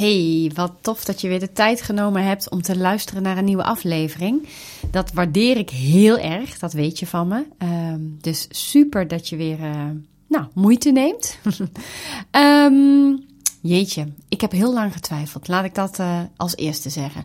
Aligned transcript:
Hey, 0.00 0.50
wat 0.54 0.72
tof 0.80 1.04
dat 1.04 1.20
je 1.20 1.28
weer 1.28 1.40
de 1.40 1.52
tijd 1.52 1.82
genomen 1.82 2.24
hebt 2.24 2.50
om 2.50 2.62
te 2.62 2.78
luisteren 2.78 3.22
naar 3.22 3.38
een 3.38 3.44
nieuwe 3.44 3.64
aflevering. 3.64 4.48
Dat 4.90 5.12
waardeer 5.12 5.56
ik 5.56 5.70
heel 5.70 6.18
erg, 6.18 6.58
dat 6.58 6.72
weet 6.72 6.98
je 6.98 7.06
van 7.06 7.28
me. 7.28 7.46
Ehm, 7.58 8.00
dus 8.20 8.46
super 8.50 9.08
dat 9.08 9.28
je 9.28 9.36
weer 9.36 9.58
uh, 9.58 9.90
nou, 10.28 10.44
moeite 10.54 10.90
neemt. 10.90 11.38
um, 12.30 13.24
jeetje, 13.72 14.12
ik 14.28 14.40
heb 14.40 14.52
heel 14.52 14.72
lang 14.72 14.92
getwijfeld. 14.92 15.48
Laat 15.48 15.64
ik 15.64 15.74
dat 15.74 15.98
uh, 15.98 16.20
als 16.36 16.56
eerste 16.56 16.90
zeggen. 16.90 17.24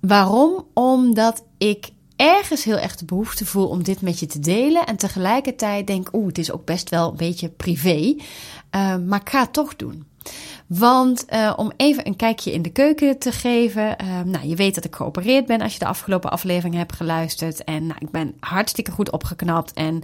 Waarom? 0.00 0.66
Omdat 0.74 1.44
ik 1.58 1.88
ergens 2.16 2.64
heel 2.64 2.78
erg 2.78 2.96
de 2.96 3.04
behoefte 3.04 3.46
voel 3.46 3.68
om 3.68 3.82
dit 3.82 4.00
met 4.00 4.18
je 4.18 4.26
te 4.26 4.38
delen. 4.38 4.86
En 4.86 4.96
tegelijkertijd 4.96 5.86
denk, 5.86 6.08
oeh, 6.12 6.26
het 6.26 6.38
is 6.38 6.52
ook 6.52 6.64
best 6.64 6.90
wel 6.90 7.10
een 7.10 7.16
beetje 7.16 7.48
privé. 7.48 8.14
Uh, 8.76 8.96
maar 8.96 9.20
ik 9.20 9.28
ga 9.28 9.40
het 9.40 9.52
toch 9.52 9.76
doen. 9.76 10.06
Want 10.66 11.24
uh, 11.32 11.52
om 11.56 11.72
even 11.76 12.06
een 12.06 12.16
kijkje 12.16 12.52
in 12.52 12.62
de 12.62 12.70
keuken 12.70 13.18
te 13.18 13.32
geven. 13.32 13.96
Uh, 14.02 14.20
nou, 14.24 14.48
je 14.48 14.56
weet 14.56 14.74
dat 14.74 14.84
ik 14.84 14.96
geopereerd 14.96 15.46
ben 15.46 15.60
als 15.60 15.72
je 15.72 15.78
de 15.78 15.86
afgelopen 15.86 16.30
aflevering 16.30 16.74
hebt 16.74 16.96
geluisterd. 16.96 17.64
En 17.64 17.86
nou, 17.86 17.98
ik 17.98 18.10
ben 18.10 18.34
hartstikke 18.40 18.90
goed 18.90 19.10
opgeknapt. 19.10 19.72
En 19.72 20.02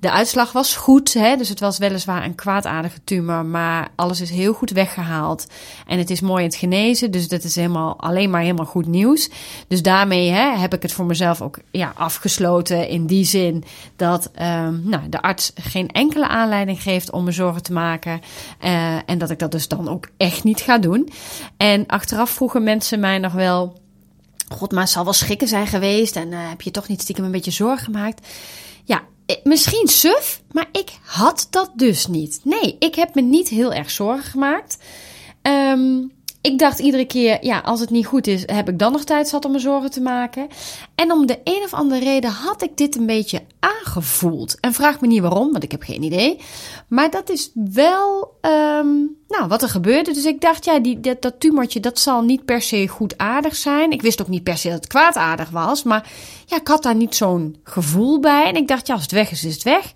de 0.00 0.10
uitslag 0.10 0.52
was 0.52 0.76
goed. 0.76 1.12
Hè? 1.12 1.36
Dus 1.36 1.48
het 1.48 1.60
was 1.60 1.78
weliswaar 1.78 2.24
een 2.24 2.34
kwaadaardige 2.34 3.04
tumor. 3.04 3.44
Maar 3.44 3.88
alles 3.94 4.20
is 4.20 4.30
heel 4.30 4.52
goed 4.52 4.70
weggehaald. 4.70 5.46
En 5.86 5.98
het 5.98 6.10
is 6.10 6.20
mooi 6.20 6.42
in 6.42 6.48
het 6.48 6.58
genezen. 6.58 7.10
Dus 7.10 7.28
dat 7.28 7.44
is 7.44 7.54
helemaal, 7.54 8.00
alleen 8.00 8.30
maar 8.30 8.42
helemaal 8.42 8.66
goed 8.66 8.86
nieuws. 8.86 9.30
Dus 9.68 9.82
daarmee 9.82 10.30
hè, 10.30 10.56
heb 10.56 10.74
ik 10.74 10.82
het 10.82 10.92
voor 10.92 11.06
mezelf 11.06 11.40
ook 11.42 11.58
ja, 11.70 11.92
afgesloten. 11.96 12.88
In 12.88 13.06
die 13.06 13.24
zin 13.24 13.64
dat 13.96 14.30
um, 14.40 14.82
nou, 14.84 15.08
de 15.08 15.22
arts 15.22 15.52
geen 15.54 15.88
enkele 15.88 16.28
aanleiding 16.28 16.82
geeft 16.82 17.10
om 17.10 17.24
me 17.24 17.32
zorgen 17.32 17.62
te 17.62 17.72
maken. 17.72 18.20
Uh, 18.64 18.96
en 19.06 19.18
dat 19.18 19.30
ik 19.30 19.38
dat 19.38 19.50
dus 19.52 19.68
dan 19.68 19.88
ook 19.88 20.01
echt 20.16 20.44
niet 20.44 20.60
ga 20.60 20.78
doen. 20.78 21.08
En 21.56 21.86
achteraf 21.86 22.30
vroegen 22.30 22.62
mensen 22.62 23.00
mij 23.00 23.18
nog 23.18 23.32
wel. 23.32 23.80
God, 24.48 24.72
maar 24.72 24.82
het 24.82 24.90
zal 24.90 25.04
wel 25.04 25.12
schikken 25.12 25.48
zijn 25.48 25.66
geweest. 25.66 26.16
En 26.16 26.32
uh, 26.32 26.48
heb 26.48 26.60
je 26.62 26.70
toch 26.70 26.88
niet 26.88 27.00
stiekem 27.00 27.24
een 27.24 27.30
beetje 27.30 27.50
zorgen 27.50 27.84
gemaakt? 27.84 28.26
Ja, 28.84 29.02
eh, 29.26 29.36
misschien 29.42 29.88
suf, 29.88 30.42
maar 30.50 30.68
ik 30.72 30.90
had 31.02 31.46
dat 31.50 31.70
dus 31.74 32.06
niet. 32.06 32.40
Nee, 32.44 32.76
ik 32.78 32.94
heb 32.94 33.14
me 33.14 33.20
niet 33.20 33.48
heel 33.48 33.72
erg 33.72 33.90
zorgen 33.90 34.30
gemaakt. 34.30 34.78
Um, 35.42 36.12
ik 36.42 36.58
dacht 36.58 36.78
iedere 36.78 37.04
keer, 37.04 37.44
ja, 37.44 37.58
als 37.58 37.80
het 37.80 37.90
niet 37.90 38.06
goed 38.06 38.26
is, 38.26 38.42
heb 38.46 38.68
ik 38.68 38.78
dan 38.78 38.92
nog 38.92 39.04
tijd 39.04 39.28
zat 39.28 39.44
om 39.44 39.52
me 39.52 39.58
zorgen 39.58 39.90
te 39.90 40.00
maken. 40.00 40.48
En 40.94 41.12
om 41.12 41.26
de 41.26 41.38
een 41.44 41.62
of 41.64 41.74
andere 41.74 42.04
reden 42.04 42.30
had 42.30 42.62
ik 42.62 42.76
dit 42.76 42.96
een 42.96 43.06
beetje 43.06 43.42
aangevoeld. 43.60 44.60
En 44.60 44.72
vraag 44.72 45.00
me 45.00 45.06
niet 45.06 45.20
waarom, 45.20 45.52
want 45.52 45.64
ik 45.64 45.70
heb 45.70 45.82
geen 45.82 46.02
idee. 46.02 46.40
Maar 46.88 47.10
dat 47.10 47.30
is 47.30 47.50
wel, 47.54 48.36
um, 48.40 49.16
nou, 49.28 49.48
wat 49.48 49.62
er 49.62 49.68
gebeurde. 49.68 50.12
Dus 50.12 50.24
ik 50.24 50.40
dacht, 50.40 50.64
ja, 50.64 50.78
die, 50.78 51.00
dat, 51.00 51.22
dat 51.22 51.40
tumortje, 51.40 51.80
dat 51.80 51.98
zal 51.98 52.22
niet 52.22 52.44
per 52.44 52.62
se 52.62 52.88
goedaardig 52.88 53.56
zijn. 53.56 53.90
Ik 53.90 54.02
wist 54.02 54.20
ook 54.20 54.28
niet 54.28 54.42
per 54.42 54.56
se 54.56 54.68
dat 54.68 54.76
het 54.76 54.86
kwaadaardig 54.86 55.50
was. 55.50 55.82
Maar 55.82 56.10
ja, 56.46 56.56
ik 56.56 56.68
had 56.68 56.82
daar 56.82 56.94
niet 56.94 57.14
zo'n 57.14 57.56
gevoel 57.64 58.20
bij. 58.20 58.44
En 58.44 58.56
ik 58.56 58.68
dacht, 58.68 58.86
ja, 58.86 58.94
als 58.94 59.02
het 59.02 59.12
weg 59.12 59.30
is, 59.30 59.44
is 59.44 59.54
het 59.54 59.62
weg. 59.62 59.92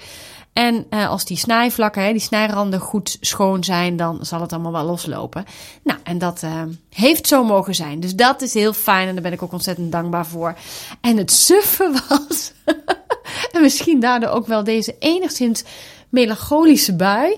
En 0.57 0.87
uh, 0.91 1.09
als 1.09 1.25
die 1.25 1.37
snijvlakken, 1.37 2.03
hè, 2.03 2.13
die 2.13 2.21
snijranden 2.21 2.81
goed 2.81 3.17
schoon 3.21 3.65
zijn, 3.65 3.97
dan 3.97 4.19
zal 4.21 4.41
het 4.41 4.53
allemaal 4.53 4.73
wel 4.73 4.85
loslopen. 4.85 5.45
Nou, 5.83 5.99
en 6.03 6.19
dat 6.19 6.43
uh, 6.43 6.63
heeft 6.91 7.27
zo 7.27 7.45
mogen 7.45 7.75
zijn. 7.75 8.01
Dus 8.01 8.15
dat 8.15 8.43
is 8.43 8.55
heel 8.55 8.73
fijn 8.73 9.09
en 9.09 9.15
daar 9.15 9.23
ben 9.23 9.33
ik 9.33 9.43
ook 9.43 9.53
ontzettend 9.53 9.93
dankbaar 9.93 10.27
voor. 10.27 10.55
En 11.01 11.17
het 11.17 11.33
suffe 11.33 12.03
was, 12.09 12.53
en 13.53 13.61
misschien 13.61 14.01
daardoor 14.01 14.29
ook 14.29 14.47
wel 14.47 14.65
deze 14.65 14.97
enigszins 14.99 15.65
melancholische 16.09 16.97
bui, 16.97 17.37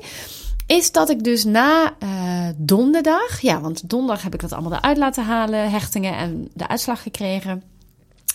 is 0.67 0.93
dat 0.93 1.11
ik 1.11 1.25
dus 1.25 1.45
na 1.45 1.95
uh, 2.03 2.49
donderdag, 2.57 3.41
ja, 3.41 3.61
want 3.61 3.91
donderdag 3.91 4.23
heb 4.23 4.35
ik 4.35 4.41
dat 4.41 4.53
allemaal 4.53 4.79
eruit 4.79 4.97
laten 4.97 5.25
halen, 5.25 5.71
hechtingen 5.71 6.17
en 6.17 6.49
de 6.55 6.69
uitslag 6.69 7.03
gekregen. 7.03 7.63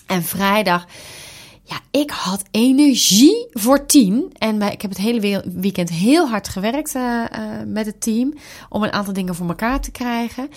En 0.08 0.24
vrijdag 0.24 0.86
ja, 1.64 1.80
ik 1.92 2.12
had 2.12 2.44
energie 2.52 3.48
voor 3.52 3.86
tien. 3.86 4.34
En 4.38 4.62
ik 4.62 4.82
heb 4.82 4.92
het 4.92 5.00
hele 5.00 5.44
weekend 5.56 5.90
heel 5.90 6.28
hard 6.28 6.48
gewerkt 6.48 6.96
uh, 6.96 7.02
uh, 7.02 7.28
met 7.66 7.86
het 7.86 8.02
team. 8.02 8.34
Om 8.70 8.84
een 8.84 8.94
aantal 8.94 9.14
dingen 9.14 9.36
voor 9.36 9.48
elkaar 9.48 9.82
te 9.82 9.92
krijgen. 9.92 10.50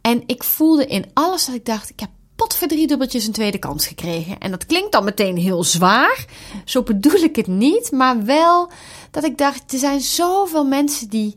En 0.00 0.22
ik 0.26 0.44
voelde 0.44 0.86
in 0.86 1.04
alles 1.12 1.46
dat 1.46 1.54
ik 1.54 1.64
dacht, 1.64 1.90
ik 1.90 2.00
heb 2.00 2.10
potverdriedubbeltjes 2.36 3.26
een 3.26 3.32
tweede 3.32 3.58
kans 3.58 3.86
gekregen. 3.86 4.38
En 4.38 4.50
dat 4.50 4.66
klinkt 4.66 4.92
dan 4.92 5.04
meteen 5.04 5.36
heel 5.36 5.64
zwaar. 5.64 6.26
Zo 6.64 6.82
bedoel 6.82 7.22
ik 7.22 7.36
het 7.36 7.46
niet. 7.46 7.90
Maar 7.90 8.24
wel 8.24 8.70
dat 9.10 9.24
ik 9.24 9.38
dacht, 9.38 9.72
er 9.72 9.78
zijn 9.78 10.00
zoveel 10.00 10.64
mensen 10.64 11.08
die 11.08 11.36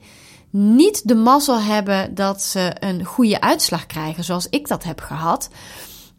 niet 0.50 1.08
de 1.08 1.16
mazzel 1.16 1.60
hebben 1.60 2.16
dat 2.16 2.42
ze 2.42 2.76
een 2.80 3.06
goede 3.06 3.42
uitslag 3.42 3.86
krijgen. 3.86 4.24
Zoals 4.24 4.48
ik 4.50 4.68
dat 4.68 4.84
heb 4.84 5.00
gehad. 5.02 5.50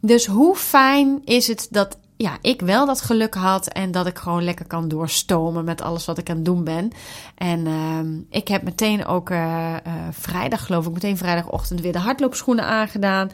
Dus 0.01 0.25
hoe 0.25 0.55
fijn 0.55 1.21
is 1.25 1.47
het 1.47 1.67
dat 1.69 1.97
ja, 2.17 2.37
ik 2.41 2.61
wel 2.61 2.85
dat 2.85 3.01
geluk 3.01 3.33
had 3.33 3.67
en 3.67 3.91
dat 3.91 4.07
ik 4.07 4.17
gewoon 4.17 4.43
lekker 4.43 4.67
kan 4.67 4.87
doorstomen 4.87 5.65
met 5.65 5.81
alles 5.81 6.05
wat 6.05 6.17
ik 6.17 6.29
aan 6.29 6.35
het 6.35 6.45
doen 6.45 6.63
ben. 6.63 6.91
En 7.35 7.65
uh, 7.65 7.99
ik 8.29 8.47
heb 8.47 8.63
meteen 8.63 9.05
ook 9.05 9.29
uh, 9.29 9.75
vrijdag, 10.11 10.65
geloof 10.65 10.85
ik, 10.85 10.93
meteen 10.93 11.17
vrijdagochtend 11.17 11.81
weer 11.81 11.91
de 11.91 11.99
hardloopschoenen 11.99 12.65
aangedaan. 12.65 13.31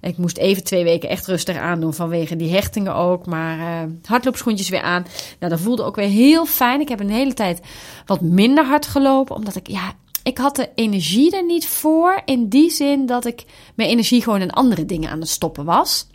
Ik 0.00 0.16
moest 0.16 0.36
even 0.36 0.64
twee 0.64 0.84
weken 0.84 1.08
echt 1.08 1.26
rustig 1.26 1.56
aandoen 1.56 1.94
vanwege 1.94 2.36
die 2.36 2.52
hechtingen 2.52 2.94
ook. 2.94 3.26
Maar 3.26 3.58
uh, 3.58 3.90
hardloopschoentjes 4.04 4.68
weer 4.68 4.82
aan. 4.82 5.06
Nou, 5.38 5.52
dat 5.52 5.60
voelde 5.60 5.82
ook 5.82 5.96
weer 5.96 6.08
heel 6.08 6.46
fijn. 6.46 6.80
Ik 6.80 6.88
heb 6.88 7.00
een 7.00 7.10
hele 7.10 7.34
tijd 7.34 7.60
wat 8.06 8.20
minder 8.20 8.64
hard 8.64 8.86
gelopen. 8.86 9.36
Omdat 9.36 9.56
ik, 9.56 9.68
ja, 9.68 9.92
ik 10.22 10.38
had 10.38 10.56
de 10.56 10.70
energie 10.74 11.36
er 11.36 11.44
niet 11.44 11.66
voor. 11.66 12.22
In 12.24 12.48
die 12.48 12.70
zin 12.70 13.06
dat 13.06 13.24
ik 13.24 13.44
mijn 13.74 13.88
energie 13.88 14.22
gewoon 14.22 14.40
in 14.40 14.50
andere 14.50 14.86
dingen 14.86 15.10
aan 15.10 15.20
het 15.20 15.28
stoppen 15.28 15.64
was. 15.64 16.06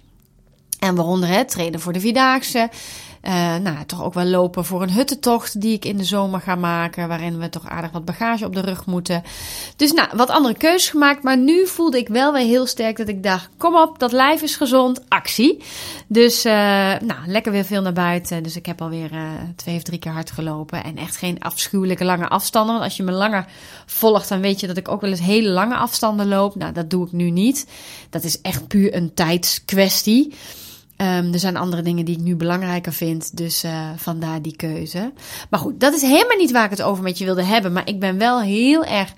En 0.80 0.96
waaronder 0.96 1.30
het 1.30 1.50
trainen 1.50 1.80
voor 1.80 1.94
de 1.94 2.00
Vierdaagse. 2.00 2.70
Uh, 3.28 3.56
nou, 3.56 3.86
toch 3.86 4.04
ook 4.04 4.14
wel 4.14 4.26
lopen 4.26 4.66
voor 4.66 4.82
een 4.82 4.92
huttentocht 4.92 5.62
die 5.62 5.74
ik 5.74 5.86
in 5.86 5.98
de 5.98 6.04
zomer 6.04 6.42
ga 6.42 6.56
maken. 6.56 7.08
Waarin 7.08 7.40
we 7.40 7.50
toch 7.50 7.68
aardig 7.68 7.92
wat 7.92 8.06
bagage 8.06 8.46
op 8.46 8.54
de 8.54 8.62
rug 8.62 8.86
moeten. 8.86 9.24
Dus 9.76 9.92
nou, 9.92 10.10
wat 10.14 10.30
andere 10.30 10.58
keuzes 10.58 10.90
gemaakt. 10.90 11.24
Maar 11.24 11.38
nu 11.38 11.68
voelde 11.68 11.98
ik 11.98 12.08
wel 12.08 12.34
weer 12.34 12.46
heel 12.46 12.66
sterk 12.66 12.98
dat 12.98 13.08
ik 13.08 13.24
dacht: 13.24 13.50
kom 13.58 13.76
op, 13.76 14.00
dat 14.00 14.12
lijf 14.12 14.42
is 14.42 14.56
gezond, 14.56 15.02
actie. 15.08 15.64
Dus 16.08 16.46
uh, 16.46 16.54
nou, 17.00 17.26
lekker 17.26 17.52
weer 17.52 17.66
veel 17.66 17.82
naar 17.82 17.94
buiten. 17.94 18.44
Dus 18.44 18.56
ik 18.56 18.66
heb 18.66 18.82
alweer 18.82 19.12
uh, 19.14 19.22
twee 19.56 19.76
of 19.76 19.84
drie 19.84 20.00
keer 20.00 20.12
hard 20.12 20.32
gelopen. 20.32 20.84
En 20.84 20.98
echt 20.98 21.18
geen 21.18 21.40
afschuwelijke 21.40 22.06
lange 22.06 22.28
afstanden. 22.28 22.74
Want 22.74 22.86
als 22.86 22.98
je 22.98 23.04
me 23.04 23.12
langer 23.12 23.46
volgt, 23.86 24.30
dan 24.30 24.42
weet 24.42 24.60
je 24.60 24.68
dat 24.68 24.78
ik 24.78 24.88
ook 24.88 25.02
wel 25.02 25.10
eens 25.10 25.20
hele 25.20 25.50
lange 25.50 25.76
afstanden 25.76 26.28
loop. 26.28 26.56
Nou, 26.56 26.74
dat 26.74 26.90
doe 26.90 27.06
ik 27.06 27.12
nu 27.12 27.30
niet. 27.30 27.68
Dat 28.10 28.24
is 28.24 28.42
echt 28.42 28.68
puur 28.68 28.96
een 28.96 29.14
tijdskwestie. 29.14 30.34
Um, 31.02 31.34
er 31.34 31.40
zijn 31.40 31.58
andere 31.58 31.82
dingen 31.82 32.06
die 32.06 32.18
ik 32.18 32.24
nu 32.24 32.36
belangrijker 32.36 32.94
vind, 32.94 33.38
dus 33.38 33.64
uh, 33.64 33.90
vandaar 33.96 34.42
die 34.42 34.56
keuze. 34.56 35.14
Maar 35.50 35.60
goed, 35.60 35.80
dat 35.80 35.94
is 35.94 36.02
helemaal 36.02 36.38
niet 36.38 36.52
waar 36.52 36.64
ik 36.64 36.70
het 36.70 36.82
over 36.82 37.04
met 37.04 37.18
je 37.18 37.26
wilde 37.26 37.44
hebben. 37.44 37.74
Maar 37.74 37.88
ik 37.88 38.00
ben 38.00 38.18
wel 38.18 38.42
heel 38.42 38.86
erg 38.86 39.14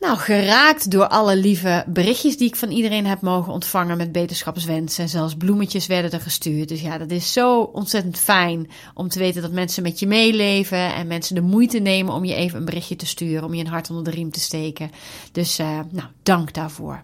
nou, 0.00 0.18
geraakt 0.18 0.90
door 0.90 1.08
alle 1.08 1.36
lieve 1.36 1.84
berichtjes 1.86 2.36
die 2.36 2.48
ik 2.48 2.56
van 2.56 2.70
iedereen 2.70 3.06
heb 3.06 3.20
mogen 3.20 3.52
ontvangen 3.52 3.96
met 3.96 4.12
beterschapswensen. 4.12 5.08
Zelfs 5.08 5.34
bloemetjes 5.34 5.86
werden 5.86 6.12
er 6.12 6.20
gestuurd. 6.20 6.68
Dus 6.68 6.80
ja, 6.80 6.98
dat 6.98 7.10
is 7.10 7.32
zo 7.32 7.60
ontzettend 7.60 8.18
fijn 8.18 8.70
om 8.94 9.08
te 9.08 9.18
weten 9.18 9.42
dat 9.42 9.52
mensen 9.52 9.82
met 9.82 9.98
je 9.98 10.06
meeleven 10.06 10.94
en 10.94 11.06
mensen 11.06 11.34
de 11.34 11.40
moeite 11.40 11.78
nemen 11.78 12.14
om 12.14 12.24
je 12.24 12.34
even 12.34 12.58
een 12.58 12.64
berichtje 12.64 12.96
te 12.96 13.06
sturen, 13.06 13.44
om 13.44 13.54
je 13.54 13.64
een 13.64 13.70
hart 13.70 13.90
onder 13.90 14.04
de 14.04 14.10
riem 14.10 14.30
te 14.30 14.40
steken. 14.40 14.90
Dus 15.32 15.60
uh, 15.60 15.80
nou, 15.90 16.08
dank 16.22 16.54
daarvoor. 16.54 17.00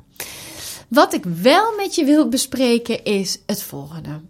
Wat 0.91 1.15
ik 1.15 1.25
wel 1.25 1.77
met 1.77 1.95
je 1.95 2.05
wil 2.05 2.29
bespreken 2.29 3.05
is 3.05 3.39
het 3.47 3.63
volgende. 3.63 4.21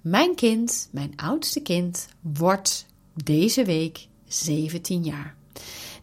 Mijn 0.00 0.34
kind, 0.34 0.88
mijn 0.90 1.12
oudste 1.16 1.60
kind, 1.60 2.08
wordt 2.20 2.86
deze 3.24 3.64
week 3.64 4.06
17 4.26 5.04
jaar. 5.04 5.34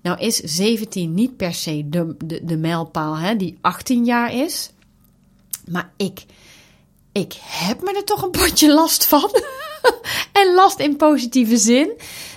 Nou 0.01 0.19
is 0.19 0.35
17 0.37 1.13
niet 1.13 1.37
per 1.37 1.53
se 1.53 1.89
de, 1.89 2.15
de, 2.25 2.45
de 2.45 2.57
mijlpaal 2.57 3.17
hè, 3.17 3.35
die 3.35 3.57
18 3.61 4.05
jaar 4.05 4.33
is. 4.33 4.71
Maar 5.65 5.93
ik, 5.97 6.25
ik 7.11 7.33
heb 7.41 7.81
me 7.81 7.93
er 7.93 8.03
toch 8.03 8.21
een 8.23 8.31
potje 8.31 8.73
last 8.73 9.05
van. 9.05 9.31
en 10.41 10.53
last 10.53 10.79
in 10.79 10.95
positieve 10.95 11.57
zin. 11.57 11.91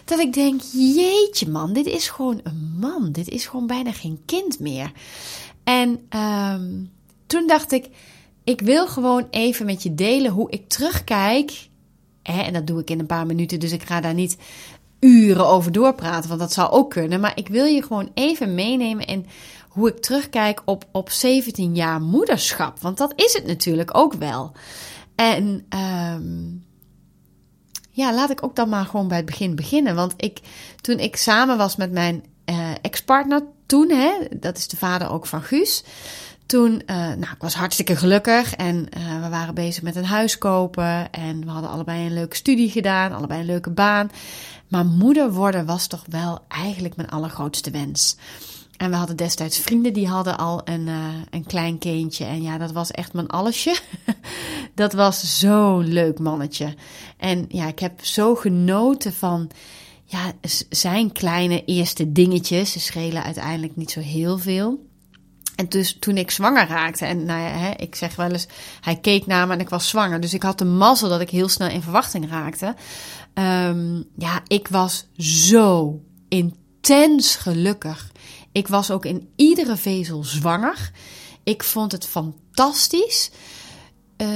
Dat 0.04 0.18
ik 0.18 0.32
denk, 0.32 0.60
jeetje 0.72 1.48
man, 1.48 1.72
dit 1.72 1.86
is 1.86 2.08
gewoon 2.08 2.40
een 2.42 2.76
man. 2.80 3.12
Dit 3.12 3.28
is 3.28 3.46
gewoon 3.46 3.66
bijna 3.66 3.92
geen 3.92 4.22
kind 4.26 4.58
meer. 4.58 4.92
En 5.64 6.08
um, 6.16 6.90
toen 7.30 7.46
dacht 7.46 7.72
ik, 7.72 7.88
ik 8.44 8.60
wil 8.60 8.86
gewoon 8.86 9.26
even 9.30 9.66
met 9.66 9.82
je 9.82 9.94
delen 9.94 10.30
hoe 10.30 10.50
ik 10.50 10.68
terugkijk. 10.68 11.68
Hè, 12.22 12.40
en 12.42 12.52
dat 12.52 12.66
doe 12.66 12.80
ik 12.80 12.90
in 12.90 12.98
een 12.98 13.06
paar 13.06 13.26
minuten, 13.26 13.60
dus 13.60 13.72
ik 13.72 13.82
ga 13.82 14.00
daar 14.00 14.14
niet 14.14 14.36
uren 15.00 15.46
over 15.46 15.72
doorpraten, 15.72 16.28
want 16.28 16.40
dat 16.40 16.52
zou 16.52 16.70
ook 16.70 16.90
kunnen. 16.90 17.20
Maar 17.20 17.32
ik 17.34 17.48
wil 17.48 17.64
je 17.64 17.82
gewoon 17.82 18.10
even 18.14 18.54
meenemen 18.54 19.06
in 19.06 19.26
hoe 19.68 19.88
ik 19.88 20.00
terugkijk 20.00 20.62
op, 20.64 20.84
op 20.92 21.10
17 21.10 21.74
jaar 21.74 22.00
moederschap. 22.00 22.78
Want 22.80 22.98
dat 22.98 23.12
is 23.16 23.32
het 23.32 23.46
natuurlijk 23.46 23.96
ook 23.96 24.14
wel. 24.14 24.52
En 25.14 25.66
um, 26.14 26.64
ja, 27.90 28.14
laat 28.14 28.30
ik 28.30 28.44
ook 28.44 28.56
dan 28.56 28.68
maar 28.68 28.84
gewoon 28.84 29.08
bij 29.08 29.16
het 29.16 29.26
begin 29.26 29.54
beginnen. 29.54 29.94
Want 29.94 30.14
ik, 30.16 30.40
toen 30.80 30.98
ik 30.98 31.16
samen 31.16 31.56
was 31.56 31.76
met 31.76 31.92
mijn 31.92 32.24
uh, 32.46 32.70
ex-partner 32.82 33.42
toen, 33.66 33.90
hè, 33.90 34.12
dat 34.36 34.56
is 34.56 34.68
de 34.68 34.76
vader 34.76 35.10
ook 35.10 35.26
van 35.26 35.42
Guus 35.42 35.84
toen, 36.50 36.82
uh, 36.86 36.96
nou, 36.96 37.20
ik 37.20 37.36
was 37.38 37.54
hartstikke 37.54 37.96
gelukkig 37.96 38.54
en 38.54 38.76
uh, 38.76 39.22
we 39.22 39.28
waren 39.28 39.54
bezig 39.54 39.82
met 39.82 39.96
een 39.96 40.04
huis 40.04 40.38
kopen 40.38 41.12
en 41.12 41.44
we 41.44 41.50
hadden 41.50 41.70
allebei 41.70 42.06
een 42.06 42.14
leuke 42.14 42.36
studie 42.36 42.70
gedaan, 42.70 43.12
allebei 43.12 43.40
een 43.40 43.46
leuke 43.46 43.70
baan. 43.70 44.10
Maar 44.68 44.86
moeder 44.86 45.32
worden 45.32 45.66
was 45.66 45.86
toch 45.86 46.04
wel 46.08 46.38
eigenlijk 46.48 46.96
mijn 46.96 47.08
allergrootste 47.08 47.70
wens. 47.70 48.16
En 48.76 48.90
we 48.90 48.96
hadden 48.96 49.16
destijds 49.16 49.58
vrienden 49.58 49.92
die 49.92 50.08
hadden 50.08 50.38
al 50.38 50.60
een, 50.64 50.86
uh, 50.86 51.06
een 51.30 51.46
klein 51.46 51.78
kindje. 51.78 52.24
En 52.24 52.42
ja, 52.42 52.58
dat 52.58 52.72
was 52.72 52.90
echt 52.90 53.12
mijn 53.12 53.28
allesje. 53.28 53.78
dat 54.74 54.92
was 54.92 55.38
zo'n 55.38 55.88
leuk 55.88 56.18
mannetje. 56.18 56.74
En 57.16 57.44
ja, 57.48 57.66
ik 57.66 57.78
heb 57.78 58.04
zo 58.04 58.34
genoten 58.34 59.12
van 59.12 59.50
ja, 60.04 60.32
zijn 60.68 61.12
kleine 61.12 61.64
eerste 61.64 62.12
dingetjes. 62.12 62.72
Ze 62.72 62.80
schelen 62.80 63.22
uiteindelijk 63.22 63.76
niet 63.76 63.90
zo 63.90 64.00
heel 64.00 64.38
veel. 64.38 64.88
En 65.60 65.68
dus 65.68 65.96
toen 65.98 66.16
ik 66.16 66.30
zwanger 66.30 66.68
raakte, 66.68 67.04
en 67.04 67.24
nou 67.24 67.40
ja, 67.40 67.48
hè, 67.48 67.70
ik 67.70 67.94
zeg 67.94 68.16
wel 68.16 68.30
eens, 68.30 68.46
hij 68.80 68.96
keek 68.96 69.26
naar 69.26 69.46
me 69.46 69.52
en 69.52 69.60
ik 69.60 69.68
was 69.68 69.88
zwanger. 69.88 70.20
Dus 70.20 70.34
ik 70.34 70.42
had 70.42 70.58
de 70.58 70.64
mazzel 70.64 71.08
dat 71.08 71.20
ik 71.20 71.30
heel 71.30 71.48
snel 71.48 71.68
in 71.68 71.82
verwachting 71.82 72.30
raakte. 72.30 72.74
Um, 73.34 74.04
ja, 74.16 74.40
ik 74.46 74.68
was 74.68 75.06
zo 75.16 76.00
intens 76.28 77.36
gelukkig. 77.36 78.12
Ik 78.52 78.68
was 78.68 78.90
ook 78.90 79.04
in 79.04 79.28
iedere 79.36 79.76
vezel 79.76 80.24
zwanger. 80.24 80.90
Ik 81.44 81.62
vond 81.64 81.92
het 81.92 82.06
fantastisch. 82.06 83.30
Uh, 84.16 84.28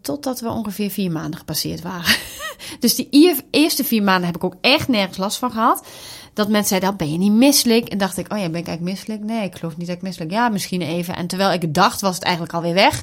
totdat 0.00 0.40
we 0.40 0.48
ongeveer 0.48 0.90
vier 0.90 1.10
maanden 1.10 1.38
gepasseerd 1.38 1.82
waren. 1.82 2.16
dus 2.80 2.94
die 2.94 3.46
eerste 3.50 3.84
vier 3.84 4.02
maanden 4.02 4.26
heb 4.26 4.36
ik 4.36 4.44
ook 4.44 4.56
echt 4.60 4.88
nergens 4.88 5.18
last 5.18 5.38
van 5.38 5.50
gehad. 5.50 5.86
Dat 6.38 6.48
mensen 6.48 6.68
zeiden, 6.68 6.88
dan 6.88 6.98
ben 6.98 7.12
je 7.12 7.18
niet 7.18 7.32
misselijk? 7.32 7.88
En 7.88 7.98
dacht 7.98 8.16
ik, 8.16 8.32
oh 8.32 8.38
ja, 8.38 8.48
ben 8.48 8.60
ik 8.60 8.66
eigenlijk 8.66 8.96
misselijk? 8.96 9.22
Nee, 9.22 9.44
ik 9.44 9.56
geloof 9.56 9.76
niet 9.76 9.86
dat 9.86 9.96
ik 9.96 10.02
misselijk 10.02 10.30
Ja, 10.30 10.48
misschien 10.48 10.82
even. 10.82 11.16
En 11.16 11.26
terwijl 11.26 11.52
ik 11.52 11.74
dacht, 11.74 12.00
was 12.00 12.14
het 12.14 12.24
eigenlijk 12.24 12.54
alweer 12.54 12.74
weg. 12.74 13.02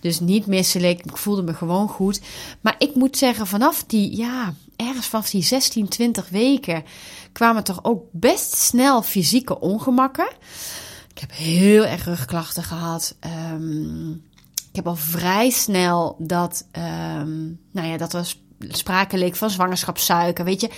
Dus 0.00 0.20
niet 0.20 0.46
misselijk. 0.46 1.04
Ik 1.04 1.16
voelde 1.16 1.42
me 1.42 1.54
gewoon 1.54 1.88
goed. 1.88 2.20
Maar 2.60 2.74
ik 2.78 2.94
moet 2.94 3.18
zeggen, 3.18 3.46
vanaf 3.46 3.84
die, 3.86 4.16
ja, 4.16 4.54
ergens 4.76 5.06
vanaf 5.06 5.30
die 5.30 5.42
16, 5.42 5.88
20 5.88 6.28
weken 6.28 6.84
kwamen 7.32 7.64
toch 7.64 7.84
ook 7.84 8.04
best 8.12 8.56
snel 8.56 9.02
fysieke 9.02 9.60
ongemakken. 9.60 10.28
Ik 11.10 11.18
heb 11.18 11.32
heel 11.32 11.84
erg 11.84 12.04
rugklachten 12.04 12.62
gehad. 12.62 13.16
Um, 13.52 14.22
ik 14.68 14.76
heb 14.76 14.86
al 14.86 14.96
vrij 14.96 15.50
snel 15.50 16.16
dat, 16.18 16.66
um, 17.18 17.60
nou 17.72 17.88
ja, 17.88 17.96
dat 17.96 18.12
was 18.12 18.42
sprake 18.58 19.18
leek 19.18 19.36
van 19.36 19.50
zwangerschapssuiker. 19.50 20.44
Weet 20.44 20.60
je, 20.60 20.70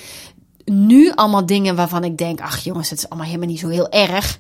nu 0.70 1.12
allemaal 1.14 1.46
dingen 1.46 1.76
waarvan 1.76 2.04
ik 2.04 2.18
denk, 2.18 2.40
ach 2.40 2.58
jongens, 2.58 2.90
het 2.90 2.98
is 2.98 3.08
allemaal 3.08 3.26
helemaal 3.26 3.48
niet 3.48 3.60
zo 3.60 3.68
heel 3.68 3.88
erg. 3.88 4.38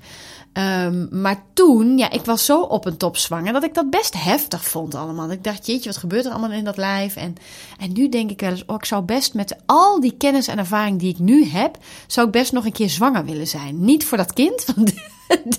Um, 0.52 1.08
maar 1.10 1.42
toen, 1.52 1.98
ja, 1.98 2.10
ik 2.10 2.24
was 2.24 2.44
zo 2.44 2.60
op 2.60 2.86
een 2.86 2.96
top 2.96 3.16
zwanger 3.16 3.52
dat 3.52 3.64
ik 3.64 3.74
dat 3.74 3.90
best 3.90 4.22
heftig 4.22 4.64
vond 4.64 4.94
allemaal. 4.94 5.30
Ik 5.30 5.44
dacht, 5.44 5.66
jeetje, 5.66 5.88
wat 5.88 5.98
gebeurt 5.98 6.24
er 6.24 6.30
allemaal 6.30 6.52
in 6.52 6.64
dat 6.64 6.76
lijf? 6.76 7.16
En, 7.16 7.36
en 7.78 7.92
nu 7.92 8.08
denk 8.08 8.30
ik 8.30 8.40
wel 8.40 8.50
eens, 8.50 8.64
oh, 8.66 8.76
ik 8.76 8.84
zou 8.84 9.02
best 9.02 9.34
met 9.34 9.56
al 9.66 10.00
die 10.00 10.14
kennis 10.18 10.48
en 10.48 10.58
ervaring 10.58 10.98
die 10.98 11.12
ik 11.12 11.18
nu 11.18 11.44
heb, 11.44 11.76
zou 12.06 12.26
ik 12.26 12.32
best 12.32 12.52
nog 12.52 12.64
een 12.64 12.72
keer 12.72 12.90
zwanger 12.90 13.24
willen 13.24 13.46
zijn. 13.46 13.84
Niet 13.84 14.04
voor 14.04 14.16
dat 14.16 14.32
kind, 14.32 14.64
want 14.74 14.92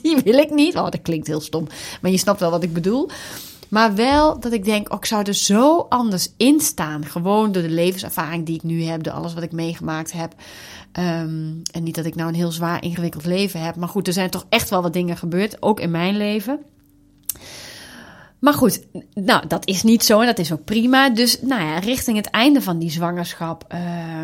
die 0.01 0.17
wil 0.17 0.37
ik 0.37 0.49
niet. 0.49 0.75
Oh, 0.75 0.89
dat 0.89 1.01
klinkt 1.01 1.27
heel 1.27 1.41
stom, 1.41 1.67
maar 2.01 2.11
je 2.11 2.17
snapt 2.17 2.39
wel 2.39 2.51
wat 2.51 2.63
ik 2.63 2.73
bedoel. 2.73 3.09
Maar 3.69 3.95
wel 3.95 4.39
dat 4.39 4.51
ik 4.51 4.63
denk, 4.65 4.93
ik 4.93 5.05
zou 5.05 5.23
er 5.23 5.33
zo 5.33 5.85
anders 5.89 6.33
in 6.37 6.59
staan. 6.59 7.05
Gewoon 7.05 7.51
door 7.51 7.61
de 7.61 7.69
levenservaring 7.69 8.45
die 8.45 8.55
ik 8.55 8.63
nu 8.63 8.83
heb, 8.83 9.03
door 9.03 9.13
alles 9.13 9.33
wat 9.33 9.43
ik 9.43 9.51
meegemaakt 9.51 10.11
heb. 10.11 10.33
Um, 10.99 11.61
en 11.71 11.83
niet 11.83 11.95
dat 11.95 12.05
ik 12.05 12.15
nou 12.15 12.29
een 12.29 12.35
heel 12.35 12.51
zwaar 12.51 12.83
ingewikkeld 12.83 13.25
leven 13.25 13.61
heb. 13.61 13.75
Maar 13.75 13.87
goed, 13.87 14.07
er 14.07 14.13
zijn 14.13 14.29
toch 14.29 14.45
echt 14.49 14.69
wel 14.69 14.81
wat 14.81 14.93
dingen 14.93 15.17
gebeurd, 15.17 15.61
ook 15.61 15.79
in 15.79 15.91
mijn 15.91 16.17
leven. 16.17 16.59
Maar 18.39 18.53
goed, 18.53 18.85
nou, 19.13 19.47
dat 19.47 19.67
is 19.67 19.83
niet 19.83 20.03
zo 20.03 20.19
en 20.19 20.25
dat 20.25 20.39
is 20.39 20.51
ook 20.51 20.63
prima. 20.63 21.09
Dus 21.09 21.41
nou 21.41 21.61
ja, 21.61 21.79
richting 21.79 22.17
het 22.17 22.29
einde 22.29 22.61
van 22.61 22.79
die 22.79 22.91
zwangerschap, 22.91 23.73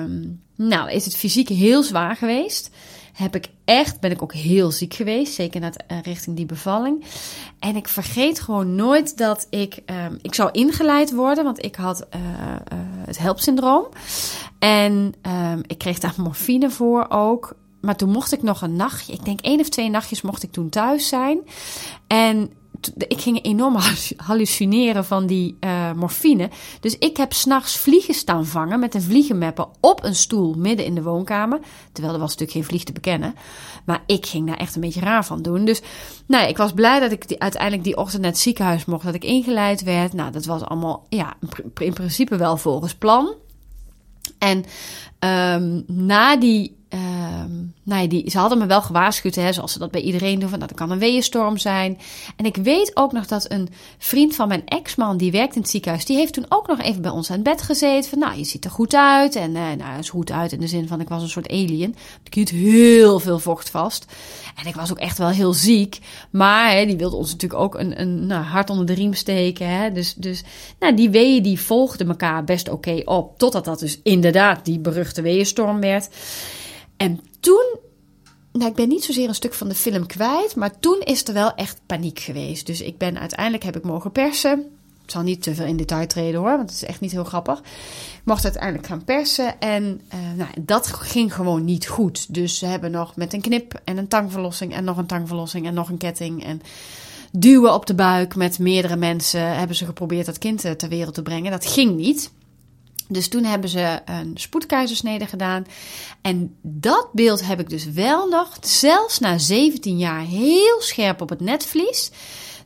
um, 0.03 0.41
nou, 0.55 0.91
is 0.91 1.05
het 1.05 1.15
fysiek 1.15 1.49
heel 1.49 1.83
zwaar 1.83 2.15
geweest 2.15 2.69
heb 3.15 3.35
ik 3.35 3.47
echt, 3.65 3.99
ben 3.99 4.11
ik 4.11 4.21
ook 4.21 4.33
heel 4.33 4.71
ziek 4.71 4.93
geweest. 4.93 5.33
Zeker 5.33 5.61
naar 5.61 5.73
uh, 5.91 5.97
richting 6.01 6.35
die 6.35 6.45
bevalling. 6.45 7.03
En 7.65 7.75
ik 7.75 7.87
vergeet 7.87 8.39
gewoon 8.39 8.75
nooit 8.75 9.17
dat 9.17 9.47
ik, 9.49 9.81
um, 9.85 10.17
ik 10.21 10.33
zou 10.33 10.49
ingeleid 10.51 11.13
worden, 11.13 11.43
want 11.43 11.63
ik 11.63 11.75
had 11.75 12.07
uh, 12.15 12.21
uh, 12.21 12.79
het 13.05 13.17
helpsyndroom. 13.17 13.87
En 14.59 15.13
um, 15.51 15.61
ik 15.67 15.77
kreeg 15.77 15.99
daar 15.99 16.13
morfine 16.23 16.69
voor 16.69 17.05
ook. 17.09 17.55
Maar 17.81 17.95
toen 17.95 18.09
mocht 18.09 18.33
ik 18.33 18.43
nog 18.43 18.61
een 18.61 18.75
nachtje, 18.75 19.13
ik 19.13 19.25
denk 19.25 19.41
één 19.41 19.59
of 19.59 19.69
twee 19.69 19.89
nachtjes 19.89 20.21
mocht 20.21 20.43
ik 20.43 20.51
toen 20.51 20.69
thuis 20.69 21.07
zijn. 21.07 21.39
En 22.07 22.51
ik 22.97 23.21
ging 23.21 23.43
enorm 23.43 23.77
hallucineren 24.17 25.05
van 25.05 25.25
die 25.25 25.57
uh, 25.59 25.91
morfine. 25.91 26.49
Dus 26.79 26.97
ik 26.97 27.17
heb 27.17 27.33
s'nachts 27.33 27.77
vliegen 27.77 28.13
staan 28.13 28.45
vangen 28.45 28.79
met 28.79 28.93
een 28.95 29.01
vliegenmapper 29.01 29.67
op 29.79 30.03
een 30.03 30.15
stoel 30.15 30.53
midden 30.53 30.85
in 30.85 30.95
de 30.95 31.03
woonkamer. 31.03 31.59
Terwijl 31.91 32.13
er 32.13 32.19
was 32.19 32.29
natuurlijk 32.29 32.57
geen 32.57 32.67
vlieg 32.67 32.83
te 32.83 32.91
bekennen. 32.91 33.35
Maar 33.85 34.03
ik 34.05 34.25
ging 34.25 34.47
daar 34.47 34.57
echt 34.57 34.75
een 34.75 34.81
beetje 34.81 34.99
raar 34.99 35.25
van 35.25 35.41
doen. 35.41 35.65
Dus 35.65 35.81
nou, 36.25 36.47
ik 36.47 36.57
was 36.57 36.71
blij 36.71 36.99
dat 36.99 37.11
ik 37.11 37.35
uiteindelijk 37.37 37.83
die 37.83 37.97
ochtend 37.97 38.21
naar 38.21 38.31
het 38.31 38.39
ziekenhuis 38.39 38.85
mocht. 38.85 39.05
Dat 39.05 39.13
ik 39.13 39.23
ingeleid 39.23 39.83
werd. 39.83 40.13
Nou, 40.13 40.31
dat 40.31 40.45
was 40.45 40.61
allemaal 40.61 41.05
ja, 41.09 41.33
in 41.77 41.93
principe 41.93 42.37
wel 42.37 42.57
volgens 42.57 42.95
plan. 42.95 43.33
En 44.37 44.65
um, 45.19 45.83
na 45.87 46.37
die 46.37 46.77
Um, 46.95 47.73
nou 47.83 48.01
ja, 48.01 48.07
die, 48.07 48.29
ze 48.29 48.37
hadden 48.37 48.57
me 48.57 48.65
wel 48.65 48.81
gewaarschuwd, 48.81 49.35
hè, 49.35 49.53
zoals 49.53 49.71
ze 49.71 49.79
dat 49.79 49.91
bij 49.91 50.01
iedereen 50.01 50.39
doen, 50.39 50.49
van 50.49 50.59
dat 50.59 50.73
kan 50.73 50.91
een 50.91 50.99
weeënstorm 50.99 51.57
zijn. 51.57 51.97
En 52.35 52.45
ik 52.45 52.55
weet 52.55 52.91
ook 52.93 53.11
nog 53.11 53.25
dat 53.25 53.51
een 53.51 53.69
vriend 53.97 54.35
van 54.35 54.47
mijn 54.47 54.65
ex-man, 54.65 55.17
die 55.17 55.31
werkt 55.31 55.55
in 55.55 55.61
het 55.61 55.69
ziekenhuis, 55.69 56.05
die 56.05 56.17
heeft 56.17 56.33
toen 56.33 56.45
ook 56.49 56.67
nog 56.67 56.81
even 56.81 57.01
bij 57.01 57.11
ons 57.11 57.29
aan 57.29 57.35
het 57.35 57.43
bed 57.43 57.61
gezeten. 57.61 58.09
Van, 58.09 58.19
nou, 58.19 58.37
je 58.37 58.43
ziet 58.43 58.65
er 58.65 58.71
goed 58.71 58.95
uit. 58.95 59.35
En 59.35 59.55
uh, 59.55 59.61
nou, 59.77 59.99
is 59.99 60.09
goed 60.09 60.31
uit 60.31 60.51
in 60.51 60.59
de 60.59 60.67
zin 60.67 60.87
van, 60.87 61.01
ik 61.01 61.09
was 61.09 61.21
een 61.21 61.29
soort 61.29 61.49
alien. 61.49 61.95
Ik 62.23 62.33
hield 62.33 62.49
heel 62.49 63.19
veel 63.19 63.39
vocht 63.39 63.69
vast. 63.69 64.05
En 64.55 64.67
ik 64.67 64.75
was 64.75 64.91
ook 64.91 64.99
echt 64.99 65.17
wel 65.17 65.29
heel 65.29 65.53
ziek. 65.53 65.99
Maar 66.29 66.71
hè, 66.71 66.85
die 66.85 66.97
wilde 66.97 67.15
ons 67.15 67.31
natuurlijk 67.31 67.61
ook 67.61 67.75
een, 67.75 68.01
een 68.01 68.25
nou, 68.25 68.43
hart 68.43 68.69
onder 68.69 68.85
de 68.85 68.93
riem 68.93 69.13
steken. 69.13 69.69
Hè. 69.69 69.91
Dus, 69.91 70.13
dus 70.13 70.43
nou, 70.79 70.95
die 70.95 71.09
weeën 71.09 71.43
die 71.43 71.59
volgden 71.59 72.07
elkaar 72.07 72.43
best 72.43 72.69
oké 72.69 73.01
op. 73.05 73.37
Totdat 73.37 73.65
dat 73.65 73.79
dus 73.79 73.99
inderdaad 74.03 74.65
die 74.65 74.79
beruchte 74.79 75.21
weeënstorm 75.21 75.79
werd. 75.79 76.09
En 76.97 77.19
toen, 77.39 77.77
nou, 78.51 78.69
ik 78.69 78.75
ben 78.75 78.87
niet 78.87 79.03
zozeer 79.03 79.27
een 79.27 79.35
stuk 79.35 79.53
van 79.53 79.67
de 79.67 79.75
film 79.75 80.05
kwijt, 80.05 80.55
maar 80.55 80.79
toen 80.79 80.99
is 80.99 81.27
er 81.27 81.33
wel 81.33 81.53
echt 81.53 81.79
paniek 81.85 82.19
geweest. 82.19 82.65
Dus 82.65 82.81
ik 82.81 82.97
ben 82.97 83.19
uiteindelijk 83.19 83.63
heb 83.63 83.75
ik 83.75 83.83
mogen 83.83 84.11
persen. 84.11 84.59
Ik 85.03 85.11
zal 85.11 85.21
niet 85.21 85.43
te 85.43 85.55
veel 85.55 85.65
in 85.65 85.77
detail 85.77 86.07
treden 86.07 86.39
hoor, 86.39 86.57
want 86.57 86.69
het 86.69 86.81
is 86.81 86.85
echt 86.85 86.99
niet 86.99 87.11
heel 87.11 87.23
grappig. 87.23 87.59
Ik 87.59 88.21
mocht 88.23 88.43
uiteindelijk 88.43 88.87
gaan 88.87 89.03
persen 89.03 89.59
en 89.59 90.01
uh, 90.13 90.19
nou, 90.37 90.49
dat 90.59 90.87
ging 90.87 91.33
gewoon 91.33 91.65
niet 91.65 91.87
goed. 91.87 92.33
Dus 92.33 92.57
ze 92.57 92.65
hebben 92.65 92.91
nog 92.91 93.15
met 93.15 93.33
een 93.33 93.41
knip 93.41 93.81
en 93.83 93.97
een 93.97 94.07
tangverlossing 94.07 94.73
en 94.73 94.83
nog 94.83 94.97
een 94.97 95.05
tangverlossing 95.05 95.65
en 95.65 95.73
nog 95.73 95.89
een 95.89 95.97
ketting 95.97 96.43
en 96.43 96.61
duwen 97.31 97.73
op 97.73 97.85
de 97.85 97.95
buik 97.95 98.35
met 98.35 98.59
meerdere 98.59 98.95
mensen 98.95 99.57
hebben 99.57 99.75
ze 99.75 99.85
geprobeerd 99.85 100.25
dat 100.25 100.37
kind 100.37 100.61
ter 100.77 100.89
wereld 100.89 101.13
te 101.13 101.21
brengen. 101.21 101.51
Dat 101.51 101.65
ging 101.65 101.95
niet. 101.95 102.31
Dus 103.07 103.27
toen 103.27 103.43
hebben 103.43 103.69
ze 103.69 104.01
een 104.05 104.31
spoedkeizersnede 104.33 105.25
gedaan. 105.25 105.65
En 106.21 106.55
dat 106.61 107.09
beeld 107.13 107.47
heb 107.47 107.59
ik 107.59 107.69
dus 107.69 107.85
wel 107.85 108.27
nog, 108.27 108.57
zelfs 108.61 109.19
na 109.19 109.37
17 109.37 109.97
jaar, 109.97 110.21
heel 110.21 110.81
scherp 110.81 111.21
op 111.21 111.29
het 111.29 111.39
netvlies. 111.39 112.11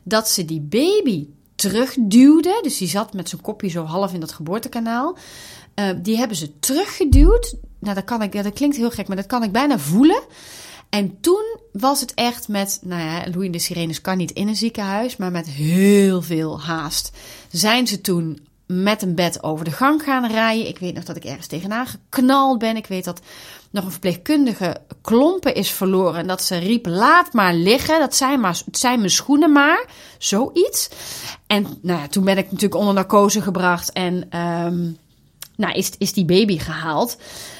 Dat 0.02 0.28
ze 0.28 0.44
die 0.44 0.60
baby 0.60 1.26
terugduwde. 1.54 2.58
Dus 2.62 2.78
die 2.78 2.88
zat 2.88 3.12
met 3.12 3.28
zijn 3.28 3.40
kopje 3.40 3.68
zo 3.68 3.84
half 3.84 4.12
in 4.12 4.20
dat 4.20 4.32
geboortekanaal. 4.32 5.16
Uh, 5.74 5.90
die 6.02 6.16
hebben 6.16 6.36
ze 6.36 6.58
teruggeduwd. 6.58 7.54
Nou, 7.78 7.94
dat, 7.94 8.04
kan 8.04 8.22
ik, 8.22 8.42
dat 8.42 8.52
klinkt 8.52 8.76
heel 8.76 8.90
gek, 8.90 9.08
maar 9.08 9.16
dat 9.16 9.26
kan 9.26 9.42
ik 9.42 9.52
bijna 9.52 9.78
voelen. 9.78 10.22
En 10.90 11.20
toen 11.20 11.58
was 11.72 12.00
het 12.00 12.14
echt 12.14 12.48
met, 12.48 12.80
nou 12.82 13.02
ja, 13.02 13.24
Louis 13.32 13.50
de 13.50 13.58
Sirenes 13.58 14.00
kan 14.00 14.16
niet 14.16 14.30
in 14.30 14.48
een 14.48 14.56
ziekenhuis, 14.56 15.16
maar 15.16 15.30
met 15.30 15.48
heel 15.48 16.22
veel 16.22 16.60
haast. 16.60 17.10
Zijn 17.50 17.86
ze 17.86 18.00
toen 18.00 18.38
met 18.72 19.02
een 19.02 19.14
bed 19.14 19.42
over 19.42 19.64
de 19.64 19.70
gang 19.70 20.02
gaan 20.02 20.26
rijden. 20.26 20.68
Ik 20.68 20.78
weet 20.78 20.94
nog 20.94 21.04
dat 21.04 21.16
ik 21.16 21.24
ergens 21.24 21.46
tegenaan 21.46 21.86
geknald 21.86 22.58
ben. 22.58 22.76
Ik 22.76 22.86
weet 22.86 23.04
dat 23.04 23.20
nog 23.70 23.84
een 23.84 23.90
verpleegkundige 23.90 24.76
klompen 25.00 25.54
is 25.54 25.70
verloren. 25.70 26.20
En 26.20 26.26
dat 26.26 26.42
ze 26.42 26.58
riep: 26.58 26.86
laat 26.86 27.32
maar 27.32 27.54
liggen. 27.54 27.98
Dat 27.98 28.16
zijn, 28.16 28.40
maar, 28.40 28.62
het 28.64 28.78
zijn 28.78 28.98
mijn 28.98 29.10
schoenen 29.10 29.52
maar. 29.52 29.86
Zoiets. 30.18 30.88
En 31.46 31.66
nou 31.82 32.08
toen 32.08 32.24
ben 32.24 32.38
ik 32.38 32.44
natuurlijk 32.44 32.74
onder 32.74 32.94
narcose 32.94 33.40
gebracht. 33.40 33.92
En 33.92 34.38
um, 34.38 34.98
nou, 35.60 35.74
is, 35.74 35.90
is 35.98 36.12
die 36.12 36.24
baby 36.24 36.58
gehaald. 36.58 37.16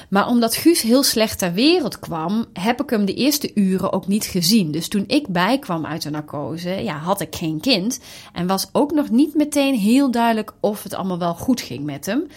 Maar 0.09 0.27
omdat 0.27 0.55
Guus 0.55 0.81
heel 0.81 1.03
slecht 1.03 1.37
ter 1.39 1.53
wereld 1.53 1.99
kwam, 1.99 2.45
heb 2.53 2.81
ik 2.81 2.89
hem 2.89 3.05
de 3.05 3.13
eerste 3.13 3.51
uren 3.53 3.93
ook 3.93 4.07
niet 4.07 4.25
gezien. 4.25 4.71
Dus 4.71 4.87
toen 4.87 5.03
ik 5.07 5.27
bijkwam 5.27 5.85
uit 5.85 6.01
de 6.01 6.09
narcose, 6.09 6.69
ja, 6.69 6.97
had 6.97 7.21
ik 7.21 7.35
geen 7.35 7.59
kind. 7.59 7.99
En 8.33 8.47
was 8.47 8.69
ook 8.71 8.91
nog 8.91 9.09
niet 9.09 9.35
meteen 9.35 9.75
heel 9.75 10.11
duidelijk 10.11 10.53
of 10.59 10.83
het 10.83 10.93
allemaal 10.93 11.19
wel 11.19 11.35
goed 11.35 11.61
ging 11.61 11.83
met 11.83 12.05
hem. 12.05 12.27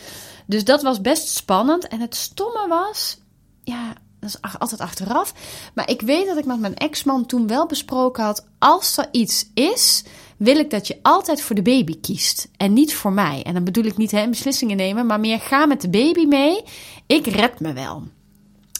Dus 0.47 0.64
dat 0.64 0.83
was 0.83 1.00
best 1.00 1.28
spannend. 1.28 1.88
En 1.88 2.00
het 2.00 2.14
stomme 2.14 2.66
was, 2.68 3.18
ja, 3.62 3.92
dat 4.21 4.30
is 4.30 4.59
altijd 4.59 4.80
achteraf. 4.80 5.35
Maar 5.75 5.90
ik 5.90 6.00
weet 6.00 6.26
dat 6.26 6.37
ik 6.37 6.44
met 6.44 6.61
mijn 6.61 6.76
ex-man 6.76 7.26
toen 7.26 7.47
wel 7.47 7.66
besproken 7.66 8.25
had: 8.25 8.47
als 8.59 8.97
er 8.97 9.09
iets 9.11 9.50
is, 9.54 10.04
wil 10.36 10.56
ik 10.56 10.70
dat 10.70 10.86
je 10.86 10.98
altijd 11.02 11.42
voor 11.42 11.56
de 11.56 11.62
baby 11.62 12.00
kiest 12.00 12.48
en 12.56 12.72
niet 12.72 12.94
voor 12.94 13.12
mij. 13.12 13.42
En 13.42 13.54
dan 13.54 13.64
bedoel 13.64 13.84
ik 13.84 13.96
niet 13.96 14.10
hè, 14.10 14.28
beslissingen 14.28 14.76
nemen, 14.76 15.06
maar 15.06 15.20
meer 15.20 15.40
ga 15.40 15.66
met 15.66 15.80
de 15.80 15.88
baby 15.88 16.24
mee. 16.24 16.62
Ik 17.06 17.26
red 17.26 17.60
me 17.60 17.72
wel. 17.72 18.02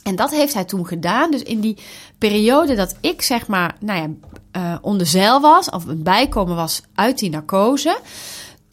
En 0.03 0.17
dat 0.17 0.31
heeft 0.31 0.55
hij 0.55 0.65
toen 0.65 0.87
gedaan. 0.87 1.31
Dus 1.31 1.43
in 1.43 1.61
die 1.61 1.77
periode 2.19 2.75
dat 2.75 2.97
ik 3.01 3.23
zeg 3.23 3.47
maar, 3.47 3.77
nou 3.81 4.01
ja, 4.01 4.09
uh, 4.61 4.79
onder 4.81 5.07
zeil 5.07 5.41
was, 5.41 5.71
of 5.71 5.87
een 5.87 6.03
bijkomen 6.03 6.57
was 6.57 6.83
uit 6.95 7.19
die 7.19 7.31
narcose. 7.31 7.99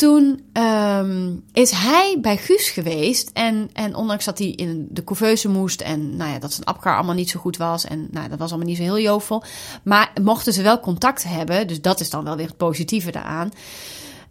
Toen 0.02 0.44
um, 0.54 1.44
is 1.54 1.72
hij 1.72 2.18
bij 2.22 2.38
Guus 2.38 2.70
geweest. 2.70 3.30
En, 3.34 3.70
en 3.74 3.96
ondanks 3.96 4.26
dat 4.26 4.38
hij 4.38 4.48
in 4.48 4.88
de 4.90 5.04
couveuse 5.04 5.50
moest. 5.50 5.82
En 5.82 6.16
nou 6.16 6.32
ja, 6.32 6.40
dat 6.40 6.54
zijn 6.54 6.66
apkar 6.66 6.96
allemaal 6.96 7.16
niet 7.16 7.30
zo 7.30 7.40
goed 7.40 7.58
was. 7.58 7.86
En 7.86 8.08
nou, 8.12 8.30
dat 8.30 8.40
was 8.40 8.50
allemaal 8.50 8.68
niet 8.68 8.78
zo 8.78 8.84
heel 8.84 9.00
jovel. 9.00 9.44
Maar 9.84 10.12
mochten 10.22 10.54
ze 10.54 10.62
wel 10.62 10.80
contact 10.80 11.24
hebben. 11.24 11.68
Dus 11.68 11.82
dat 11.82 12.00
is 12.00 12.10
dan 12.10 12.24
wel 12.24 12.36
weer 12.36 12.48
het 12.48 12.58
positieve 12.58 13.12
daaraan. 13.12 13.52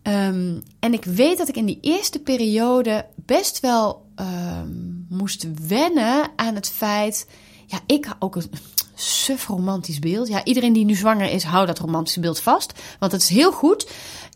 Um, 0.02 0.62
en 0.80 0.92
ik 0.92 1.04
weet 1.04 1.38
dat 1.38 1.48
ik 1.48 1.56
in 1.56 1.66
die 1.66 1.78
eerste 1.80 2.18
periode 2.18 3.06
best 3.16 3.60
wel 3.60 4.06
um, 4.16 5.06
moest 5.08 5.46
wennen 5.66 6.30
aan 6.36 6.54
het 6.54 6.68
feit. 6.68 7.26
Ja, 7.66 7.78
ik 7.86 8.14
ook 8.18 8.36
een 8.36 8.50
suf 8.94 9.46
romantisch 9.46 9.98
beeld. 9.98 10.28
Ja, 10.28 10.44
iedereen 10.44 10.72
die 10.72 10.84
nu 10.84 10.94
zwanger 10.94 11.30
is, 11.30 11.42
hou 11.42 11.66
dat 11.66 11.78
romantische 11.78 12.20
beeld 12.20 12.40
vast. 12.40 12.72
Want 12.98 13.12
het 13.12 13.22
is 13.22 13.28
heel 13.28 13.52
goed. 13.52 13.90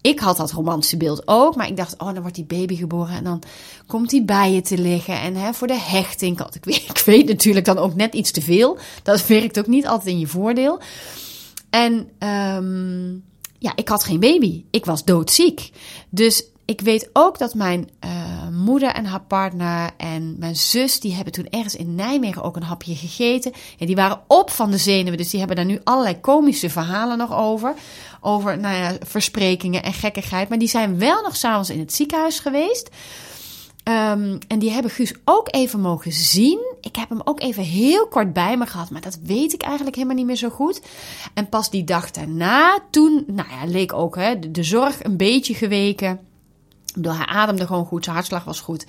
Ik 0.04 0.18
had 0.18 0.36
dat 0.36 0.52
romantische 0.52 0.96
beeld 0.96 1.28
ook. 1.28 1.56
Maar 1.56 1.68
ik 1.68 1.76
dacht, 1.76 1.98
oh, 1.98 2.12
dan 2.12 2.20
wordt 2.20 2.34
die 2.34 2.44
baby 2.44 2.76
geboren. 2.76 3.16
En 3.16 3.24
dan 3.24 3.42
komt 3.86 4.10
hij 4.10 4.24
bij 4.24 4.52
je 4.52 4.60
te 4.60 4.78
liggen. 4.78 5.20
En 5.20 5.34
hè, 5.34 5.52
voor 5.52 5.66
de 5.66 5.80
hechting. 5.80 6.40
Ik 6.40 6.64
weet, 6.64 6.84
ik 6.96 7.02
weet 7.06 7.26
natuurlijk 7.26 7.64
dan 7.64 7.78
ook 7.78 7.94
net 7.94 8.14
iets 8.14 8.30
te 8.30 8.42
veel. 8.42 8.78
Dat 9.02 9.26
werkt 9.26 9.58
ook 9.58 9.66
niet 9.66 9.86
altijd 9.86 10.08
in 10.08 10.18
je 10.18 10.26
voordeel. 10.26 10.80
En 11.70 11.92
um, 12.18 13.24
ja, 13.58 13.72
ik 13.76 13.88
had 13.88 14.04
geen 14.04 14.20
baby. 14.20 14.64
Ik 14.70 14.84
was 14.84 15.04
doodziek. 15.04 15.70
Dus 16.08 16.44
ik 16.64 16.80
weet 16.80 17.10
ook 17.12 17.38
dat 17.38 17.54
mijn 17.54 17.88
uh, 18.04 18.48
moeder 18.50 18.88
en 18.88 19.04
haar 19.04 19.20
partner 19.20 19.90
en 19.96 20.38
mijn 20.38 20.56
zus, 20.56 21.00
die 21.00 21.14
hebben 21.14 21.32
toen 21.32 21.48
ergens 21.50 21.76
in 21.76 21.94
Nijmegen 21.94 22.42
ook 22.42 22.56
een 22.56 22.62
hapje 22.62 22.94
gegeten. 22.94 23.52
En 23.78 23.86
die 23.86 23.96
waren 23.96 24.20
op 24.26 24.50
van 24.50 24.70
de 24.70 24.78
zenuwen. 24.78 25.18
Dus 25.18 25.30
die 25.30 25.38
hebben 25.38 25.56
daar 25.56 25.64
nu 25.64 25.80
allerlei 25.84 26.20
komische 26.20 26.70
verhalen 26.70 27.18
nog 27.18 27.32
over. 27.32 27.74
Over, 28.20 28.58
nou 28.58 28.76
ja, 28.76 28.96
versprekingen 29.00 29.82
en 29.82 29.92
gekkigheid. 29.92 30.48
Maar 30.48 30.58
die 30.58 30.68
zijn 30.68 30.98
wel 30.98 31.22
nog 31.22 31.36
s'avonds 31.36 31.70
in 31.70 31.78
het 31.78 31.94
ziekenhuis 31.94 32.38
geweest. 32.38 32.90
Um, 33.88 34.38
en 34.48 34.58
die 34.58 34.70
hebben 34.70 34.90
Guus 34.90 35.14
ook 35.24 35.48
even 35.50 35.80
mogen 35.80 36.12
zien. 36.12 36.58
Ik 36.80 36.96
heb 36.96 37.08
hem 37.08 37.20
ook 37.24 37.40
even 37.40 37.62
heel 37.62 38.06
kort 38.08 38.32
bij 38.32 38.56
me 38.56 38.66
gehad, 38.66 38.90
maar 38.90 39.00
dat 39.00 39.18
weet 39.22 39.52
ik 39.52 39.62
eigenlijk 39.62 39.94
helemaal 39.96 40.16
niet 40.16 40.26
meer 40.26 40.36
zo 40.36 40.48
goed. 40.48 40.80
En 41.34 41.48
pas 41.48 41.70
die 41.70 41.84
dag 41.84 42.10
daarna, 42.10 42.78
toen, 42.90 43.24
nou 43.26 43.48
ja, 43.48 43.66
leek 43.66 43.92
ook 43.92 44.16
hè, 44.16 44.50
de 44.50 44.62
zorg 44.62 45.04
een 45.04 45.16
beetje 45.16 45.54
geweken. 45.54 46.20
Door 46.94 47.14
hij 47.14 47.26
ademde 47.26 47.66
gewoon 47.66 47.86
goed, 47.86 48.04
zijn 48.04 48.16
hartslag 48.16 48.44
was 48.44 48.60
goed. 48.60 48.86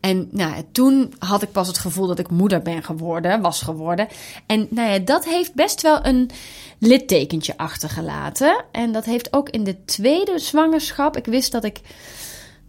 En 0.00 0.28
nou 0.30 0.62
toen 0.72 1.14
had 1.18 1.42
ik 1.42 1.52
pas 1.52 1.66
het 1.66 1.78
gevoel 1.78 2.06
dat 2.06 2.18
ik 2.18 2.30
moeder 2.30 2.62
ben 2.62 2.82
geworden, 2.82 3.40
was 3.40 3.62
geworden. 3.62 4.08
En 4.46 4.66
nou 4.70 4.90
ja, 4.90 4.98
dat 4.98 5.24
heeft 5.24 5.54
best 5.54 5.82
wel 5.82 6.04
een 6.04 6.30
littekentje 6.78 7.56
achtergelaten. 7.56 8.64
En 8.72 8.92
dat 8.92 9.04
heeft 9.04 9.32
ook 9.32 9.48
in 9.48 9.64
de 9.64 9.84
tweede 9.84 10.38
zwangerschap. 10.38 11.16
Ik 11.16 11.26
wist 11.26 11.52
dat 11.52 11.64
ik 11.64 11.80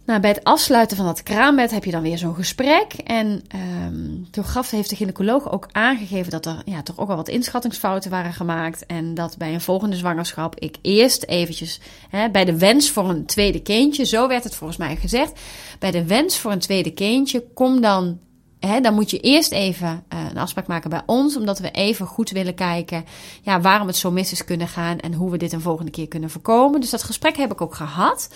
nou, 0.06 0.20
bij 0.20 0.30
het 0.30 0.44
afsluiten 0.44 0.96
van 0.96 1.06
dat 1.06 1.22
kraambed 1.22 1.70
heb 1.70 1.84
je 1.84 1.90
dan 1.90 2.02
weer 2.02 2.18
zo'n 2.18 2.34
gesprek. 2.34 2.92
En 2.92 3.42
um, 3.86 4.26
toen 4.30 4.44
gaf, 4.44 4.70
heeft 4.70 4.90
de 4.90 4.96
gynaecoloog 4.96 5.52
ook 5.52 5.68
aangegeven 5.72 6.30
dat 6.30 6.46
er 6.46 6.62
ja, 6.64 6.82
toch 6.82 6.98
ook 6.98 7.06
wel 7.06 7.16
wat 7.16 7.28
inschattingsfouten 7.28 8.10
waren 8.10 8.32
gemaakt. 8.32 8.86
En 8.86 9.14
dat 9.14 9.36
bij 9.36 9.54
een 9.54 9.60
volgende 9.60 9.96
zwangerschap 9.96 10.58
ik 10.58 10.76
eerst 10.82 11.24
eventjes 11.24 11.80
hè, 12.08 12.30
bij 12.30 12.44
de 12.44 12.58
wens 12.58 12.90
voor 12.90 13.08
een 13.08 13.26
tweede 13.26 13.62
kindje, 13.62 14.04
zo 14.04 14.28
werd 14.28 14.44
het 14.44 14.54
volgens 14.54 14.78
mij 14.78 14.96
gezegd. 14.96 15.40
Bij 15.78 15.90
de 15.90 16.04
wens 16.04 16.38
voor 16.38 16.52
een 16.52 16.58
tweede 16.58 16.92
kindje, 16.92 17.44
kom 17.54 17.80
dan 17.80 18.18
He, 18.60 18.80
dan 18.80 18.94
moet 18.94 19.10
je 19.10 19.20
eerst 19.20 19.52
even 19.52 19.88
uh, 19.88 20.20
een 20.30 20.38
afspraak 20.38 20.66
maken 20.66 20.90
bij 20.90 21.02
ons, 21.06 21.36
omdat 21.36 21.58
we 21.58 21.70
even 21.70 22.06
goed 22.06 22.30
willen 22.30 22.54
kijken 22.54 23.04
ja, 23.42 23.60
waarom 23.60 23.86
het 23.86 23.96
zo 23.96 24.10
mis 24.10 24.32
is 24.32 24.44
kunnen 24.44 24.68
gaan 24.68 24.98
en 24.98 25.14
hoe 25.14 25.30
we 25.30 25.36
dit 25.36 25.52
een 25.52 25.60
volgende 25.60 25.90
keer 25.90 26.08
kunnen 26.08 26.30
voorkomen. 26.30 26.80
Dus 26.80 26.90
dat 26.90 27.02
gesprek 27.02 27.36
heb 27.36 27.52
ik 27.52 27.60
ook 27.60 27.74
gehad. 27.74 28.28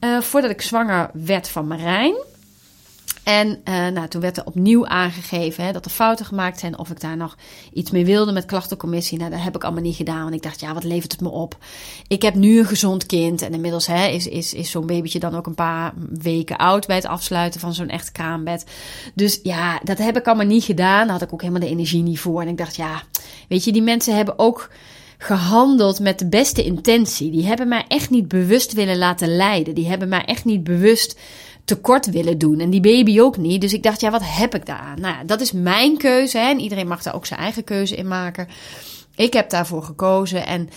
Uh, 0.00 0.20
voordat 0.20 0.50
ik 0.50 0.62
zwanger 0.62 1.10
werd 1.12 1.48
van 1.48 1.66
Marijn. 1.66 2.14
En 3.24 3.48
uh, 3.48 3.86
nou, 3.86 4.08
toen 4.08 4.20
werd 4.20 4.36
er 4.36 4.46
opnieuw 4.46 4.86
aangegeven 4.86 5.64
hè, 5.64 5.72
dat 5.72 5.84
er 5.84 5.90
fouten 5.90 6.26
gemaakt 6.26 6.58
zijn. 6.58 6.78
Of 6.78 6.90
ik 6.90 7.00
daar 7.00 7.16
nog 7.16 7.36
iets 7.72 7.90
mee 7.90 8.04
wilde 8.04 8.32
met 8.32 8.44
klachtencommissie. 8.44 9.18
Nou, 9.18 9.30
dat 9.30 9.42
heb 9.42 9.54
ik 9.54 9.64
allemaal 9.64 9.82
niet 9.82 9.96
gedaan. 9.96 10.22
Want 10.22 10.34
ik 10.34 10.42
dacht, 10.42 10.60
ja, 10.60 10.74
wat 10.74 10.84
levert 10.84 11.12
het 11.12 11.20
me 11.20 11.28
op? 11.28 11.56
Ik 12.08 12.22
heb 12.22 12.34
nu 12.34 12.58
een 12.58 12.66
gezond 12.66 13.06
kind. 13.06 13.42
En 13.42 13.54
inmiddels 13.54 13.86
hè, 13.86 14.06
is, 14.06 14.26
is, 14.26 14.54
is 14.54 14.70
zo'n 14.70 14.86
babytje 14.86 15.18
dan 15.18 15.34
ook 15.34 15.46
een 15.46 15.54
paar 15.54 15.92
weken 16.22 16.56
oud 16.56 16.86
bij 16.86 16.96
het 16.96 17.06
afsluiten 17.06 17.60
van 17.60 17.74
zo'n 17.74 17.88
echt 17.88 18.12
kraambed. 18.12 18.64
Dus 19.14 19.40
ja, 19.42 19.80
dat 19.82 19.98
heb 19.98 20.16
ik 20.16 20.26
allemaal 20.26 20.46
niet 20.46 20.64
gedaan. 20.64 21.02
Daar 21.02 21.16
had 21.18 21.22
ik 21.22 21.32
ook 21.32 21.40
helemaal 21.40 21.62
de 21.62 21.68
energie 21.68 22.02
niet 22.02 22.20
voor. 22.20 22.40
En 22.40 22.48
ik 22.48 22.58
dacht, 22.58 22.76
ja, 22.76 23.02
weet 23.48 23.64
je, 23.64 23.72
die 23.72 23.82
mensen 23.82 24.16
hebben 24.16 24.38
ook 24.38 24.70
gehandeld 25.24 26.00
met 26.00 26.18
de 26.18 26.28
beste 26.28 26.64
intentie. 26.64 27.30
Die 27.30 27.46
hebben 27.46 27.68
mij 27.68 27.84
echt 27.88 28.10
niet 28.10 28.28
bewust 28.28 28.72
willen 28.72 28.98
laten 28.98 29.36
leiden. 29.36 29.74
Die 29.74 29.88
hebben 29.88 30.08
mij 30.08 30.24
echt 30.24 30.44
niet 30.44 30.64
bewust 30.64 31.18
tekort 31.64 32.10
willen 32.10 32.38
doen. 32.38 32.60
En 32.60 32.70
die 32.70 32.80
baby 32.80 33.20
ook 33.20 33.36
niet. 33.36 33.60
Dus 33.60 33.72
ik 33.72 33.82
dacht, 33.82 34.00
ja, 34.00 34.10
wat 34.10 34.22
heb 34.24 34.54
ik 34.54 34.66
daaraan? 34.66 35.00
Nou 35.00 35.14
ja, 35.14 35.24
dat 35.24 35.40
is 35.40 35.52
mijn 35.52 35.96
keuze. 35.96 36.38
Hè? 36.38 36.48
En 36.48 36.60
iedereen 36.60 36.88
mag 36.88 37.02
daar 37.02 37.14
ook 37.14 37.26
zijn 37.26 37.40
eigen 37.40 37.64
keuze 37.64 37.96
in 37.96 38.08
maken. 38.08 38.48
Ik 39.16 39.32
heb 39.32 39.50
daarvoor 39.50 39.82
gekozen. 39.82 40.46
En 40.46 40.68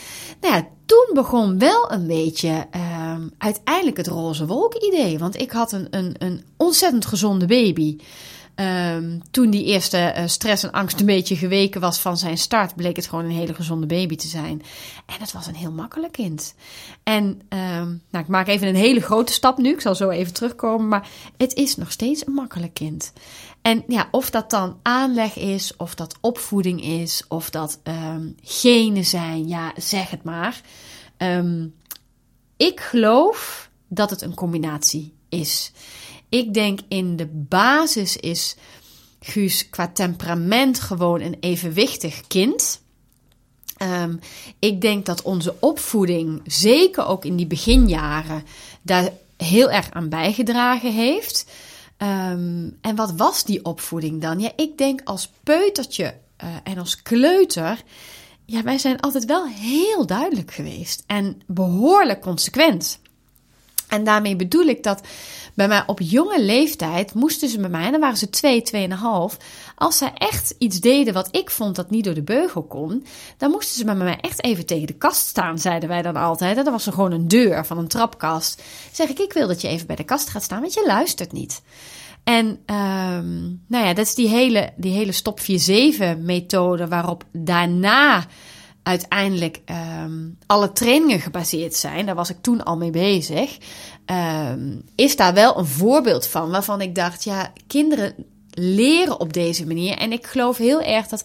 nou 0.42 0.54
ja, 0.54 0.68
toen 0.86 1.10
begon 1.14 1.60
wel 1.60 1.92
een 1.92 2.08
beetje 2.08 2.66
uh, 2.76 3.16
uiteindelijk 3.38 3.98
het 3.98 4.08
roze 4.08 4.46
wolk 4.46 4.74
idee. 4.74 5.20
Want 5.20 5.42
ik 5.42 5.52
had 5.52 5.72
een, 5.72 5.88
een, 5.90 6.16
een 6.18 6.44
ontzettend 6.58 7.06
gezonde 7.06 7.46
baby. 7.46 7.98
Um, 8.60 9.22
toen 9.32 9.50
die 9.50 9.64
eerste 9.64 10.14
uh, 10.18 10.24
stress 10.26 10.64
en 10.64 10.72
angst 10.72 11.00
een 11.00 11.06
beetje 11.06 11.36
geweken 11.36 11.82
was 11.82 12.00
van 12.00 12.18
zijn 12.18 12.38
start, 12.38 12.76
bleek 12.76 12.96
het 12.96 13.08
gewoon 13.08 13.26
een 13.26 13.32
hele 13.32 13.54
gezonde 13.54 13.86
baby 13.86 14.16
te 14.16 14.28
zijn. 14.28 14.62
En 15.06 15.16
het 15.20 15.32
was 15.32 15.48
een 15.48 15.56
heel 15.56 15.72
makkelijk 15.72 16.14
kind. 16.14 16.56
En 17.04 17.24
um, 17.50 18.02
nou, 18.10 18.24
ik 18.24 18.28
maak 18.28 18.48
even 18.48 18.68
een 18.68 18.76
hele 18.76 19.02
grote 19.02 19.34
stap 19.34 19.58
nu. 19.58 19.70
Ik 19.70 19.82
zal 19.82 19.96
zo 19.96 20.10
even 20.10 20.34
terugkomen. 20.34 20.88
Maar 20.88 21.10
het 21.38 21.54
is 21.54 21.76
nog 21.76 21.92
steeds 21.92 22.28
een 22.28 22.34
makkelijk 22.34 22.74
kind. 22.74 23.14
En 23.62 23.84
ja, 23.88 24.08
of 24.12 24.30
dat 24.30 24.50
dan 24.50 24.80
aanleg 24.82 25.36
is, 25.36 25.76
of 25.76 25.96
dat 25.96 26.18
opvoeding 26.22 26.84
is, 26.84 27.24
of 27.28 27.50
dat 27.50 27.80
um, 27.84 28.36
genen 28.42 29.06
zijn, 29.06 29.48
ja, 29.48 29.74
zeg 29.76 30.10
het 30.10 30.24
maar. 30.24 30.62
ik 32.58 32.80
geloof 32.80 33.70
dat 33.88 34.10
het 34.10 34.22
een 34.22 34.34
combinatie 34.34 35.14
is. 35.30 35.72
Ik 36.30 36.54
denk 36.54 36.80
in 36.88 37.16
de 37.16 37.28
basis 37.32 38.18
is 38.18 38.56
Guus 39.20 39.70
qua 39.70 39.88
temperament 39.88 40.80
gewoon 40.80 41.22
een 41.22 41.38
evenwichtig 41.40 42.28
kind. 42.28 42.82
Um, 43.82 44.20
ik 44.60 44.82
denk 44.82 45.06
dat 45.06 45.22
onze 45.22 45.56
opvoeding, 45.60 46.42
zeker 46.46 47.06
ook 47.06 47.26
in 47.26 47.36
die 47.36 47.48
beginjaren, 47.48 48.44
daar 48.82 49.12
heel 49.38 49.70
erg 49.70 49.92
aan 49.92 50.10
bijgedragen 50.10 50.94
heeft. 50.94 51.46
Um, 51.98 52.78
en 52.82 52.96
wat 52.96 53.12
was 53.12 53.44
die 53.44 53.66
opvoeding 53.66 54.22
dan? 54.22 54.40
Ja, 54.40 54.52
ik 54.56 54.78
denk 54.78 55.02
als 55.04 55.30
peutertje 55.44 56.16
uh, 56.44 56.50
en 56.64 56.78
als 56.78 57.02
kleuter. 57.02 57.84
Ja, 58.46 58.64
wij 58.64 58.78
zijn 58.78 59.00
altijd 59.00 59.26
wel 59.26 59.46
heel 59.48 60.06
duidelijk 60.06 60.54
geweest 60.54 61.04
en 61.08 61.42
behoorlijk 61.46 62.22
consequent. 62.22 63.00
En 63.88 64.04
daarmee 64.04 64.36
bedoel 64.36 64.66
ik 64.66 64.84
dat 64.84 65.02
bij 65.54 65.68
mij 65.68 65.84
op 65.86 66.00
jonge 66.02 66.42
leeftijd 66.42 67.14
moesten 67.14 67.50
ze 67.50 67.60
bij 67.60 67.70
mij, 67.70 67.86
en 67.86 67.92
dan 67.92 68.00
waren 68.00 68.18
ze 68.18 68.30
twee, 68.30 68.62
tweeënhalf. 68.62 69.38
Als 69.76 69.98
ze 69.98 70.06
echt 70.14 70.56
iets 70.58 70.80
deden 70.80 71.14
wat 71.14 71.28
ik 71.32 71.50
vond 71.50 71.76
dat 71.76 71.90
niet 71.90 72.04
door 72.04 72.14
de 72.14 72.24
beugel 72.24 72.64
kon, 72.64 73.06
dan 73.38 73.52
moesten 73.52 73.78
ze 73.78 73.86
bij 73.86 73.96
mij 73.96 74.18
echt 74.22 74.44
even 74.44 74.66
tegen 74.66 74.88
de 74.88 74.98
kast 74.98 75.28
staan, 75.28 75.60
zeiden 75.60 75.90
wij 75.90 76.02
dan 76.02 76.16
altijd. 76.16 76.58
En 76.58 76.64
dan 76.64 76.74
was 76.74 76.86
er 76.86 76.94
gewoon 76.94 77.12
een 77.12 77.28
deur 77.28 77.66
van 77.66 77.78
een 77.78 77.88
trapkast. 77.88 78.64
Zeg 78.92 79.10
ik, 79.10 79.20
ik 79.20 79.34
wil 79.34 79.48
dat 79.48 79.62
je 79.62 79.68
even 79.68 79.88
bij 79.88 79.96
de 79.96 80.04
kast 80.04 80.30
gaat 80.30 80.44
staan, 80.44 80.62
want 80.62 80.74
je 80.74 80.84
luistert 80.86 81.32
niet. 81.32 81.62
En 82.24 82.46
um, 82.48 83.64
nou 83.68 83.86
ja, 83.86 83.94
dat 83.94 84.06
is 84.06 84.16
die 84.16 84.28
hele, 84.28 84.74
die 84.76 84.92
hele 84.92 85.12
stop 85.12 85.40
4-7 85.40 85.44
methode 86.20 86.88
waarop 86.88 87.24
daarna 87.32 88.26
uiteindelijk 88.88 89.60
um, 90.04 90.38
alle 90.46 90.72
trainingen 90.72 91.20
gebaseerd 91.20 91.76
zijn, 91.76 92.06
daar 92.06 92.16
was 92.16 92.30
ik 92.30 92.38
toen 92.42 92.64
al 92.64 92.78
mee 92.78 92.92
bezig, 92.92 93.58
um, 94.06 94.82
is 94.96 95.16
daar 95.16 95.34
wel 95.34 95.58
een 95.58 95.66
voorbeeld 95.66 96.28
van 96.28 96.50
waarvan 96.50 96.82
ik 96.82 96.96
dacht, 96.96 97.24
ja, 97.24 97.54
kinderen 97.68 98.14
leren 98.52 99.20
op 99.20 99.34
deze 99.34 99.68
manier. 99.68 99.98
En 99.98 100.12
ik 100.12 100.26
geloof 100.26 100.58
heel 100.58 100.82
erg 100.82 101.08
dat 101.08 101.24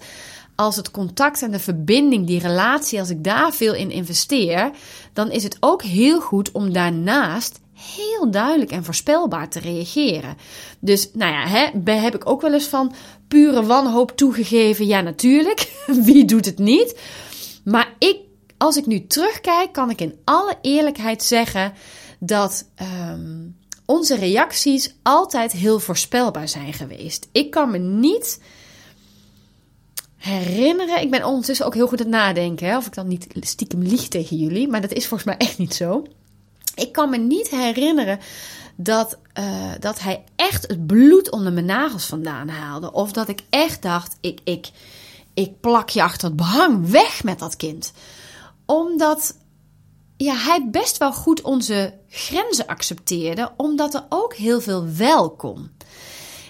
als 0.54 0.76
het 0.76 0.90
contact 0.90 1.42
en 1.42 1.50
de 1.50 1.58
verbinding, 1.58 2.26
die 2.26 2.40
relatie, 2.40 2.98
als 2.98 3.10
ik 3.10 3.24
daar 3.24 3.52
veel 3.52 3.74
in 3.74 3.90
investeer, 3.90 4.70
dan 5.12 5.30
is 5.30 5.42
het 5.42 5.56
ook 5.60 5.82
heel 5.82 6.20
goed 6.20 6.52
om 6.52 6.72
daarnaast 6.72 7.60
heel 7.96 8.30
duidelijk 8.30 8.70
en 8.70 8.84
voorspelbaar 8.84 9.48
te 9.48 9.60
reageren. 9.60 10.36
Dus, 10.78 11.10
nou 11.12 11.32
ja, 11.32 11.46
hè, 11.46 11.92
heb 11.92 12.14
ik 12.14 12.28
ook 12.28 12.40
wel 12.40 12.52
eens 12.52 12.66
van 12.66 12.94
pure 13.28 13.64
wanhoop 13.66 14.16
toegegeven. 14.16 14.86
Ja, 14.86 15.00
natuurlijk. 15.00 15.72
Wie 16.06 16.24
doet 16.24 16.44
het 16.44 16.58
niet? 16.58 16.94
Maar 17.62 17.94
ik 17.98 18.16
als 18.62 18.76
ik 18.76 18.86
nu 18.86 19.06
terugkijk, 19.06 19.72
kan 19.72 19.90
ik 19.90 20.00
in 20.00 20.18
alle 20.24 20.58
eerlijkheid 20.60 21.22
zeggen 21.22 21.72
dat 22.18 22.68
ehm, 22.74 23.48
onze 23.84 24.16
reacties 24.16 24.94
altijd 25.02 25.52
heel 25.52 25.78
voorspelbaar 25.78 26.48
zijn 26.48 26.72
geweest. 26.72 27.28
Ik 27.32 27.50
kan 27.50 27.70
me 27.70 27.78
niet 27.78 28.40
herinneren. 30.16 31.00
Ik 31.00 31.10
ben 31.10 31.24
ondertussen 31.24 31.66
ook 31.66 31.74
heel 31.74 31.86
goed 31.86 31.98
aan 31.98 32.06
het 32.06 32.14
nadenken. 32.14 32.68
Hè, 32.68 32.76
of 32.76 32.86
ik 32.86 32.94
dan 32.94 33.08
niet 33.08 33.26
stiekem 33.40 33.82
lieg 33.82 34.08
tegen 34.08 34.36
jullie. 34.36 34.68
Maar 34.68 34.80
dat 34.80 34.92
is 34.92 35.06
volgens 35.06 35.28
mij 35.28 35.46
echt 35.46 35.58
niet 35.58 35.74
zo. 35.74 36.06
Ik 36.74 36.92
kan 36.92 37.10
me 37.10 37.18
niet 37.18 37.48
herinneren 37.48 38.18
dat, 38.76 39.18
uh, 39.38 39.72
dat 39.80 40.00
hij 40.00 40.24
echt 40.36 40.66
het 40.66 40.86
bloed 40.86 41.30
onder 41.30 41.52
mijn 41.52 41.66
nagels 41.66 42.06
vandaan 42.06 42.48
haalde. 42.48 42.92
Of 42.92 43.12
dat 43.12 43.28
ik 43.28 43.40
echt 43.50 43.82
dacht: 43.82 44.16
ik, 44.20 44.40
ik, 44.44 44.70
ik 45.34 45.60
plak 45.60 45.88
je 45.88 46.02
achter 46.02 46.28
het 46.28 46.36
behang 46.36 46.90
weg 46.90 47.24
met 47.24 47.38
dat 47.38 47.56
kind. 47.56 47.92
Omdat 48.66 49.36
ja, 50.16 50.34
hij 50.34 50.68
best 50.70 50.98
wel 50.98 51.12
goed 51.12 51.42
onze 51.42 51.94
grenzen 52.08 52.66
accepteerde, 52.66 53.52
omdat 53.56 53.94
er 53.94 54.06
ook 54.08 54.34
heel 54.34 54.60
veel 54.60 54.86
wel 54.96 55.30
kon. 55.30 55.70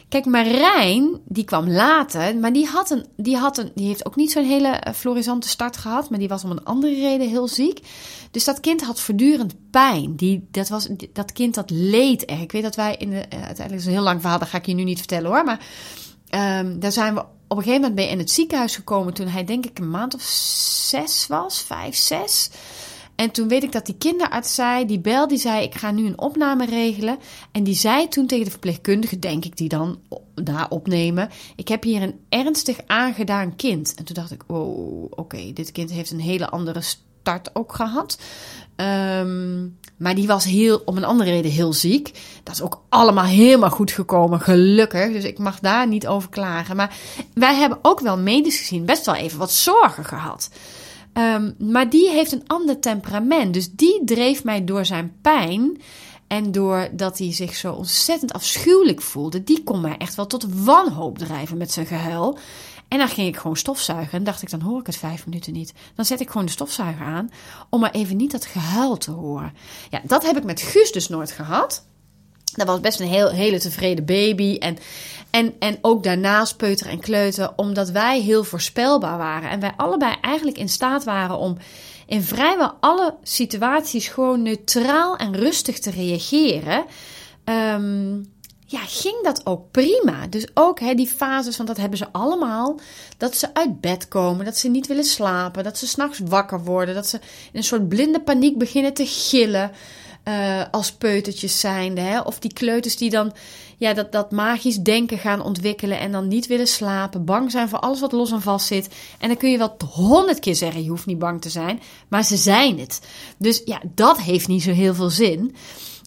Kijk, 0.09 0.25
Marijn, 0.25 1.21
die 1.25 1.45
kwam 1.45 1.69
later, 1.69 2.37
maar 2.37 2.53
die, 2.53 2.67
had 2.67 2.91
een, 2.91 3.07
die, 3.17 3.37
had 3.37 3.59
een, 3.59 3.73
die 3.75 3.87
heeft 3.87 4.07
ook 4.07 4.17
niet 4.17 4.33
zo'n 4.33 4.45
hele 4.45 4.69
eh, 4.69 4.95
florisante 4.95 5.49
start 5.49 5.77
gehad, 5.77 6.11
maar 6.11 6.19
die 6.19 6.29
was 6.29 6.45
om 6.45 6.51
een 6.51 6.65
andere 6.65 6.95
reden 6.95 7.29
heel 7.29 7.49
ziek. 7.49 7.81
Dus 8.31 8.45
dat 8.45 8.61
kind 8.61 8.83
had 8.83 9.01
voortdurend 9.01 9.55
pijn. 9.71 10.17
Die, 10.17 10.49
dat, 10.51 10.69
was, 10.69 10.89
dat 11.13 11.33
kind 11.33 11.55
dat 11.55 11.71
leed 11.71 12.25
echt. 12.25 12.41
Ik 12.41 12.53
weet 12.53 12.63
dat 12.63 12.77
wij 12.77 12.97
in 12.97 13.11
de, 13.11 13.17
uh, 13.17 13.23
uiteindelijk 13.45 13.75
is 13.75 13.87
een 13.87 13.93
heel 13.93 14.03
lang 14.03 14.21
verhaal, 14.21 14.39
dat 14.39 14.49
ga 14.49 14.59
ik 14.59 14.67
je 14.67 14.75
nu 14.75 14.85
niet 14.85 14.99
vertellen 14.99 15.31
hoor, 15.31 15.45
maar 15.45 15.67
um, 16.61 16.81
daar 16.81 16.93
zijn 16.93 17.15
we 17.15 17.25
op 17.53 17.59
een 17.59 17.65
gegeven 17.65 17.89
moment 17.89 17.95
bij 17.95 18.09
in 18.09 18.19
het 18.19 18.31
ziekenhuis 18.31 18.77
gekomen 18.77 19.15
toen 19.15 19.27
hij 19.27 19.45
denk 19.45 19.67
ik 19.67 19.79
een 19.79 19.91
maand 19.91 20.15
of 20.15 20.23
zes 20.23 21.27
was, 21.27 21.63
vijf, 21.63 21.97
zes. 21.97 22.51
En 23.15 23.31
toen 23.31 23.49
weet 23.49 23.63
ik 23.63 23.73
dat 23.73 23.87
die 23.87 23.97
kinderarts 23.99 24.55
zei, 24.55 24.87
die 24.87 25.01
bel, 25.01 25.29
die 25.29 25.39
zei: 25.39 25.65
Ik 25.65 25.75
ga 25.75 25.91
nu 25.91 26.07
een 26.07 26.19
opname 26.19 26.67
regelen. 26.67 27.19
En 27.53 27.65
die 27.65 27.75
zei 27.75 28.09
toen 28.09 28.27
tegen 28.27 28.45
de 28.45 28.51
verpleegkundige, 28.51 29.19
denk 29.19 29.45
ik, 29.45 29.57
die 29.57 29.69
dan 29.69 30.01
daar 30.35 30.71
opnemen: 30.71 31.31
Ik 31.57 31.69
heb 31.69 31.83
hier 31.83 32.03
een 32.03 32.21
ernstig 32.29 32.79
aangedaan 32.87 33.57
kind. 33.57 33.95
En 33.95 34.05
toen 34.05 34.15
dacht 34.15 34.31
ik: 34.31 34.43
Oh, 34.47 35.05
oké, 35.11 35.53
dit 35.53 35.73
kind 35.73 35.91
heeft 35.91 36.11
een 36.11 36.21
hele 36.21 36.49
andere 36.49 36.81
start 36.81 37.51
ook 37.53 37.75
gehad. 37.75 38.19
Um, 38.77 39.79
maar 40.03 40.15
die 40.15 40.27
was 40.27 40.45
heel, 40.45 40.83
om 40.85 40.97
een 40.97 41.05
andere 41.05 41.31
reden 41.31 41.51
heel 41.51 41.73
ziek. 41.73 42.11
Dat 42.43 42.55
is 42.55 42.63
ook 42.63 42.83
allemaal 42.89 43.25
helemaal 43.25 43.71
goed 43.71 43.91
gekomen, 43.91 44.41
gelukkig. 44.41 45.13
Dus 45.13 45.25
ik 45.25 45.39
mag 45.39 45.61
daar 45.61 45.89
niet 45.89 46.07
over 46.07 46.29
klagen. 46.29 46.77
Maar 46.77 46.97
wij 47.35 47.55
hebben 47.55 47.79
ook 47.83 48.01
wel 48.01 48.19
medisch 48.19 48.59
gezien 48.59 48.85
best 48.85 49.07
wel 49.07 49.15
even 49.15 49.39
wat 49.39 49.53
zorgen 49.53 50.05
gehad. 50.05 50.51
Um, 51.15 51.55
maar 51.59 51.91
die 51.91 52.11
heeft 52.11 52.33
een 52.33 52.45
ander 52.47 52.81
temperament. 52.81 53.55
Dus 53.55 53.71
die 53.71 54.03
dreef 54.05 54.45
mij 54.45 54.65
door 54.65 54.85
zijn 54.85 55.13
pijn. 55.23 55.81
En 56.27 56.53
doordat 56.53 57.19
hij 57.19 57.33
zich 57.33 57.55
zo 57.55 57.73
ontzettend 57.73 58.33
afschuwelijk 58.33 59.03
voelde, 59.03 59.45
die 59.45 59.63
kon 59.63 59.81
mij 59.81 59.97
echt 59.99 60.15
wel 60.15 60.27
tot 60.27 60.47
wanhoop 60.65 61.19
drijven 61.19 61.57
met 61.57 61.73
zijn 61.73 61.87
gehuil. 61.87 62.39
En 62.93 62.99
dan 62.99 63.09
ging 63.09 63.29
ik 63.29 63.37
gewoon 63.37 63.57
stofzuigen. 63.57 64.19
En 64.19 64.25
dacht 64.25 64.43
ik, 64.43 64.51
dan 64.51 64.61
hoor 64.61 64.81
ik 64.81 64.87
het 64.87 64.97
vijf 64.97 65.27
minuten 65.27 65.53
niet. 65.53 65.73
Dan 65.95 66.05
zet 66.05 66.21
ik 66.21 66.31
gewoon 66.31 66.47
de 66.47 66.53
stofzuiger 66.53 67.07
aan. 67.07 67.31
Om 67.71 67.81
maar 67.81 67.91
even 67.91 68.17
niet 68.17 68.31
dat 68.31 68.47
gehuil 68.47 68.97
te 68.97 69.11
horen. 69.11 69.53
Ja, 69.91 70.01
dat 70.05 70.23
heb 70.27 70.37
ik 70.37 70.45
met 70.45 70.61
Guus 70.61 70.93
dus 70.93 71.09
nooit 71.09 71.31
gehad. 71.31 71.87
Dat 72.55 72.67
was 72.67 72.81
best 72.81 73.01
een 73.01 73.09
heel, 73.09 73.31
hele 73.31 73.59
tevreden 73.59 74.05
baby. 74.05 74.57
En, 74.59 74.79
en, 75.31 75.55
en 75.59 75.79
ook 75.81 76.03
daarnaast 76.03 76.57
peuter 76.57 76.87
en 76.87 77.01
kleuter. 77.01 77.53
Omdat 77.57 77.91
wij 77.91 78.21
heel 78.21 78.45
voorspelbaar 78.45 79.19
waren. 79.19 79.51
En 79.51 79.61
wij 79.61 79.73
allebei 79.77 80.17
eigenlijk 80.21 80.59
in 80.59 80.69
staat 80.69 81.05
waren 81.05 81.37
om 81.39 81.57
in 82.07 82.23
vrijwel 82.23 82.73
alle 82.81 83.15
situaties 83.23 84.09
gewoon 84.09 84.43
neutraal 84.43 85.17
en 85.17 85.37
rustig 85.37 85.79
te 85.79 85.91
reageren. 85.91 86.85
Um, 87.45 88.33
ja, 88.73 88.81
ging 88.87 89.23
dat 89.23 89.47
ook 89.47 89.71
prima. 89.71 90.27
Dus 90.27 90.47
ook 90.55 90.81
hè, 90.81 90.95
die 90.95 91.07
fases, 91.07 91.57
van 91.57 91.67
dat 91.67 91.77
hebben 91.77 91.99
ze 91.99 92.13
allemaal. 92.13 92.81
Dat 93.17 93.37
ze 93.37 93.55
uit 93.55 93.81
bed 93.81 94.09
komen, 94.09 94.45
dat 94.45 94.57
ze 94.57 94.69
niet 94.69 94.87
willen 94.87 95.05
slapen, 95.05 95.65
dat 95.65 95.79
ze 95.79 95.87
s'nachts 95.87 96.19
wakker 96.25 96.65
worden, 96.65 96.95
dat 96.95 97.09
ze 97.09 97.17
in 97.17 97.23
een 97.53 97.65
soort 97.65 97.89
blinde 97.89 98.21
paniek 98.21 98.59
beginnen 98.59 98.95
te 98.95 99.07
gillen. 99.07 99.71
Uh, 100.29 100.65
als 100.71 100.93
peutertjes 100.93 101.61
zijnde. 101.61 102.01
Hè? 102.01 102.21
Of 102.21 102.39
die 102.39 102.53
kleuters 102.53 102.97
die 102.97 103.11
dan 103.11 103.33
ja, 103.77 103.93
dat, 103.95 104.13
dat 104.13 104.31
magisch 104.31 104.77
denken 104.77 105.19
gaan 105.19 105.43
ontwikkelen 105.43 105.99
en 105.99 106.13
dan 106.13 106.29
niet 106.29 106.47
willen 106.47 106.67
slapen. 106.67 107.25
Bang 107.25 107.51
zijn 107.51 107.69
voor 107.69 107.79
alles 107.79 108.01
wat 108.01 108.13
los 108.13 108.31
en 108.31 108.43
vast 108.43 108.67
zit. 108.67 108.89
En 109.19 109.29
dan 109.29 109.37
kun 109.37 109.51
je 109.51 109.59
wel 109.59 109.77
honderd 109.95 110.39
keer 110.39 110.55
zeggen, 110.55 110.83
je 110.83 110.91
hoeft 110.91 111.07
niet 111.07 111.19
bang 111.19 111.41
te 111.41 111.51
zijn. 111.51 111.81
Maar 112.09 112.25
ze 112.25 112.37
zijn 112.37 112.79
het. 112.79 113.01
Dus 113.37 113.63
ja, 113.65 113.81
dat 113.95 114.21
heeft 114.21 114.49
niet 114.49 114.63
zo 114.63 114.73
heel 114.73 114.95
veel 114.95 115.11
zin. 115.11 115.55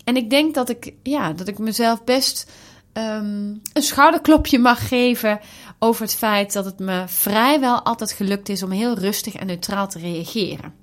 En 0.05 0.15
ik 0.15 0.29
denk 0.29 0.53
dat 0.53 0.69
ik, 0.69 0.93
ja, 1.03 1.33
dat 1.33 1.47
ik 1.47 1.57
mezelf 1.57 2.03
best 2.03 2.51
um, 2.93 3.61
een 3.73 3.81
schouderklopje 3.81 4.59
mag 4.59 4.87
geven 4.87 5.39
over 5.79 6.01
het 6.01 6.15
feit 6.15 6.53
dat 6.53 6.65
het 6.65 6.79
me 6.79 7.03
vrijwel 7.07 7.81
altijd 7.81 8.11
gelukt 8.11 8.49
is 8.49 8.63
om 8.63 8.71
heel 8.71 8.97
rustig 8.97 9.35
en 9.35 9.47
neutraal 9.47 9.87
te 9.87 9.99
reageren. 9.99 10.73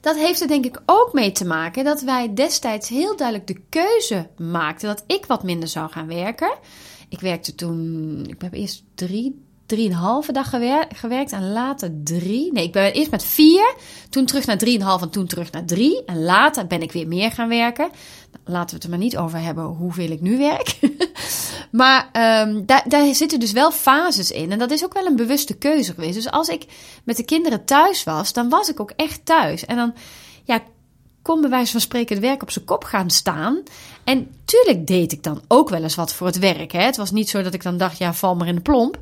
Dat 0.00 0.16
heeft 0.16 0.40
er 0.40 0.48
denk 0.48 0.64
ik 0.64 0.82
ook 0.86 1.12
mee 1.12 1.32
te 1.32 1.46
maken 1.46 1.84
dat 1.84 2.02
wij 2.02 2.34
destijds 2.34 2.88
heel 2.88 3.16
duidelijk 3.16 3.46
de 3.46 3.60
keuze 3.68 4.28
maakten 4.36 4.88
dat 4.88 5.04
ik 5.06 5.26
wat 5.26 5.42
minder 5.42 5.68
zou 5.68 5.90
gaan 5.90 6.06
werken. 6.06 6.58
Ik 7.08 7.20
werkte 7.20 7.54
toen, 7.54 8.24
ik 8.28 8.40
heb 8.42 8.52
eerst 8.52 8.84
drie, 8.94 9.44
drieënhalve 9.66 10.32
dag 10.32 10.50
gewerkt 10.88 11.32
en 11.32 11.52
later 11.52 11.90
drie. 12.04 12.52
Nee, 12.52 12.64
ik 12.64 12.72
ben 12.72 12.92
eerst 12.92 13.10
met 13.10 13.24
vier, 13.24 13.74
toen 14.10 14.26
terug 14.26 14.46
naar 14.46 14.58
drieënhalf 14.58 15.02
en 15.02 15.10
toen 15.10 15.26
terug 15.26 15.50
naar 15.50 15.64
drie. 15.64 16.04
En 16.04 16.24
later 16.24 16.66
ben 16.66 16.82
ik 16.82 16.92
weer 16.92 17.08
meer 17.08 17.30
gaan 17.30 17.48
werken. 17.48 17.90
Laten 18.44 18.68
we 18.68 18.74
het 18.74 18.84
er 18.84 18.90
maar 18.90 18.98
niet 18.98 19.16
over 19.16 19.38
hebben 19.38 19.64
hoeveel 19.64 20.10
ik 20.10 20.20
nu 20.20 20.38
werk. 20.38 20.78
maar 21.70 22.10
um, 22.46 22.66
daar, 22.66 22.84
daar 22.88 23.14
zitten 23.14 23.40
dus 23.40 23.52
wel 23.52 23.70
fases 23.70 24.30
in. 24.30 24.52
En 24.52 24.58
dat 24.58 24.70
is 24.70 24.84
ook 24.84 24.94
wel 24.94 25.06
een 25.06 25.16
bewuste 25.16 25.54
keuze 25.54 25.94
geweest. 25.94 26.14
Dus 26.14 26.30
als 26.30 26.48
ik 26.48 26.66
met 27.04 27.16
de 27.16 27.24
kinderen 27.24 27.64
thuis 27.64 28.04
was, 28.04 28.32
dan 28.32 28.48
was 28.48 28.68
ik 28.68 28.80
ook 28.80 28.92
echt 28.96 29.24
thuis. 29.24 29.64
En 29.64 29.76
dan 29.76 29.94
ja, 30.44 30.62
kon 31.22 31.40
bij 31.40 31.50
wijze 31.50 31.72
van 31.72 31.80
spreken 31.80 32.16
het 32.16 32.24
werk 32.24 32.42
op 32.42 32.50
zijn 32.50 32.64
kop 32.64 32.84
gaan 32.84 33.10
staan. 33.10 33.62
En 34.04 34.28
tuurlijk 34.44 34.86
deed 34.86 35.12
ik 35.12 35.22
dan 35.22 35.40
ook 35.48 35.68
wel 35.68 35.82
eens 35.82 35.94
wat 35.94 36.14
voor 36.14 36.26
het 36.26 36.38
werk. 36.38 36.72
Hè. 36.72 36.82
Het 36.82 36.96
was 36.96 37.10
niet 37.10 37.28
zo 37.28 37.42
dat 37.42 37.54
ik 37.54 37.62
dan 37.62 37.76
dacht, 37.76 37.98
ja, 37.98 38.14
val 38.14 38.36
maar 38.36 38.48
in 38.48 38.54
de 38.54 38.60
plomp. 38.60 38.98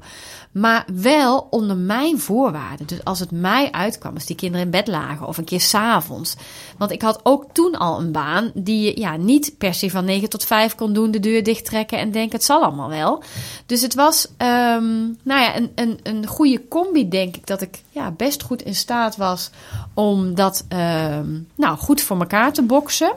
Maar 0.53 0.87
wel 0.95 1.47
onder 1.51 1.77
mijn 1.77 2.21
voorwaarden. 2.21 2.87
Dus 2.87 3.05
als 3.05 3.19
het 3.19 3.31
mij 3.31 3.71
uitkwam, 3.71 4.15
als 4.15 4.27
die 4.27 4.37
kinderen 4.37 4.65
in 4.65 4.71
bed 4.73 4.87
lagen 4.87 5.27
of 5.27 5.39
een 5.39 5.45
keer 5.45 5.61
s'avonds. 5.61 6.37
Want 6.79 6.91
ik 6.91 7.03
had 7.03 7.21
ook 7.23 7.47
toen 7.53 7.75
al 7.75 8.01
een 8.01 8.13
baan 8.13 8.51
die 8.55 8.81
je 8.81 9.01
ja, 9.01 9.17
niet 9.17 9.55
per 9.59 9.75
se 9.75 9.91
van 9.91 10.05
9 10.05 10.29
tot 10.29 10.45
5 10.45 10.75
kon 10.75 10.93
doen, 10.93 11.11
de 11.11 11.21
deur 11.21 11.43
dicht 11.43 11.65
trekken 11.65 11.99
en 11.99 12.11
denken 12.11 12.37
het 12.37 12.45
zal 12.45 12.63
allemaal 12.63 12.89
wel. 12.89 13.23
Dus 13.67 13.83
het 13.83 13.95
was 13.95 14.27
um, 14.27 15.19
nou 15.23 15.41
ja, 15.41 15.57
een, 15.57 15.73
een, 15.75 15.99
een 16.03 16.27
goede 16.27 16.69
combi, 16.69 17.09
denk 17.09 17.37
ik, 17.37 17.47
dat 17.47 17.61
ik 17.61 17.83
ja, 17.91 18.11
best 18.11 18.43
goed 18.43 18.63
in 18.63 18.75
staat 18.75 19.17
was 19.17 19.51
om 19.95 20.35
dat 20.35 20.65
um, 20.69 21.49
nou, 21.57 21.79
goed 21.79 22.01
voor 22.01 22.19
elkaar 22.19 22.53
te 22.53 22.63
boksen. 22.63 23.13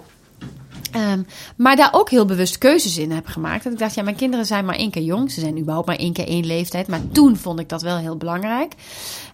Um, 0.96 1.26
maar 1.58 1.76
daar 1.76 1.90
ook 1.92 2.10
heel 2.10 2.26
bewust 2.26 2.58
keuzes 2.58 2.98
in 2.98 3.12
heb 3.12 3.28
gemaakt. 3.28 3.64
Dat 3.64 3.74
ik 3.74 3.80
dacht, 3.80 3.96
ja, 3.96 4.04
mijn 4.04 4.16
kinderen 4.16 4.46
zijn 4.46 4.66
maar 4.66 4.76
één 4.76 4.92
keer 4.92 5.04
jong. 5.04 5.32
Ze 5.32 5.40
zijn 5.40 5.60
überhaupt 5.60 5.88
maar 5.88 5.96
één 5.96 6.14
keer 6.14 6.28
één 6.28 6.46
leeftijd. 6.46 6.88
Maar 6.88 7.02
toen 7.12 7.38
vond 7.38 7.60
ik 7.60 7.70
dat 7.70 7.82
wel 7.82 7.98
heel 7.98 8.18
belangrijk. 8.18 8.74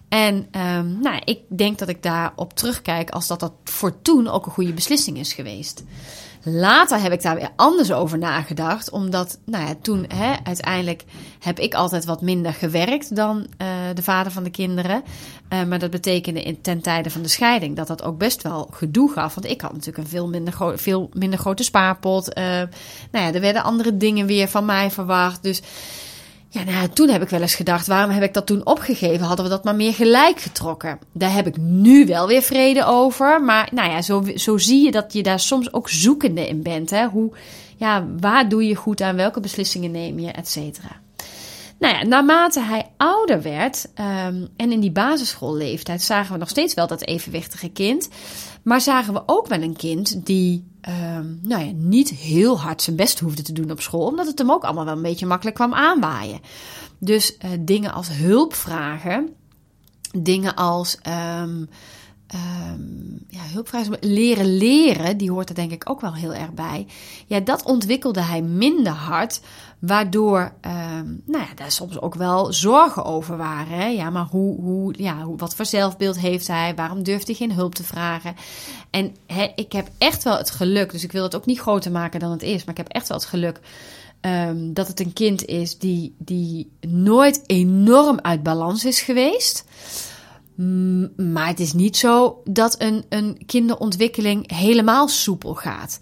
En 0.08 0.48
um, 0.76 0.98
nou, 1.00 1.20
ik 1.24 1.38
denk 1.48 1.78
dat 1.78 1.88
ik 1.88 2.02
daarop 2.02 2.56
terugkijk 2.56 3.10
als 3.10 3.26
dat 3.26 3.40
dat 3.40 3.52
voor 3.64 4.02
toen 4.02 4.28
ook 4.28 4.46
een 4.46 4.52
goede 4.52 4.72
beslissing 4.72 5.18
is 5.18 5.32
geweest. 5.32 5.84
Later 6.44 7.00
heb 7.00 7.12
ik 7.12 7.22
daar 7.22 7.34
weer 7.34 7.50
anders 7.56 7.92
over 7.92 8.18
nagedacht. 8.18 8.90
Omdat, 8.90 9.38
nou 9.44 9.66
ja, 9.66 9.74
toen 9.82 10.04
hè, 10.14 10.34
uiteindelijk 10.44 11.04
heb 11.38 11.58
ik 11.58 11.74
altijd 11.74 12.04
wat 12.04 12.22
minder 12.22 12.52
gewerkt 12.52 13.16
dan 13.16 13.38
uh, 13.38 13.68
de 13.94 14.02
vader 14.02 14.32
van 14.32 14.42
de 14.42 14.50
kinderen. 14.50 15.02
Uh, 15.52 15.64
maar 15.64 15.78
dat 15.78 15.90
betekende 15.90 16.42
in, 16.42 16.60
ten 16.60 16.80
tijde 16.80 17.10
van 17.10 17.22
de 17.22 17.28
scheiding 17.28 17.76
dat 17.76 17.86
dat 17.86 18.02
ook 18.02 18.18
best 18.18 18.42
wel 18.42 18.68
gedoe 18.70 19.12
gaf. 19.12 19.34
Want 19.34 19.46
ik 19.46 19.60
had 19.60 19.72
natuurlijk 19.72 19.98
een 19.98 20.10
veel 20.10 20.28
minder, 20.28 20.78
veel 20.78 21.10
minder 21.12 21.38
grote 21.38 21.62
spaarpot. 21.62 22.38
Uh, 22.38 22.44
nou 22.44 23.26
ja, 23.26 23.32
er 23.32 23.40
werden 23.40 23.62
andere 23.62 23.96
dingen 23.96 24.26
weer 24.26 24.48
van 24.48 24.64
mij 24.64 24.90
verwacht. 24.90 25.42
Dus 25.42 25.62
ja, 26.48 26.62
nou, 26.62 26.88
toen 26.88 27.08
heb 27.08 27.22
ik 27.22 27.28
wel 27.28 27.40
eens 27.40 27.54
gedacht, 27.54 27.86
waarom 27.86 28.10
heb 28.10 28.22
ik 28.22 28.34
dat 28.34 28.46
toen 28.46 28.66
opgegeven? 28.66 29.26
Hadden 29.26 29.44
we 29.44 29.50
dat 29.50 29.64
maar 29.64 29.74
meer 29.74 29.94
gelijk 29.94 30.40
getrokken? 30.40 30.98
Daar 31.12 31.32
heb 31.32 31.46
ik 31.46 31.56
nu 31.56 32.06
wel 32.06 32.26
weer 32.26 32.42
vrede 32.42 32.84
over. 32.84 33.42
Maar 33.42 33.68
nou 33.72 33.90
ja, 33.90 34.02
zo, 34.02 34.24
zo 34.34 34.58
zie 34.58 34.84
je 34.84 34.90
dat 34.90 35.12
je 35.12 35.22
daar 35.22 35.40
soms 35.40 35.72
ook 35.72 35.88
zoekende 35.88 36.48
in 36.48 36.62
bent. 36.62 36.90
Hè? 36.90 37.06
Hoe, 37.06 37.32
ja, 37.76 38.06
waar 38.20 38.48
doe 38.48 38.66
je 38.66 38.74
goed 38.74 39.00
aan? 39.00 39.16
Welke 39.16 39.40
beslissingen 39.40 39.90
neem 39.90 40.18
je? 40.18 40.30
Et 40.30 40.48
cetera. 40.48 41.00
Nou 41.82 41.94
ja, 41.94 42.02
naarmate 42.02 42.60
hij 42.60 42.90
ouder 42.96 43.42
werd 43.42 43.88
um, 44.00 44.48
en 44.56 44.72
in 44.72 44.80
die 44.80 44.92
basisschoolleeftijd 44.92 46.02
zagen 46.02 46.32
we 46.32 46.38
nog 46.38 46.48
steeds 46.48 46.74
wel 46.74 46.86
dat 46.86 47.02
evenwichtige 47.02 47.68
kind. 47.68 48.08
Maar 48.62 48.80
zagen 48.80 49.14
we 49.14 49.22
ook 49.26 49.46
wel 49.46 49.62
een 49.62 49.76
kind 49.76 50.26
die 50.26 50.64
um, 50.88 51.38
nou 51.42 51.64
ja, 51.64 51.72
niet 51.74 52.10
heel 52.10 52.60
hard 52.60 52.82
zijn 52.82 52.96
best 52.96 53.20
hoefde 53.20 53.42
te 53.42 53.52
doen 53.52 53.70
op 53.70 53.80
school, 53.80 54.06
omdat 54.06 54.26
het 54.26 54.38
hem 54.38 54.50
ook 54.50 54.64
allemaal 54.64 54.84
wel 54.84 54.96
een 54.96 55.02
beetje 55.02 55.26
makkelijk 55.26 55.56
kwam 55.56 55.74
aanwaaien. 55.74 56.40
Dus 56.98 57.36
uh, 57.36 57.50
dingen 57.60 57.92
als 57.92 58.08
hulp 58.08 58.54
vragen, 58.54 59.28
dingen 60.18 60.54
als 60.54 60.98
um, 61.42 61.68
ja, 63.28 63.42
hulpvragen, 63.52 63.96
leren 64.00 64.56
leren, 64.56 65.16
die 65.16 65.30
hoort 65.30 65.48
er 65.48 65.54
denk 65.54 65.72
ik 65.72 65.90
ook 65.90 66.00
wel 66.00 66.14
heel 66.14 66.34
erg 66.34 66.52
bij. 66.52 66.86
Ja, 67.26 67.40
dat 67.40 67.64
ontwikkelde 67.64 68.20
hij 68.20 68.42
minder 68.42 68.92
hard, 68.92 69.40
waardoor, 69.82 70.52
um, 70.66 71.22
nou 71.26 71.44
ja, 71.44 71.54
daar 71.54 71.70
soms 71.70 72.00
ook 72.00 72.14
wel 72.14 72.52
zorgen 72.52 73.04
over 73.04 73.36
waren. 73.36 73.78
Hè? 73.78 73.86
Ja, 73.86 74.10
maar 74.10 74.26
hoe, 74.30 74.60
hoe, 74.60 74.94
ja, 74.98 75.22
hoe, 75.22 75.36
wat 75.36 75.54
voor 75.54 75.66
zelfbeeld 75.66 76.18
heeft 76.18 76.46
hij? 76.46 76.74
Waarom 76.74 77.02
durft 77.02 77.26
hij 77.26 77.36
geen 77.36 77.52
hulp 77.52 77.74
te 77.74 77.84
vragen? 77.84 78.34
En 78.90 79.16
hè, 79.26 79.52
ik 79.54 79.72
heb 79.72 79.88
echt 79.98 80.22
wel 80.22 80.36
het 80.36 80.50
geluk, 80.50 80.92
dus 80.92 81.04
ik 81.04 81.12
wil 81.12 81.22
het 81.22 81.36
ook 81.36 81.46
niet 81.46 81.60
groter 81.60 81.90
maken 81.90 82.20
dan 82.20 82.30
het 82.30 82.42
is, 82.42 82.64
maar 82.64 82.78
ik 82.78 82.84
heb 82.84 82.88
echt 82.88 83.08
wel 83.08 83.18
het 83.18 83.26
geluk 83.26 83.60
um, 84.20 84.74
dat 84.74 84.88
het 84.88 85.00
een 85.00 85.12
kind 85.12 85.44
is 85.44 85.78
die, 85.78 86.14
die 86.18 86.72
nooit 86.80 87.42
enorm 87.46 88.18
uit 88.20 88.42
balans 88.42 88.84
is 88.84 89.00
geweest. 89.00 89.64
Maar 91.16 91.46
het 91.46 91.60
is 91.60 91.72
niet 91.72 91.96
zo 91.96 92.42
dat 92.44 92.80
een, 92.80 93.04
een 93.08 93.42
kinderontwikkeling 93.46 94.56
helemaal 94.56 95.08
soepel 95.08 95.54
gaat. 95.54 95.98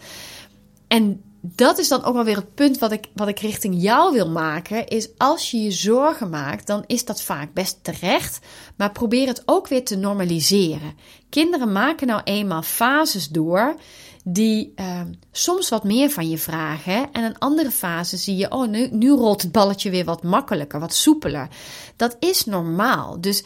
En 0.89 1.23
dat 1.41 1.79
is 1.79 1.89
dan 1.89 2.05
ook 2.05 2.15
wel 2.15 2.25
weer 2.25 2.37
het 2.37 2.55
punt 2.55 2.79
wat 2.79 2.93
ik, 2.93 3.07
wat 3.15 3.29
ik 3.29 3.39
richting 3.39 3.75
jou 3.83 4.13
wil 4.13 4.29
maken. 4.29 4.87
Is 4.87 5.09
als 5.17 5.51
je 5.51 5.63
je 5.63 5.71
zorgen 5.71 6.31
maakt, 6.31 6.67
dan 6.67 6.85
is 6.87 7.05
dat 7.05 7.23
vaak 7.23 7.53
best 7.53 7.79
terecht. 7.83 8.39
Maar 8.77 8.93
probeer 8.93 9.27
het 9.27 9.43
ook 9.45 9.69
weer 9.69 9.85
te 9.85 9.97
normaliseren. 9.97 10.95
Kinderen 11.29 11.73
maken 11.73 12.07
nou 12.07 12.21
eenmaal 12.25 12.63
fases 12.63 13.29
door 13.29 13.77
die 14.25 14.73
uh, 14.77 15.01
soms 15.33 15.69
wat 15.69 15.85
meer 15.85 16.11
van 16.11 16.29
je 16.29 16.39
vragen. 16.39 17.13
En 17.13 17.25
een 17.25 17.39
andere 17.39 17.71
fase 17.71 18.17
zie 18.17 18.37
je, 18.37 18.51
oh, 18.51 18.69
nu, 18.69 18.89
nu 18.91 19.11
rolt 19.11 19.43
het 19.43 19.53
balletje 19.53 19.91
weer 19.91 20.05
wat 20.05 20.23
makkelijker, 20.23 20.81
wat 20.81 20.95
soepeler. 20.95 21.49
Dat 21.97 22.17
is 22.19 22.45
normaal. 22.45 23.21
Dus 23.21 23.45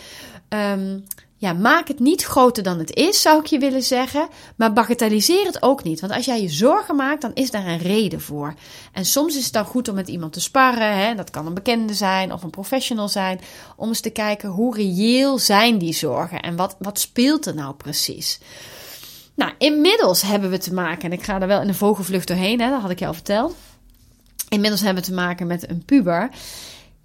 um, 0.48 1.04
ja, 1.36 1.52
maak 1.52 1.88
het 1.88 1.98
niet 1.98 2.24
groter 2.24 2.62
dan 2.62 2.78
het 2.78 2.94
is, 2.94 3.22
zou 3.22 3.40
ik 3.40 3.46
je 3.46 3.58
willen 3.58 3.82
zeggen. 3.82 4.28
Maar 4.56 4.72
bagatelliseer 4.72 5.46
het 5.46 5.62
ook 5.62 5.84
niet. 5.84 6.00
Want 6.00 6.12
als 6.12 6.24
jij 6.24 6.42
je 6.42 6.48
zorgen 6.48 6.96
maakt, 6.96 7.22
dan 7.22 7.34
is 7.34 7.50
daar 7.50 7.66
een 7.66 7.78
reden 7.78 8.20
voor. 8.20 8.54
En 8.92 9.04
soms 9.04 9.36
is 9.36 9.44
het 9.44 9.52
dan 9.52 9.64
goed 9.64 9.88
om 9.88 9.94
met 9.94 10.08
iemand 10.08 10.32
te 10.32 10.40
sparren. 10.40 10.96
Hè? 10.96 11.14
Dat 11.14 11.30
kan 11.30 11.46
een 11.46 11.54
bekende 11.54 11.94
zijn 11.94 12.32
of 12.32 12.42
een 12.42 12.50
professional 12.50 13.08
zijn. 13.08 13.40
Om 13.76 13.88
eens 13.88 14.00
te 14.00 14.10
kijken 14.10 14.48
hoe 14.48 14.76
reëel 14.76 15.38
zijn 15.38 15.78
die 15.78 15.92
zorgen 15.92 16.40
en 16.40 16.56
wat, 16.56 16.76
wat 16.78 17.00
speelt 17.00 17.46
er 17.46 17.54
nou 17.54 17.74
precies. 17.74 18.40
Nou, 19.34 19.52
inmiddels 19.58 20.22
hebben 20.22 20.50
we 20.50 20.58
te 20.58 20.74
maken, 20.74 21.04
en 21.04 21.12
ik 21.12 21.22
ga 21.22 21.40
er 21.40 21.46
wel 21.46 21.60
in 21.60 21.66
de 21.66 21.74
vogelvlucht 21.74 22.28
doorheen, 22.28 22.60
hè, 22.60 22.70
dat 22.70 22.80
had 22.80 22.90
ik 22.90 22.98
je 22.98 23.06
al 23.06 23.14
verteld. 23.14 23.54
Inmiddels 24.48 24.80
hebben 24.80 25.02
we 25.02 25.08
te 25.08 25.14
maken 25.14 25.46
met 25.46 25.70
een 25.70 25.84
puber. 25.84 26.30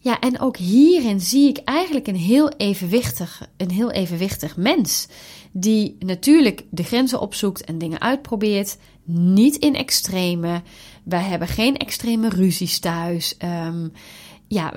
Ja, 0.02 0.20
en 0.20 0.40
ook 0.40 0.58
hierin 0.58 1.20
zie 1.20 1.50
ik 1.50 1.58
eigenlijk 1.58 2.08
een 2.08 2.16
heel 2.16 2.50
evenwichtig, 2.50 3.50
een 3.58 3.72
heel 3.72 3.92
evenwichtig 3.92 4.58
mens. 4.58 5.08
Die 5.52 5.96
natuurlijk 6.00 6.64
de 6.70 6.84
grenzen 6.84 7.20
opzoekt 7.20 7.64
en 7.64 7.78
dingen 7.78 8.02
uitprobeert. 8.02 8.78
Niet 9.04 9.56
in 9.56 9.76
extreme. 9.76 10.62
Wij 11.04 11.22
hebben 11.24 11.48
geen 11.48 11.78
extreme 11.78 12.30
ruzies 12.30 12.80
thuis. 12.80 13.36
Um, 13.68 13.92
ja, 14.50 14.74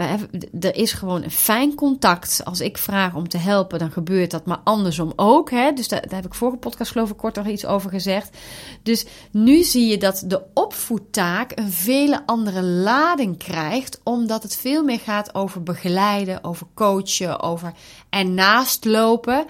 er 0.60 0.74
is 0.76 0.92
gewoon 0.92 1.22
een 1.22 1.30
fijn 1.30 1.74
contact. 1.74 2.40
Als 2.44 2.60
ik 2.60 2.78
vraag 2.78 3.14
om 3.14 3.28
te 3.28 3.38
helpen, 3.38 3.78
dan 3.78 3.90
gebeurt 3.90 4.30
dat, 4.30 4.46
maar 4.46 4.60
andersom 4.64 5.12
ook. 5.16 5.50
Hè? 5.50 5.72
Dus 5.72 5.88
daar, 5.88 6.04
heb 6.08 6.26
ik 6.26 6.34
vorige 6.34 6.58
podcast 6.58 6.90
geloof 6.90 7.10
ik 7.10 7.16
kort 7.16 7.36
nog 7.36 7.46
iets 7.46 7.66
over 7.66 7.90
gezegd. 7.90 8.36
Dus 8.82 9.06
nu 9.30 9.62
zie 9.62 9.86
je 9.86 9.98
dat 9.98 10.22
de 10.26 10.42
opvoedtaak 10.54 11.52
een 11.54 11.72
vele 11.72 12.22
andere 12.26 12.62
lading 12.62 13.38
krijgt, 13.38 14.00
omdat 14.02 14.42
het 14.42 14.56
veel 14.56 14.84
meer 14.84 15.00
gaat 15.00 15.34
over 15.34 15.62
begeleiden, 15.62 16.44
over 16.44 16.66
coachen, 16.74 17.40
over 17.40 17.72
ernaast 18.10 18.84
lopen. 18.84 19.46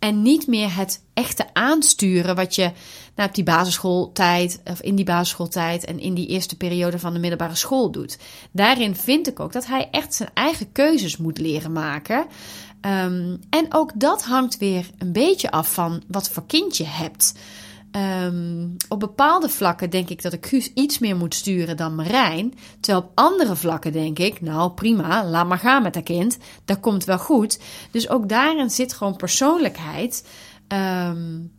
En 0.00 0.22
niet 0.22 0.46
meer 0.46 0.76
het 0.76 1.02
echte 1.14 1.46
aansturen 1.52 2.36
wat 2.36 2.54
je 2.54 2.72
nou, 3.16 3.28
op 3.28 3.34
die 3.34 3.44
basisschooltijd, 3.44 4.60
of 4.64 4.80
in 4.80 4.94
die 4.94 5.04
basisschooltijd 5.04 5.84
en 5.84 5.98
in 5.98 6.14
die 6.14 6.26
eerste 6.26 6.56
periode 6.56 6.98
van 6.98 7.12
de 7.12 7.18
middelbare 7.18 7.54
school 7.54 7.90
doet. 7.90 8.18
Daarin 8.52 8.96
vind 8.96 9.28
ik 9.28 9.40
ook 9.40 9.52
dat 9.52 9.66
hij 9.66 9.88
echt 9.90 10.14
zijn 10.14 10.30
eigen 10.34 10.72
keuzes 10.72 11.16
moet 11.16 11.38
leren 11.38 11.72
maken. 11.72 12.26
Um, 12.86 13.40
en 13.50 13.66
ook 13.68 13.92
dat 13.94 14.24
hangt 14.24 14.58
weer 14.58 14.90
een 14.98 15.12
beetje 15.12 15.50
af 15.50 15.72
van 15.72 16.02
wat 16.06 16.30
voor 16.30 16.46
kind 16.46 16.76
je 16.76 16.86
hebt. 16.86 17.34
Um, 17.96 18.76
op 18.88 19.00
bepaalde 19.00 19.48
vlakken 19.48 19.90
denk 19.90 20.08
ik 20.08 20.22
dat 20.22 20.32
ik 20.32 20.70
iets 20.74 20.98
meer 20.98 21.16
moet 21.16 21.34
sturen 21.34 21.76
dan 21.76 21.94
Marijn. 21.94 22.54
Terwijl 22.80 23.04
op 23.04 23.12
andere 23.14 23.56
vlakken 23.56 23.92
denk 23.92 24.18
ik, 24.18 24.40
nou 24.40 24.70
prima, 24.70 25.24
laat 25.24 25.48
maar 25.48 25.58
gaan 25.58 25.82
met 25.82 25.94
dat 25.94 26.02
kind. 26.02 26.38
Dat 26.64 26.80
komt 26.80 27.04
wel 27.04 27.18
goed. 27.18 27.58
Dus 27.90 28.08
ook 28.08 28.28
daarin 28.28 28.70
zit 28.70 28.92
gewoon 28.92 29.16
persoonlijkheid. 29.16 30.26
Um, 30.68 31.52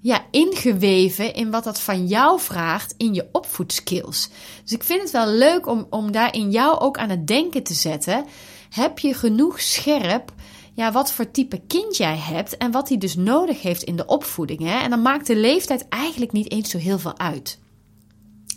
ja, 0.00 0.24
ingeweven 0.30 1.34
in 1.34 1.50
wat 1.50 1.64
dat 1.64 1.80
van 1.80 2.06
jou 2.06 2.40
vraagt 2.40 2.94
in 2.96 3.14
je 3.14 3.28
opvoedskills. 3.32 4.28
Dus 4.62 4.72
ik 4.72 4.82
vind 4.82 5.02
het 5.02 5.10
wel 5.10 5.28
leuk 5.28 5.66
om, 5.66 5.86
om 5.90 6.12
daar 6.12 6.34
in 6.34 6.50
jou 6.50 6.78
ook 6.78 6.98
aan 6.98 7.10
het 7.10 7.26
denken 7.26 7.62
te 7.62 7.74
zetten. 7.74 8.24
Heb 8.70 8.98
je 8.98 9.14
genoeg 9.14 9.60
scherp 9.60 10.32
ja, 10.78 10.92
wat 10.92 11.12
voor 11.12 11.30
type 11.30 11.60
kind 11.66 11.96
jij 11.96 12.16
hebt 12.16 12.56
en 12.56 12.70
wat 12.70 12.88
hij 12.88 12.98
dus 12.98 13.16
nodig 13.16 13.62
heeft 13.62 13.82
in 13.82 13.96
de 13.96 14.06
opvoeding. 14.06 14.60
Hè? 14.60 14.78
En 14.78 14.90
dan 14.90 15.02
maakt 15.02 15.26
de 15.26 15.36
leeftijd 15.36 15.88
eigenlijk 15.88 16.32
niet 16.32 16.50
eens 16.50 16.70
zo 16.70 16.78
heel 16.78 16.98
veel 16.98 17.18
uit. 17.18 17.58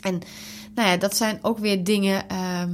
En 0.01 0.21
nou 0.75 0.87
ja, 0.89 0.97
dat 0.97 1.15
zijn 1.15 1.39
ook 1.41 1.57
weer 1.57 1.83
dingen. 1.83 2.29
Ehm, 2.29 2.71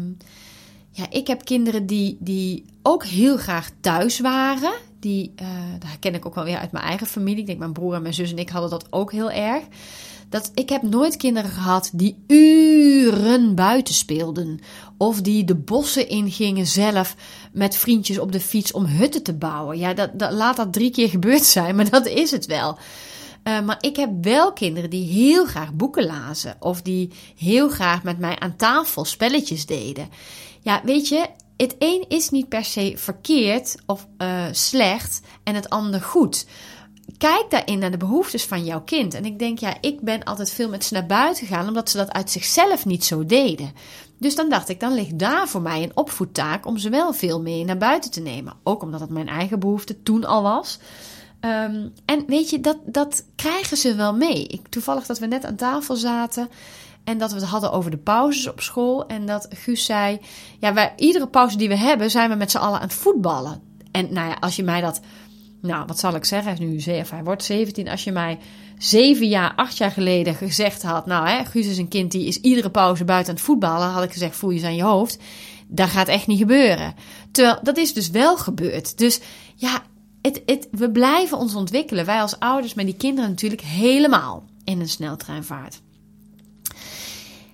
ja, 0.92 1.06
ik 1.10 1.28
heb 1.28 1.46
kinderen 1.46 1.86
die, 1.86 2.18
die 2.20 2.66
ook 2.82 3.06
heel 3.06 3.38
graag 3.38 3.70
thuis 3.82 4.20
waren. 4.20 4.74
Die, 5.00 5.34
uh, 5.42 5.48
dat 5.80 6.00
ken 6.00 6.14
ik 6.14 6.26
ook 6.26 6.36
wel 6.36 6.44
weer 6.44 6.58
uit 6.58 6.72
mijn 6.72 6.86
eigen 6.86 7.08
familie. 7.08 7.40
Ik 7.40 7.46
denk, 7.46 7.60
mijn 7.60 7.74
broer 7.74 7.94
en 7.94 8.02
mijn 8.02 8.14
zus 8.14 8.32
en 8.32 8.38
ik 8.38 8.50
hadden 8.50 8.70
dat 8.70 8.88
ook 8.90 9.12
heel 9.12 9.32
erg. 9.32 9.64
Dat, 10.30 10.52
ik 10.54 10.70
heb 10.70 10.82
nooit 10.82 11.18
kinderen 11.18 11.50
gehad 11.50 11.90
die 11.94 12.24
uren 12.28 13.56
buiten 13.56 13.94
speelden. 13.94 14.60
Of 14.98 15.22
die 15.22 15.44
de 15.44 15.56
bossen 15.56 16.10
ingingen 16.10 16.68
zelf 16.68 17.16
met 17.54 17.76
vriendjes 17.76 18.20
op 18.20 18.32
de 18.32 18.40
fiets 18.40 18.72
om 18.72 18.86
hutten 18.86 19.24
te 19.24 19.34
bouwen. 19.34 19.78
Ja, 19.78 19.94
dat, 19.94 20.20
dat, 20.20 20.32
laat 20.32 20.56
dat 20.58 20.74
drie 20.74 20.92
keer 20.92 21.10
gebeurd 21.10 21.44
zijn, 21.46 21.76
maar 21.76 21.90
dat 21.90 22.06
is 22.06 22.32
het 22.32 22.46
wel. 22.46 22.78
Uh, 23.44 23.62
maar 23.62 23.78
ik 23.80 23.96
heb 23.96 24.10
wel 24.22 24.54
kinderen 24.54 24.90
die 24.90 25.12
heel 25.12 25.46
graag 25.46 25.74
boeken 25.74 26.06
lazen. 26.06 26.56
Of 26.60 26.82
die 26.82 27.12
heel 27.38 27.70
graag 27.70 28.04
met 28.04 28.20
mij 28.20 28.40
aan 28.40 28.56
tafel 28.56 29.06
spelletjes 29.06 29.66
deden. 29.66 30.10
Ja, 30.62 30.82
weet 30.84 31.08
je, 31.08 31.28
het 31.58 31.76
een 31.80 32.06
is 32.08 32.30
niet 32.30 32.50
per 32.50 32.66
se 32.66 32.94
verkeerd 32.96 33.76
of 33.86 34.08
uh, 34.18 34.46
slecht 34.52 35.22
en 35.44 35.56
het 35.56 35.70
ander 35.70 36.02
goed. 36.02 36.46
Kijk 37.18 37.46
daarin 37.50 37.80
naar 37.80 37.92
de 37.92 37.98
behoeftes 37.98 38.46
van 38.46 38.66
jouw 38.66 38.82
kind. 38.82 39.14
En 39.14 39.26
ik 39.26 39.40
denk, 39.40 39.60
ja, 39.60 39.78
ik 39.82 40.02
ben 40.02 40.24
altijd 40.24 40.52
veel 40.52 40.70
met 40.70 40.84
ze 40.84 40.94
naar 40.94 41.06
buiten 41.06 41.48
gegaan, 41.48 41.68
omdat 41.68 41.90
ze 41.90 41.98
dat 41.98 42.12
uit 42.12 42.32
zichzelf 42.32 42.86
niet 42.86 43.04
zo 43.04 43.26
deden. 43.26 43.72
Dus 44.20 44.36
dan 44.36 44.50
dacht 44.50 44.70
ik, 44.70 44.80
dan 44.80 44.94
ligt 44.94 45.20
daar 45.20 45.48
voor 45.48 45.62
mij 45.62 45.84
een 45.84 45.98
opvoedtaak 45.98 46.66
om 46.66 46.78
ze 46.78 46.90
wel 46.90 47.14
veel 47.14 47.42
mee 47.42 47.66
naar 47.66 47.78
buiten 47.78 48.12
te 48.12 48.22
nemen. 48.22 48.54
Ook 48.64 48.82
omdat 48.82 49.00
het 49.00 49.10
mijn 49.10 49.28
eigen 49.28 49.60
behoefte 49.60 50.04
toen 50.04 50.26
al 50.26 50.42
was. 50.42 50.80
Um, 51.42 51.94
en 52.06 52.24
weet 52.28 52.50
je, 52.50 52.60
dat, 52.60 52.78
dat 52.86 53.26
krijgen 53.36 53.78
ze 53.78 53.96
wel 53.96 54.14
mee. 54.14 54.48
Ik, 54.48 54.68
toevallig 54.68 55.06
dat 55.06 55.20
we 55.20 55.26
net 55.26 55.46
aan 55.46 55.56
tafel 55.56 55.96
zaten. 55.96 56.50
En 57.04 57.18
dat 57.18 57.32
we 57.32 57.40
het 57.40 57.50
hadden 57.50 57.72
over 57.72 57.92
de 57.92 57.98
pauzes 57.98 58.48
op 58.48 58.62
school. 58.62 59.08
En 59.08 59.26
dat 59.26 59.48
Guus 59.50 59.86
zei: 59.86 60.20
Ja, 60.60 60.74
wij, 60.74 60.94
iedere 60.96 61.28
pauze 61.28 61.58
die 61.58 61.68
we 61.68 61.78
hebben, 61.78 62.12
zijn 62.12 62.30
we 62.30 62.36
met 62.36 62.52
z'n 62.52 62.58
allen 62.58 62.80
aan 62.80 62.88
het 62.88 62.94
voetballen. 62.94 63.62
En 63.92 64.14
nou 64.14 64.30
ja, 64.30 64.38
als 64.40 64.56
je 64.56 64.64
mij 64.64 64.82
dat. 64.82 65.00
Nou, 65.68 65.86
wat 65.86 66.00
zal 66.00 66.16
ik 66.16 66.26
zeggen? 66.26 66.54
Hij 66.54 66.66
is 66.66 66.72
nu 66.72 66.80
zeven, 66.80 67.16
hij 67.16 67.24
wordt 67.26 67.44
17. 67.44 67.90
Als 67.90 68.04
je 68.04 68.12
mij 68.12 68.38
zeven 68.78 69.28
jaar, 69.28 69.54
acht 69.56 69.78
jaar 69.78 69.92
geleden 69.92 70.36
gezegd 70.36 70.84
had: 70.84 71.06
Nou, 71.06 71.28
hè, 71.28 71.46
Guus 71.46 71.68
is 71.68 71.78
een 71.78 71.88
kind 71.88 72.12
die 72.12 72.28
is 72.28 72.42
iedere 72.42 72.70
pauze 72.70 73.06
buiten 73.06 73.30
aan 73.30 73.36
het 73.36 73.46
voetballen. 73.46 73.88
Had 73.88 74.04
ik 74.04 74.12
gezegd: 74.12 74.36
Voel 74.36 74.50
je 74.50 74.66
aan 74.66 74.76
je 74.76 74.84
hoofd. 74.84 75.18
Dat 75.68 75.90
gaat 75.90 76.08
echt 76.08 76.28
niet 76.28 76.40
gebeuren. 76.40 76.96
Terwijl 77.32 77.60
dat 77.64 77.78
is 77.78 77.94
dus 77.94 78.10
wel 78.10 78.38
gebeurd. 78.38 78.98
Dus 78.98 79.20
ja, 79.56 79.82
het, 80.22 80.42
het, 80.46 80.68
we 80.72 80.92
blijven 80.92 81.38
ons 81.38 81.56
ontwikkelen. 81.56 82.06
Wij 82.06 82.22
als 82.22 82.40
ouders, 82.40 82.74
maar 82.74 82.86
die 82.86 82.96
kinderen 82.96 83.30
natuurlijk 83.30 83.62
helemaal 83.62 84.46
in 84.64 84.80
een 84.80 84.90
sneltreinvaart. 84.90 85.82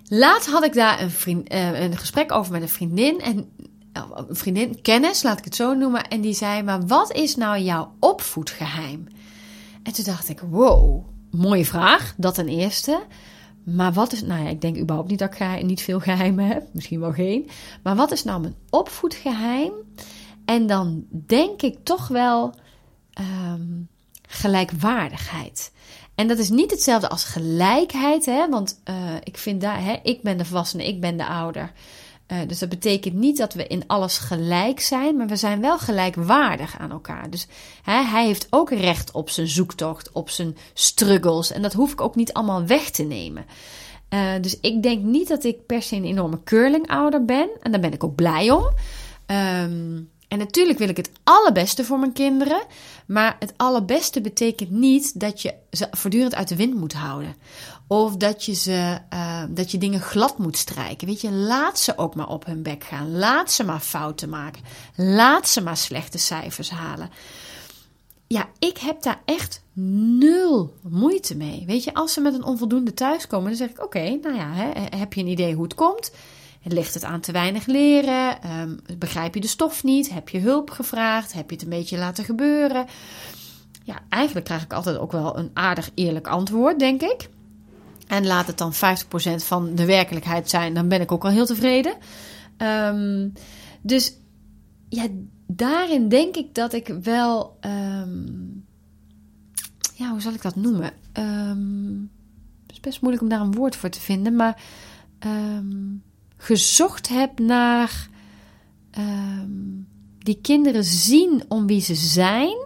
Laat 0.07 0.45
had 0.45 0.63
ik 0.63 0.73
daar 0.73 1.01
een, 1.01 1.11
vriend, 1.11 1.53
uh, 1.53 1.81
een 1.81 1.97
gesprek 1.97 2.31
over 2.31 2.51
met 2.51 2.61
een 2.61 2.69
vriendin. 2.69 3.21
En 3.21 3.49
een 3.93 4.35
vriendin, 4.35 4.81
kennis, 4.81 5.23
laat 5.23 5.37
ik 5.37 5.43
het 5.43 5.55
zo 5.55 5.73
noemen. 5.73 6.07
En 6.07 6.21
die 6.21 6.33
zei: 6.33 6.63
Maar 6.63 6.87
wat 6.87 7.13
is 7.13 7.35
nou 7.35 7.59
jouw 7.59 7.93
opvoedgeheim? 7.99 9.07
En 9.83 9.93
toen 9.93 10.05
dacht 10.05 10.29
ik: 10.29 10.39
Wow, 10.39 11.05
mooie 11.31 11.65
vraag. 11.65 12.13
Dat 12.17 12.33
ten 12.33 12.47
eerste. 12.47 13.03
Maar 13.63 13.93
wat 13.93 14.13
is, 14.13 14.21
nou 14.21 14.43
ja, 14.43 14.49
ik 14.49 14.61
denk 14.61 14.77
überhaupt 14.77 15.09
niet 15.09 15.19
dat 15.19 15.39
ik 15.39 15.63
niet 15.63 15.81
veel 15.81 15.99
geheimen 15.99 16.47
heb. 16.47 16.63
Misschien 16.71 16.99
wel 16.99 17.11
geen. 17.11 17.49
Maar 17.83 17.95
wat 17.95 18.11
is 18.11 18.23
nou 18.23 18.41
mijn 18.41 18.55
opvoedgeheim? 18.69 19.71
En 20.45 20.67
dan 20.67 21.05
denk 21.09 21.61
ik 21.61 21.77
toch 21.83 22.07
wel 22.07 22.53
um, 23.19 23.87
gelijkwaardigheid. 24.27 25.71
En 26.15 26.27
dat 26.27 26.37
is 26.37 26.49
niet 26.49 26.71
hetzelfde 26.71 27.09
als 27.09 27.23
gelijkheid, 27.23 28.25
hè? 28.25 28.49
want 28.49 28.81
uh, 28.89 28.95
ik 29.23 29.37
vind 29.37 29.61
daar, 29.61 29.83
hè, 29.83 29.99
ik 30.03 30.21
ben 30.21 30.37
de 30.37 30.45
volwassene, 30.45 30.87
ik 30.87 31.01
ben 31.01 31.17
de 31.17 31.25
ouder. 31.25 31.71
Uh, 32.27 32.37
dus 32.47 32.59
dat 32.59 32.69
betekent 32.69 33.13
niet 33.13 33.37
dat 33.37 33.53
we 33.53 33.67
in 33.67 33.83
alles 33.87 34.17
gelijk 34.17 34.79
zijn, 34.79 35.17
maar 35.17 35.27
we 35.27 35.35
zijn 35.35 35.61
wel 35.61 35.79
gelijkwaardig 35.79 36.79
aan 36.79 36.91
elkaar. 36.91 37.29
Dus 37.29 37.47
hè, 37.83 38.01
hij 38.01 38.25
heeft 38.25 38.47
ook 38.49 38.69
recht 38.69 39.11
op 39.11 39.29
zijn 39.29 39.47
zoektocht, 39.47 40.11
op 40.11 40.29
zijn 40.29 40.57
struggles. 40.73 41.51
En 41.51 41.61
dat 41.61 41.73
hoef 41.73 41.91
ik 41.91 42.01
ook 42.01 42.15
niet 42.15 42.33
allemaal 42.33 42.65
weg 42.65 42.89
te 42.89 43.03
nemen. 43.03 43.45
Uh, 44.09 44.31
dus 44.41 44.59
ik 44.59 44.83
denk 44.83 45.03
niet 45.03 45.27
dat 45.27 45.43
ik 45.43 45.65
per 45.65 45.81
se 45.81 45.95
een 45.95 46.05
enorme 46.05 46.43
curling-ouder 46.43 47.25
ben. 47.25 47.49
En 47.61 47.71
daar 47.71 47.81
ben 47.81 47.93
ik 47.93 48.03
ook 48.03 48.15
blij 48.15 48.51
om. 48.51 48.69
Um, 49.25 50.09
en 50.33 50.39
natuurlijk 50.39 50.79
wil 50.79 50.89
ik 50.89 50.97
het 50.97 51.11
allerbeste 51.23 51.83
voor 51.83 51.99
mijn 51.99 52.13
kinderen. 52.13 52.63
Maar 53.05 53.35
het 53.39 53.53
allerbeste 53.57 54.21
betekent 54.21 54.69
niet 54.69 55.19
dat 55.19 55.41
je 55.41 55.53
ze 55.71 55.87
voortdurend 55.91 56.35
uit 56.35 56.47
de 56.47 56.55
wind 56.55 56.73
moet 56.73 56.93
houden. 56.93 57.35
Of 57.87 58.15
dat 58.15 58.45
je, 58.45 58.53
ze, 58.53 58.97
uh, 59.13 59.43
dat 59.49 59.71
je 59.71 59.77
dingen 59.77 59.99
glad 59.99 60.37
moet 60.37 60.57
strijken. 60.57 61.07
Weet 61.07 61.21
je, 61.21 61.31
laat 61.31 61.79
ze 61.79 61.97
ook 61.97 62.15
maar 62.15 62.27
op 62.27 62.45
hun 62.45 62.63
bek 62.63 62.83
gaan. 62.83 63.17
Laat 63.17 63.51
ze 63.51 63.63
maar 63.63 63.79
fouten 63.79 64.29
maken. 64.29 64.61
Laat 64.95 65.47
ze 65.47 65.61
maar 65.61 65.77
slechte 65.77 66.17
cijfers 66.17 66.69
halen. 66.69 67.09
Ja, 68.27 68.49
ik 68.59 68.77
heb 68.77 69.01
daar 69.01 69.21
echt 69.25 69.63
nul 69.73 70.73
moeite 70.81 71.35
mee. 71.35 71.63
Weet 71.67 71.83
je, 71.83 71.93
als 71.93 72.13
ze 72.13 72.21
met 72.21 72.33
een 72.33 72.43
onvoldoende 72.43 72.93
thuiskomen, 72.93 73.47
dan 73.47 73.57
zeg 73.57 73.69
ik: 73.69 73.83
Oké, 73.83 74.19
nou 74.21 74.35
ja, 74.35 74.51
hè, 74.53 74.97
heb 74.97 75.13
je 75.13 75.21
een 75.21 75.27
idee 75.27 75.53
hoe 75.53 75.63
het 75.63 75.75
komt? 75.75 76.11
Ligt 76.63 76.93
het 76.93 77.03
aan 77.03 77.19
te 77.19 77.31
weinig 77.31 77.65
leren? 77.65 78.51
Um, 78.59 78.79
begrijp 78.97 79.33
je 79.33 79.41
de 79.41 79.47
stof 79.47 79.83
niet? 79.83 80.09
Heb 80.13 80.29
je 80.29 80.39
hulp 80.39 80.69
gevraagd? 80.69 81.33
Heb 81.33 81.49
je 81.49 81.55
het 81.55 81.63
een 81.63 81.69
beetje 81.69 81.97
laten 81.97 82.23
gebeuren? 82.23 82.85
Ja, 83.83 83.99
eigenlijk 84.09 84.45
krijg 84.45 84.63
ik 84.63 84.73
altijd 84.73 84.97
ook 84.97 85.11
wel 85.11 85.37
een 85.37 85.51
aardig 85.53 85.89
eerlijk 85.93 86.27
antwoord, 86.27 86.79
denk 86.79 87.01
ik. 87.01 87.29
En 88.07 88.25
laat 88.25 88.47
het 88.47 88.57
dan 88.57 88.73
50% 88.73 88.75
van 89.35 89.75
de 89.75 89.85
werkelijkheid 89.85 90.49
zijn, 90.49 90.73
dan 90.73 90.87
ben 90.87 91.01
ik 91.01 91.11
ook 91.11 91.23
al 91.23 91.29
heel 91.29 91.45
tevreden. 91.45 91.95
Um, 92.57 93.33
dus 93.81 94.17
ja, 94.89 95.07
daarin 95.47 96.09
denk 96.09 96.35
ik 96.35 96.55
dat 96.55 96.73
ik 96.73 96.87
wel. 96.87 97.57
Um, 97.61 98.65
ja, 99.93 100.09
hoe 100.09 100.21
zal 100.21 100.33
ik 100.33 100.41
dat 100.41 100.55
noemen? 100.55 100.93
Het 101.13 102.71
is 102.71 102.79
best 102.79 103.01
moeilijk 103.01 103.23
om 103.23 103.29
daar 103.29 103.41
een 103.41 103.53
woord 103.53 103.75
voor 103.75 103.89
te 103.89 104.01
vinden, 104.01 104.35
maar. 104.35 104.61
Gezocht 106.43 107.07
heb 107.07 107.39
naar 107.39 108.07
um, 108.97 109.87
die 110.19 110.39
kinderen 110.41 110.83
zien 110.83 111.43
om 111.47 111.67
wie 111.67 111.81
ze 111.81 111.95
zijn, 111.95 112.57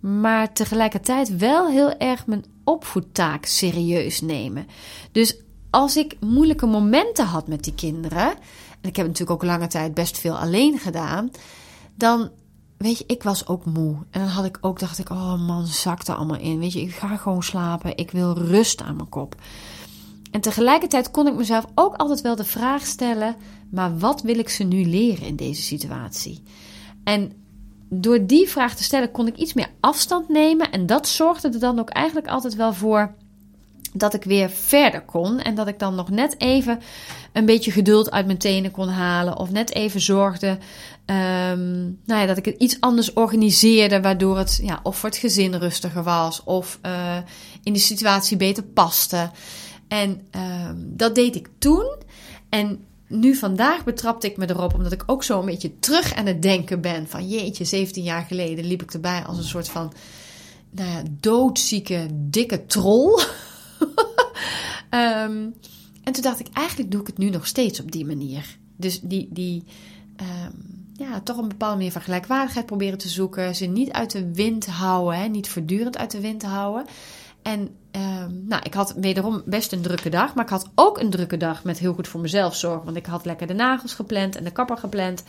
maar 0.00 0.52
tegelijkertijd 0.52 1.36
wel 1.36 1.68
heel 1.68 1.96
erg 1.96 2.26
mijn 2.26 2.44
opvoedtaak 2.64 3.44
serieus 3.44 4.20
nemen. 4.20 4.66
Dus 5.12 5.36
als 5.70 5.96
ik 5.96 6.16
moeilijke 6.20 6.66
momenten 6.66 7.26
had 7.26 7.48
met 7.48 7.64
die 7.64 7.74
kinderen, 7.74 8.28
en 8.80 8.88
ik 8.88 8.96
heb 8.96 9.06
natuurlijk 9.06 9.42
ook 9.42 9.50
lange 9.50 9.66
tijd 9.66 9.94
best 9.94 10.18
veel 10.18 10.38
alleen 10.38 10.78
gedaan, 10.78 11.30
dan 11.94 12.30
weet 12.76 12.98
je, 12.98 13.04
ik 13.06 13.22
was 13.22 13.46
ook 13.46 13.64
moe. 13.64 13.96
En 14.10 14.20
dan 14.20 14.28
had 14.28 14.44
ik 14.44 14.58
ook, 14.60 14.78
dacht 14.78 14.98
ik, 14.98 15.10
oh 15.10 15.46
man, 15.46 15.66
zakte 15.66 16.14
allemaal 16.14 16.40
in. 16.40 16.58
Weet 16.58 16.72
je, 16.72 16.80
ik 16.80 16.94
ga 16.94 17.16
gewoon 17.16 17.42
slapen. 17.42 17.96
Ik 17.96 18.10
wil 18.10 18.38
rust 18.38 18.82
aan 18.82 18.96
mijn 18.96 19.08
kop. 19.08 19.34
En 20.30 20.40
tegelijkertijd 20.40 21.10
kon 21.10 21.26
ik 21.26 21.34
mezelf 21.34 21.64
ook 21.74 21.94
altijd 21.94 22.20
wel 22.20 22.36
de 22.36 22.44
vraag 22.44 22.86
stellen: 22.86 23.36
maar 23.70 23.98
wat 23.98 24.22
wil 24.22 24.38
ik 24.38 24.48
ze 24.48 24.64
nu 24.64 24.84
leren 24.84 25.26
in 25.26 25.36
deze 25.36 25.62
situatie? 25.62 26.42
En 27.04 27.32
door 27.90 28.26
die 28.26 28.48
vraag 28.48 28.74
te 28.74 28.82
stellen 28.82 29.10
kon 29.10 29.26
ik 29.26 29.36
iets 29.36 29.54
meer 29.54 29.70
afstand 29.80 30.28
nemen. 30.28 30.70
En 30.70 30.86
dat 30.86 31.08
zorgde 31.08 31.48
er 31.48 31.58
dan 31.58 31.78
ook 31.78 31.90
eigenlijk 31.90 32.28
altijd 32.28 32.54
wel 32.54 32.72
voor 32.72 33.14
dat 33.92 34.14
ik 34.14 34.24
weer 34.24 34.50
verder 34.50 35.02
kon. 35.02 35.40
En 35.40 35.54
dat 35.54 35.68
ik 35.68 35.78
dan 35.78 35.94
nog 35.94 36.10
net 36.10 36.40
even 36.40 36.80
een 37.32 37.44
beetje 37.44 37.70
geduld 37.70 38.10
uit 38.10 38.26
mijn 38.26 38.38
tenen 38.38 38.70
kon 38.70 38.88
halen. 38.88 39.38
Of 39.38 39.50
net 39.50 39.74
even 39.74 40.00
zorgde 40.00 40.48
um, 41.06 41.98
nou 42.04 42.20
ja, 42.20 42.26
dat 42.26 42.36
ik 42.36 42.44
het 42.44 42.58
iets 42.58 42.80
anders 42.80 43.12
organiseerde. 43.12 44.00
Waardoor 44.00 44.38
het 44.38 44.60
ja, 44.62 44.80
of 44.82 44.96
voor 44.96 45.08
het 45.08 45.18
gezin 45.18 45.54
rustiger 45.54 46.02
was. 46.02 46.44
Of 46.44 46.78
uh, 46.86 47.16
in 47.62 47.72
de 47.72 47.78
situatie 47.78 48.36
beter 48.36 48.62
paste. 48.62 49.30
En 49.88 50.20
uh, 50.36 50.70
dat 50.76 51.14
deed 51.14 51.36
ik 51.36 51.48
toen. 51.58 51.96
En 52.48 52.84
nu 53.08 53.34
vandaag 53.34 53.84
betrapte 53.84 54.26
ik 54.26 54.36
me 54.36 54.50
erop, 54.50 54.74
omdat 54.74 54.92
ik 54.92 55.02
ook 55.06 55.24
zo 55.24 55.40
een 55.40 55.46
beetje 55.46 55.78
terug 55.78 56.14
aan 56.14 56.26
het 56.26 56.42
denken 56.42 56.80
ben. 56.80 57.08
Van 57.08 57.28
jeetje, 57.28 57.64
17 57.64 58.02
jaar 58.02 58.22
geleden 58.22 58.64
liep 58.64 58.82
ik 58.82 58.92
erbij 58.92 59.24
als 59.24 59.38
een 59.38 59.44
soort 59.44 59.68
van 59.68 59.92
nou 60.70 60.90
ja, 60.90 61.02
doodzieke, 61.20 62.06
dikke 62.12 62.66
troll. 62.66 63.22
um, 64.90 65.54
en 66.04 66.12
toen 66.12 66.22
dacht 66.22 66.40
ik, 66.40 66.48
eigenlijk 66.52 66.90
doe 66.90 67.00
ik 67.00 67.06
het 67.06 67.18
nu 67.18 67.30
nog 67.30 67.46
steeds 67.46 67.80
op 67.80 67.92
die 67.92 68.06
manier. 68.06 68.58
Dus 68.76 69.00
die, 69.00 69.28
die 69.30 69.64
um, 70.20 70.78
ja, 70.98 71.20
toch 71.20 71.36
een 71.36 71.48
bepaalde 71.48 71.76
manier 71.76 71.92
van 71.92 72.02
gelijkwaardigheid 72.02 72.66
proberen 72.66 72.98
te 72.98 73.08
zoeken. 73.08 73.54
Ze 73.54 73.66
niet 73.66 73.92
uit 73.92 74.10
de 74.10 74.32
wind 74.32 74.66
houden, 74.66 75.20
hè, 75.20 75.28
niet 75.28 75.48
voortdurend 75.48 75.98
uit 75.98 76.10
de 76.10 76.20
wind 76.20 76.42
houden. 76.42 76.86
En 77.42 77.76
um, 77.92 78.44
nou, 78.46 78.62
ik 78.64 78.74
had 78.74 78.94
wederom 78.96 79.42
best 79.44 79.72
een 79.72 79.82
drukke 79.82 80.08
dag. 80.08 80.34
Maar 80.34 80.44
ik 80.44 80.50
had 80.50 80.68
ook 80.74 80.98
een 80.98 81.10
drukke 81.10 81.36
dag 81.36 81.64
met 81.64 81.78
heel 81.78 81.94
goed 81.94 82.08
voor 82.08 82.20
mezelf 82.20 82.56
zorgen. 82.56 82.84
Want 82.84 82.96
ik 82.96 83.06
had 83.06 83.24
lekker 83.24 83.46
de 83.46 83.54
nagels 83.54 83.94
gepland 83.94 84.36
en 84.36 84.44
de 84.44 84.50
kapper 84.50 84.76
gepland. 84.76 85.22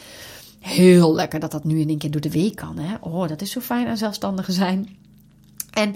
Heel 0.59 1.13
lekker 1.15 1.39
dat 1.39 1.51
dat 1.51 1.63
nu 1.63 1.79
in 1.79 1.89
één 1.89 1.97
keer 1.97 2.11
door 2.11 2.21
de 2.21 2.31
week 2.31 2.55
kan. 2.55 2.77
Hè? 2.77 2.95
Oh, 2.99 3.27
dat 3.27 3.41
is 3.41 3.51
zo 3.51 3.59
fijn 3.59 3.87
aan 3.87 3.97
zelfstandigen 3.97 4.53
zijn. 4.53 4.97
En 5.73 5.95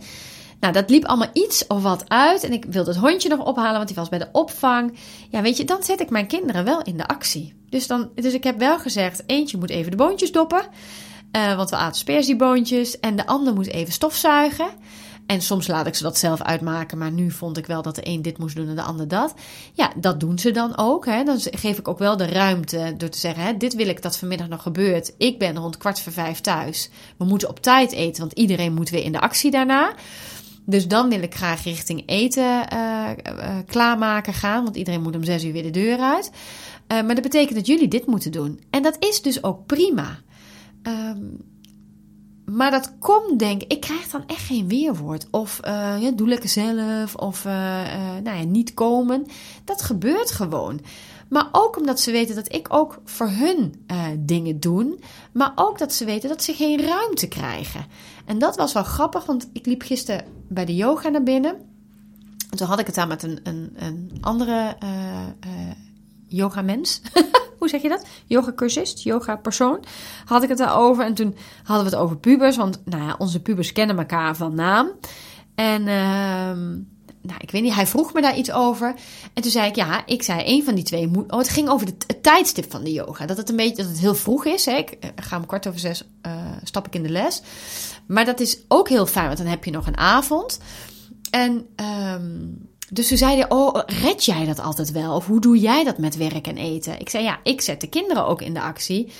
nou, 0.59 0.73
dat 0.73 0.89
liep 0.89 1.05
allemaal 1.05 1.29
iets 1.33 1.67
of 1.67 1.81
wat 1.81 2.09
uit. 2.09 2.43
En 2.43 2.53
ik 2.53 2.65
wilde 2.65 2.89
het 2.89 2.99
hondje 2.99 3.29
nog 3.29 3.45
ophalen, 3.45 3.73
want 3.73 3.87
die 3.87 3.95
was 3.95 4.09
bij 4.09 4.19
de 4.19 4.29
opvang. 4.31 4.97
Ja, 5.29 5.41
weet 5.41 5.57
je, 5.57 5.65
dan 5.65 5.83
zet 5.83 6.01
ik 6.01 6.09
mijn 6.09 6.27
kinderen 6.27 6.63
wel 6.63 6.81
in 6.81 6.97
de 6.97 7.07
actie. 7.07 7.53
Dus, 7.69 7.87
dan, 7.87 8.09
dus 8.15 8.33
ik 8.33 8.43
heb 8.43 8.59
wel 8.59 8.79
gezegd: 8.79 9.23
eentje 9.25 9.57
moet 9.57 9.69
even 9.69 9.91
de 9.91 9.97
boontjes 9.97 10.31
doppen. 10.31 10.61
Uh, 11.31 11.55
want 11.55 11.69
we 11.69 11.75
aten 11.75 11.99
spersieboontjes. 11.99 12.99
En 12.99 13.15
de 13.15 13.25
ander 13.25 13.53
moet 13.53 13.67
even 13.67 13.93
stofzuigen. 13.93 14.67
En 15.25 15.41
soms 15.41 15.67
laat 15.67 15.87
ik 15.87 15.95
ze 15.95 16.03
dat 16.03 16.17
zelf 16.17 16.41
uitmaken, 16.41 16.97
maar 16.97 17.11
nu 17.11 17.31
vond 17.31 17.57
ik 17.57 17.65
wel 17.65 17.81
dat 17.81 17.95
de 17.95 18.07
een 18.07 18.21
dit 18.21 18.37
moest 18.37 18.55
doen 18.55 18.67
en 18.67 18.75
de 18.75 18.81
ander 18.81 19.07
dat. 19.07 19.33
Ja, 19.73 19.91
dat 19.95 20.19
doen 20.19 20.39
ze 20.39 20.51
dan 20.51 20.77
ook. 20.77 21.05
Hè. 21.05 21.23
Dan 21.23 21.37
geef 21.39 21.77
ik 21.77 21.87
ook 21.87 21.99
wel 21.99 22.17
de 22.17 22.25
ruimte 22.25 22.93
door 22.97 23.09
te 23.09 23.19
zeggen: 23.19 23.43
hè, 23.43 23.57
Dit 23.57 23.75
wil 23.75 23.87
ik 23.87 24.01
dat 24.01 24.17
vanmiddag 24.17 24.47
nog 24.47 24.61
gebeurt. 24.61 25.13
Ik 25.17 25.39
ben 25.39 25.57
rond 25.57 25.77
kwart 25.77 26.01
voor 26.01 26.11
vijf 26.11 26.41
thuis. 26.41 26.89
We 27.17 27.25
moeten 27.25 27.49
op 27.49 27.59
tijd 27.59 27.91
eten, 27.91 28.21
want 28.21 28.33
iedereen 28.33 28.73
moet 28.73 28.89
weer 28.89 29.03
in 29.03 29.11
de 29.11 29.19
actie 29.19 29.51
daarna. 29.51 29.93
Dus 30.65 30.87
dan 30.87 31.09
wil 31.09 31.21
ik 31.21 31.35
graag 31.35 31.63
richting 31.63 32.03
eten 32.05 32.65
uh, 32.73 33.09
uh, 33.27 33.57
klaarmaken 33.65 34.33
gaan, 34.33 34.63
want 34.63 34.75
iedereen 34.75 35.01
moet 35.01 35.15
om 35.15 35.23
zes 35.23 35.43
uur 35.43 35.51
weer 35.53 35.63
de 35.63 35.69
deur 35.69 35.99
uit. 35.99 36.31
Uh, 36.87 37.01
maar 37.01 37.15
dat 37.15 37.23
betekent 37.23 37.55
dat 37.55 37.67
jullie 37.67 37.87
dit 37.87 38.05
moeten 38.05 38.31
doen. 38.31 38.61
En 38.69 38.83
dat 38.83 38.95
is 38.99 39.21
dus 39.21 39.43
ook 39.43 39.65
prima. 39.65 40.19
Um, 40.83 41.52
maar 42.45 42.71
dat 42.71 42.93
komt, 42.99 43.39
denk 43.39 43.61
ik, 43.61 43.71
ik 43.71 43.81
krijg 43.81 44.09
dan 44.09 44.23
echt 44.27 44.45
geen 44.45 44.67
weerwoord. 44.67 45.27
Of 45.31 45.59
uh, 45.65 45.95
ja, 45.99 46.11
doe 46.11 46.27
lekker 46.27 46.49
zelf, 46.49 47.15
of 47.15 47.45
uh, 47.45 47.51
nou 48.23 48.37
ja, 48.37 48.43
niet 48.43 48.73
komen. 48.73 49.25
Dat 49.63 49.81
gebeurt 49.81 50.31
gewoon. 50.31 50.79
Maar 51.29 51.47
ook 51.51 51.77
omdat 51.77 51.99
ze 51.99 52.11
weten 52.11 52.35
dat 52.35 52.53
ik 52.53 52.73
ook 52.73 53.01
voor 53.03 53.29
hun 53.29 53.85
dingen 54.19 54.59
doe. 54.59 54.97
Maar 55.31 55.51
ook 55.55 55.79
dat 55.79 55.93
ze 55.93 56.05
weten 56.05 56.29
dat 56.29 56.43
ze 56.43 56.53
geen 56.53 56.81
ruimte 56.81 57.27
krijgen. 57.27 57.85
En 58.25 58.39
dat 58.39 58.55
was 58.55 58.73
wel 58.73 58.83
grappig, 58.83 59.25
want 59.25 59.49
ik 59.53 59.65
liep 59.65 59.81
gisteren 59.81 60.25
bij 60.47 60.65
de 60.65 60.75
yoga 60.75 61.09
naar 61.09 61.23
binnen. 61.23 61.55
En 62.49 62.57
toen 62.57 62.67
had 62.67 62.79
ik 62.79 62.85
het 62.85 62.95
daar 62.95 63.07
met 63.07 63.23
een, 63.23 63.39
een, 63.43 63.73
een 63.75 64.17
andere 64.21 64.75
yoga 66.27 66.61
mens. 66.61 67.01
hoe 67.63 67.71
zeg 67.71 67.81
je 67.81 67.89
dat? 67.89 68.05
Yoga-cursist, 68.25 69.03
yoga-persoon. 69.03 69.83
Had 70.25 70.43
ik 70.43 70.49
het 70.49 70.57
daarover. 70.57 71.05
En 71.05 71.13
toen 71.13 71.35
hadden 71.63 71.85
we 71.85 71.91
het 71.91 72.01
over 72.03 72.17
pubers. 72.17 72.57
Want 72.57 72.81
nou 72.85 73.03
ja, 73.03 73.15
onze 73.17 73.41
pubers 73.41 73.71
kennen 73.71 73.97
elkaar 73.97 74.35
van 74.35 74.55
naam. 74.55 74.91
En 75.55 75.81
uh, 75.81 76.51
nou, 77.21 77.39
ik 77.39 77.51
weet 77.51 77.61
niet, 77.61 77.73
hij 77.73 77.87
vroeg 77.87 78.13
me 78.13 78.21
daar 78.21 78.37
iets 78.37 78.51
over. 78.51 78.95
En 79.33 79.41
toen 79.41 79.51
zei 79.51 79.67
ik, 79.69 79.75
ja, 79.75 80.05
ik 80.05 80.23
zei, 80.23 80.41
een 80.45 80.63
van 80.63 80.75
die 80.75 80.83
twee 80.83 81.07
moet... 81.07 81.31
Oh, 81.31 81.37
het 81.37 81.49
ging 81.49 81.69
over 81.69 81.85
de, 81.85 81.93
het 82.07 82.23
tijdstip 82.23 82.71
van 82.71 82.83
de 82.83 82.91
yoga. 82.91 83.25
Dat 83.25 83.37
het 83.37 83.49
een 83.49 83.55
beetje, 83.55 83.75
dat 83.75 83.85
het 83.85 83.99
heel 83.99 84.15
vroeg 84.15 84.45
is. 84.45 84.65
Hè? 84.65 84.75
Ik 84.75 84.89
eh, 84.89 85.09
ga 85.15 85.37
om 85.37 85.45
kwart 85.45 85.67
over 85.67 85.79
zes, 85.79 86.03
uh, 86.25 86.31
stap 86.63 86.87
ik 86.87 86.95
in 86.95 87.03
de 87.03 87.09
les. 87.09 87.41
Maar 88.05 88.25
dat 88.25 88.39
is 88.39 88.57
ook 88.67 88.89
heel 88.89 89.05
fijn, 89.05 89.25
want 89.25 89.37
dan 89.37 89.47
heb 89.47 89.63
je 89.63 89.71
nog 89.71 89.87
een 89.87 89.97
avond. 89.97 90.59
En... 91.29 91.67
Um, 92.15 92.71
dus 92.93 93.07
ze 93.07 93.17
zeiden, 93.17 93.51
oh, 93.51 93.81
red 93.85 94.25
jij 94.25 94.45
dat 94.45 94.59
altijd 94.59 94.91
wel? 94.91 95.15
Of 95.15 95.25
hoe 95.25 95.41
doe 95.41 95.59
jij 95.59 95.83
dat 95.83 95.97
met 95.97 96.15
werk 96.15 96.47
en 96.47 96.57
eten? 96.57 96.99
Ik 96.99 97.09
zei, 97.09 97.23
ja, 97.23 97.39
ik 97.43 97.61
zet 97.61 97.81
de 97.81 97.87
kinderen 97.87 98.25
ook 98.25 98.41
in 98.41 98.53
de 98.53 98.61
actie. 98.61 99.11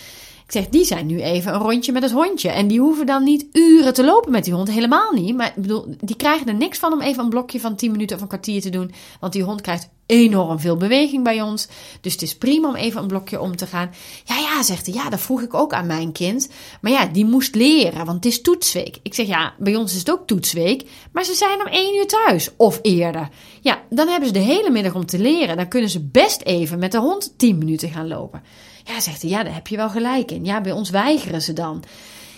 Ik 0.46 0.52
zeg, 0.52 0.68
die 0.70 0.86
zijn 0.86 1.06
nu 1.06 1.22
even 1.22 1.54
een 1.54 1.60
rondje 1.60 1.92
met 1.92 2.04
het 2.04 2.12
hondje. 2.12 2.50
En 2.50 2.68
die 2.68 2.80
hoeven 2.80 3.06
dan 3.06 3.24
niet 3.24 3.46
uren 3.52 3.94
te 3.94 4.04
lopen 4.04 4.32
met 4.32 4.44
die 4.44 4.54
hond. 4.54 4.70
Helemaal 4.70 5.12
niet. 5.12 5.36
Maar 5.36 5.48
ik 5.48 5.62
bedoel, 5.62 5.96
die 6.00 6.16
krijgen 6.16 6.48
er 6.48 6.56
niks 6.56 6.80
van 6.80 6.94
om 6.94 7.02
even 7.02 7.24
een 7.24 7.30
blokje 7.30 7.60
van 7.60 7.76
10 7.76 7.92
minuten 7.92 8.16
of 8.16 8.22
een 8.22 8.28
kwartier 8.28 8.62
te 8.62 8.70
doen. 8.70 8.92
Want 9.20 9.34
die 9.34 9.44
hond 9.44 9.62
krijgt 9.62 9.90
enorm 10.06 10.60
veel 10.60 10.78
beweging 10.78 11.24
bij 11.24 11.42
ons. 11.42 11.68
Dus 12.02 12.12
het 12.12 12.22
is 12.22 12.38
prima 12.38 12.68
om 12.68 12.76
even 12.76 13.02
een 13.02 13.08
blokje 13.08 13.42
om 13.42 13.56
te 13.56 13.68
gaan. 13.68 13.92
Ja, 14.24 14.38
ja, 14.38 14.64
zegt 14.64 14.86
hij. 14.86 14.96
Ja, 14.96 15.10
dat 15.10 15.22
vroeg 15.22 15.42
ik 15.42 15.54
ook 15.54 15.74
aan 15.74 15.88
mijn 15.88 16.12
kind. 16.12 16.50
Maar 16.82 16.92
ja, 16.92 17.06
die 17.06 17.26
moest 17.26 17.56
leren, 17.56 18.06
want 18.06 18.24
het 18.24 18.26
is 18.26 18.42
toetsweek. 18.42 19.00
Ik 19.04 19.14
zeg, 19.14 19.28
ja, 19.28 19.54
bij 19.60 19.76
ons 19.76 19.94
is 19.94 20.00
het 20.00 20.12
ook 20.12 20.28
toetsweek. 20.28 20.90
Maar 21.12 21.24
ze 21.24 21.34
zijn 21.34 21.60
om 21.60 21.68
één 21.68 21.96
uur 21.96 22.08
thuis. 22.08 22.50
Of 22.58 22.80
eerder. 22.82 23.30
Ja, 23.62 23.82
dan 23.90 24.08
hebben 24.08 24.28
ze 24.28 24.34
de 24.34 24.40
hele 24.40 24.70
middag 24.70 24.96
om 24.96 25.06
te 25.06 25.20
leren. 25.20 25.58
Dan 25.58 25.68
kunnen 25.68 25.90
ze 25.90 26.04
best 26.04 26.42
even 26.42 26.80
met 26.80 26.92
de 26.92 27.00
hond 27.00 27.34
10 27.38 27.58
minuten 27.58 27.90
gaan 27.90 28.08
lopen. 28.08 28.42
Ja, 28.84 29.00
zegt 29.00 29.22
hij, 29.22 29.32
ja, 29.32 29.44
daar 29.44 29.54
heb 29.54 29.68
je 29.68 29.76
wel 29.76 29.90
gelijk 29.90 30.32
in. 30.32 30.46
Ja, 30.46 30.62
bij 30.62 30.72
ons 30.72 30.90
weigeren 30.90 31.42
ze 31.42 31.54
dan. 31.54 31.84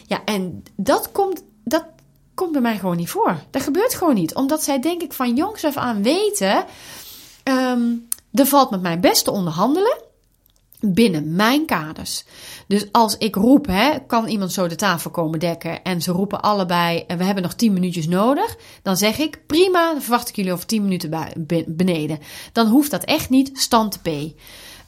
Ja, 0.07 0.21
en 0.25 0.63
dat 0.75 1.11
komt, 1.11 1.43
dat 1.63 1.85
komt 2.33 2.51
bij 2.51 2.61
mij 2.61 2.77
gewoon 2.77 2.97
niet 2.97 3.09
voor. 3.09 3.43
Dat 3.51 3.61
gebeurt 3.61 3.93
gewoon 3.93 4.15
niet. 4.15 4.35
Omdat 4.35 4.63
zij, 4.63 4.79
denk 4.79 5.01
ik, 5.01 5.13
van 5.13 5.35
jongs 5.35 5.65
af 5.65 5.77
aan 5.77 6.03
weten... 6.03 6.65
Um, 7.43 8.07
er 8.33 8.45
valt 8.45 8.69
met 8.69 8.81
mij 8.81 8.99
best 8.99 9.23
te 9.23 9.31
onderhandelen 9.31 10.03
binnen 10.79 11.35
mijn 11.35 11.65
kaders. 11.65 12.23
Dus 12.67 12.91
als 12.91 13.17
ik 13.17 13.35
roep, 13.35 13.65
hè, 13.67 13.99
kan 14.07 14.27
iemand 14.27 14.51
zo 14.51 14.67
de 14.67 14.75
tafel 14.75 15.11
komen 15.11 15.39
dekken 15.39 15.83
en 15.83 16.01
ze 16.01 16.11
roepen 16.11 16.41
allebei, 16.41 17.03
en 17.07 17.17
we 17.17 17.23
hebben 17.23 17.43
nog 17.43 17.53
10 17.53 17.73
minuutjes 17.73 18.07
nodig, 18.07 18.57
dan 18.81 18.97
zeg 18.97 19.17
ik 19.17 19.39
prima, 19.47 19.91
dan 19.91 20.01
verwacht 20.01 20.29
ik 20.29 20.35
jullie 20.35 20.53
over 20.53 20.65
10 20.65 20.81
minuten 20.81 21.35
beneden. 21.67 22.19
Dan 22.51 22.67
hoeft 22.67 22.91
dat 22.91 23.03
echt 23.03 23.29
niet 23.29 23.51
stand 23.53 24.01
P. 24.01 24.09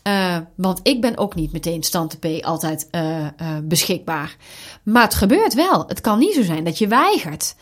Uh, 0.08 0.38
want 0.56 0.80
ik 0.84 1.02
ben 1.02 1.18
ook 1.18 1.36
niet 1.36 1.52
meteen 1.52 1.84
stand 1.84 2.20
P 2.20 2.26
altijd 2.42 2.88
uh, 2.92 3.20
uh, 3.20 3.58
beschikbaar. 3.64 4.36
Maar 4.84 5.04
het 5.04 5.16
gebeurt 5.16 5.54
wel. 5.54 5.88
Het 5.88 6.02
kan 6.02 6.20
niet 6.20 6.34
zo 6.34 6.44
zijn 6.44 6.64
dat 6.64 6.78
je 6.78 6.88
weigert. 6.88 7.56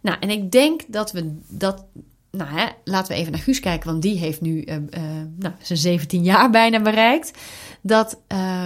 Nou, 0.00 0.16
en 0.20 0.30
ik 0.30 0.50
denk 0.50 0.82
dat 0.86 1.12
we 1.12 1.38
dat 1.48 1.84
nou 2.30 2.50
hè, 2.50 2.66
laten 2.84 3.12
we 3.12 3.18
even 3.18 3.32
naar 3.32 3.40
Guus 3.40 3.60
kijken, 3.60 3.90
want 3.90 4.02
die 4.02 4.18
heeft 4.18 4.40
nu 4.40 4.64
nou, 5.36 5.54
zijn 5.60 5.78
17 5.78 6.22
jaar 6.22 6.50
bijna 6.50 6.80
bereikt. 6.80 7.30
Dat 7.80 8.18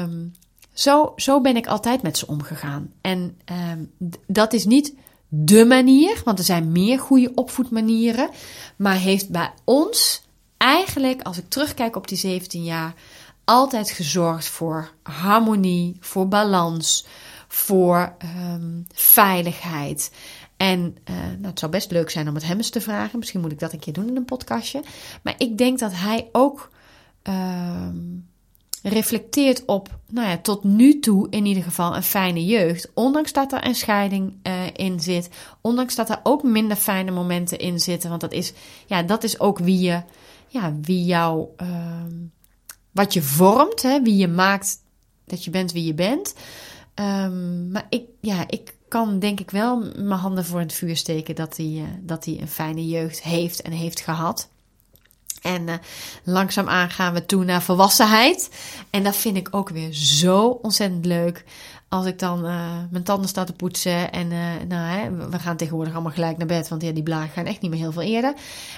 um, 0.02 0.32
zo, 0.72 1.12
zo 1.16 1.40
ben 1.40 1.56
ik 1.56 1.66
altijd 1.66 2.02
met 2.02 2.18
ze 2.18 2.26
omgegaan. 2.26 2.92
En 3.00 3.38
um, 3.70 3.90
dat 4.26 4.52
is 4.52 4.64
niet 4.64 4.94
de 5.28 5.64
manier, 5.64 6.20
want 6.24 6.38
er 6.38 6.44
zijn 6.44 6.72
meer 6.72 6.98
goede 6.98 7.32
opvoedmanieren. 7.34 8.30
Maar 8.76 8.96
heeft 8.96 9.30
bij 9.30 9.50
ons 9.64 10.22
eigenlijk, 10.56 11.22
als 11.22 11.38
ik 11.38 11.48
terugkijk 11.48 11.96
op 11.96 12.08
die 12.08 12.18
17 12.18 12.64
jaar, 12.64 12.94
altijd 13.46 13.90
gezorgd 13.90 14.46
voor 14.46 14.90
harmonie, 15.02 15.96
voor 16.00 16.28
balans, 16.28 17.06
voor 17.48 18.16
um, 18.52 18.86
veiligheid. 18.92 20.10
En 20.56 20.96
uh, 21.10 21.16
nou, 21.16 21.46
het 21.46 21.58
zou 21.58 21.72
best 21.72 21.90
leuk 21.90 22.10
zijn 22.10 22.28
om 22.28 22.34
het 22.34 22.46
hem 22.46 22.56
eens 22.56 22.70
te 22.70 22.80
vragen. 22.80 23.18
Misschien 23.18 23.40
moet 23.40 23.52
ik 23.52 23.58
dat 23.58 23.72
een 23.72 23.78
keer 23.78 23.92
doen 23.92 24.08
in 24.08 24.16
een 24.16 24.24
podcastje. 24.24 24.82
Maar 25.22 25.34
ik 25.38 25.58
denk 25.58 25.78
dat 25.78 25.92
hij 25.94 26.28
ook 26.32 26.70
uh, 27.28 27.88
reflecteert 28.82 29.64
op, 29.64 29.98
nou 30.08 30.28
ja, 30.28 30.38
tot 30.38 30.64
nu 30.64 30.98
toe 30.98 31.26
in 31.30 31.46
ieder 31.46 31.62
geval 31.62 31.96
een 31.96 32.02
fijne 32.02 32.44
jeugd. 32.44 32.90
Ondanks 32.94 33.32
dat 33.32 33.52
er 33.52 33.66
een 33.66 33.74
scheiding 33.74 34.34
uh, 34.42 34.52
in 34.72 35.00
zit. 35.00 35.28
Ondanks 35.60 35.94
dat 35.94 36.10
er 36.10 36.20
ook 36.22 36.42
minder 36.42 36.76
fijne 36.76 37.10
momenten 37.10 37.58
in 37.58 37.80
zitten. 37.80 38.08
Want 38.08 38.20
dat 38.20 38.32
is, 38.32 38.52
ja, 38.86 39.02
dat 39.02 39.24
is 39.24 39.40
ook 39.40 39.58
wie 39.58 39.80
je, 39.80 40.02
ja, 40.48 40.74
wie 40.80 41.04
jou, 41.04 41.46
ehm, 41.56 42.12
wat 42.96 43.12
je 43.12 43.22
vormt, 43.22 43.82
hè, 43.82 44.02
wie 44.02 44.16
je 44.16 44.28
maakt 44.28 44.78
dat 45.24 45.44
je 45.44 45.50
bent 45.50 45.72
wie 45.72 45.84
je 45.84 45.94
bent. 45.94 46.34
Um, 46.94 47.70
maar 47.70 47.86
ik, 47.88 48.02
ja, 48.20 48.44
ik 48.48 48.74
kan 48.88 49.18
denk 49.18 49.40
ik 49.40 49.50
wel 49.50 49.76
mijn 49.96 50.20
handen 50.20 50.44
voor 50.44 50.60
het 50.60 50.72
vuur 50.72 50.96
steken 50.96 51.34
dat 51.34 51.56
hij, 51.56 51.66
uh, 51.66 51.82
dat 52.00 52.24
hij 52.24 52.40
een 52.40 52.48
fijne 52.48 52.86
jeugd 52.86 53.22
heeft 53.22 53.62
en 53.62 53.72
heeft 53.72 54.00
gehad. 54.00 54.48
En 55.42 55.68
uh, 55.68 55.74
langzaamaan 56.24 56.90
gaan 56.90 57.12
we 57.12 57.26
toe 57.26 57.44
naar 57.44 57.62
volwassenheid. 57.62 58.50
En 58.90 59.02
dat 59.02 59.16
vind 59.16 59.36
ik 59.36 59.48
ook 59.50 59.68
weer 59.68 59.92
zo 59.92 60.46
ontzettend 60.46 61.04
leuk. 61.04 61.44
Als 61.88 62.06
ik 62.06 62.18
dan 62.18 62.44
uh, 62.46 62.70
mijn 62.90 63.04
tanden 63.04 63.28
sta 63.28 63.44
te 63.44 63.52
poetsen 63.52 64.12
en 64.12 64.30
uh, 64.30 64.38
nou, 64.68 64.98
hè, 64.98 65.28
we 65.28 65.38
gaan 65.38 65.56
tegenwoordig 65.56 65.94
allemaal 65.94 66.12
gelijk 66.12 66.36
naar 66.36 66.46
bed, 66.46 66.68
want 66.68 66.82
ja, 66.82 66.92
die 66.92 67.02
blagen 67.02 67.30
gaan 67.30 67.44
echt 67.46 67.60
niet 67.60 67.70
meer 67.70 67.80
heel 67.80 67.92
veel 67.92 68.02
eerder. 68.02 68.34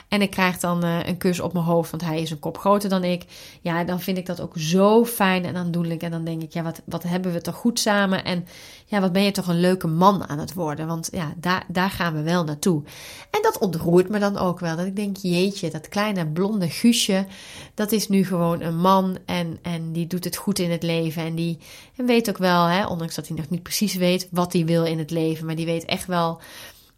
En 0.08 0.22
ik 0.22 0.30
krijg 0.30 0.58
dan 0.58 0.84
uh, 0.84 1.06
een 1.06 1.16
kus 1.16 1.40
op 1.40 1.52
mijn 1.52 1.64
hoofd, 1.64 1.90
want 1.90 2.02
hij 2.02 2.20
is 2.20 2.30
een 2.30 2.38
kop 2.38 2.58
groter 2.58 2.88
dan 2.88 3.04
ik. 3.04 3.24
Ja, 3.60 3.84
dan 3.84 4.00
vind 4.00 4.18
ik 4.18 4.26
dat 4.26 4.40
ook 4.40 4.52
zo 4.56 5.04
fijn 5.04 5.44
en 5.44 5.56
aandoenlijk. 5.56 6.02
En 6.02 6.10
dan 6.10 6.24
denk 6.24 6.42
ik, 6.42 6.52
ja, 6.52 6.62
wat, 6.62 6.82
wat 6.84 7.02
hebben 7.02 7.32
we 7.32 7.40
toch 7.40 7.54
goed 7.54 7.78
samen? 7.80 8.24
En 8.24 8.46
ja, 8.90 9.00
wat 9.00 9.12
ben 9.12 9.22
je 9.22 9.30
toch 9.30 9.46
een 9.46 9.60
leuke 9.60 9.86
man 9.86 10.28
aan 10.28 10.38
het 10.38 10.54
worden? 10.54 10.86
Want 10.86 11.08
ja, 11.12 11.34
daar, 11.36 11.64
daar 11.68 11.90
gaan 11.90 12.14
we 12.14 12.22
wel 12.22 12.44
naartoe. 12.44 12.82
En 13.30 13.42
dat 13.42 13.58
ontroert 13.58 14.08
me 14.08 14.18
dan 14.18 14.36
ook 14.36 14.60
wel. 14.60 14.76
Dat 14.76 14.86
ik 14.86 14.96
denk, 14.96 15.16
jeetje, 15.16 15.70
dat 15.70 15.88
kleine 15.88 16.26
blonde 16.26 16.68
Guusje, 16.68 17.26
dat 17.74 17.92
is 17.92 18.08
nu 18.08 18.24
gewoon 18.24 18.60
een 18.60 18.76
man 18.76 19.18
en, 19.26 19.58
en 19.62 19.92
die 19.92 20.06
doet 20.06 20.24
het 20.24 20.36
goed 20.36 20.58
in 20.58 20.70
het 20.70 20.82
leven. 20.82 21.22
En 21.22 21.34
die 21.34 21.58
en 21.96 22.06
weet 22.06 22.28
ook 22.28 22.38
wel, 22.38 22.64
hè, 22.64 22.86
ondanks 22.86 23.14
dat 23.14 23.28
hij 23.28 23.36
nog 23.36 23.48
niet 23.48 23.62
precies 23.62 23.94
weet 23.94 24.28
wat 24.30 24.52
hij 24.52 24.64
wil 24.64 24.84
in 24.84 24.98
het 24.98 25.10
leven, 25.10 25.46
maar 25.46 25.56
die 25.56 25.66
weet 25.66 25.84
echt 25.84 26.06
wel 26.06 26.40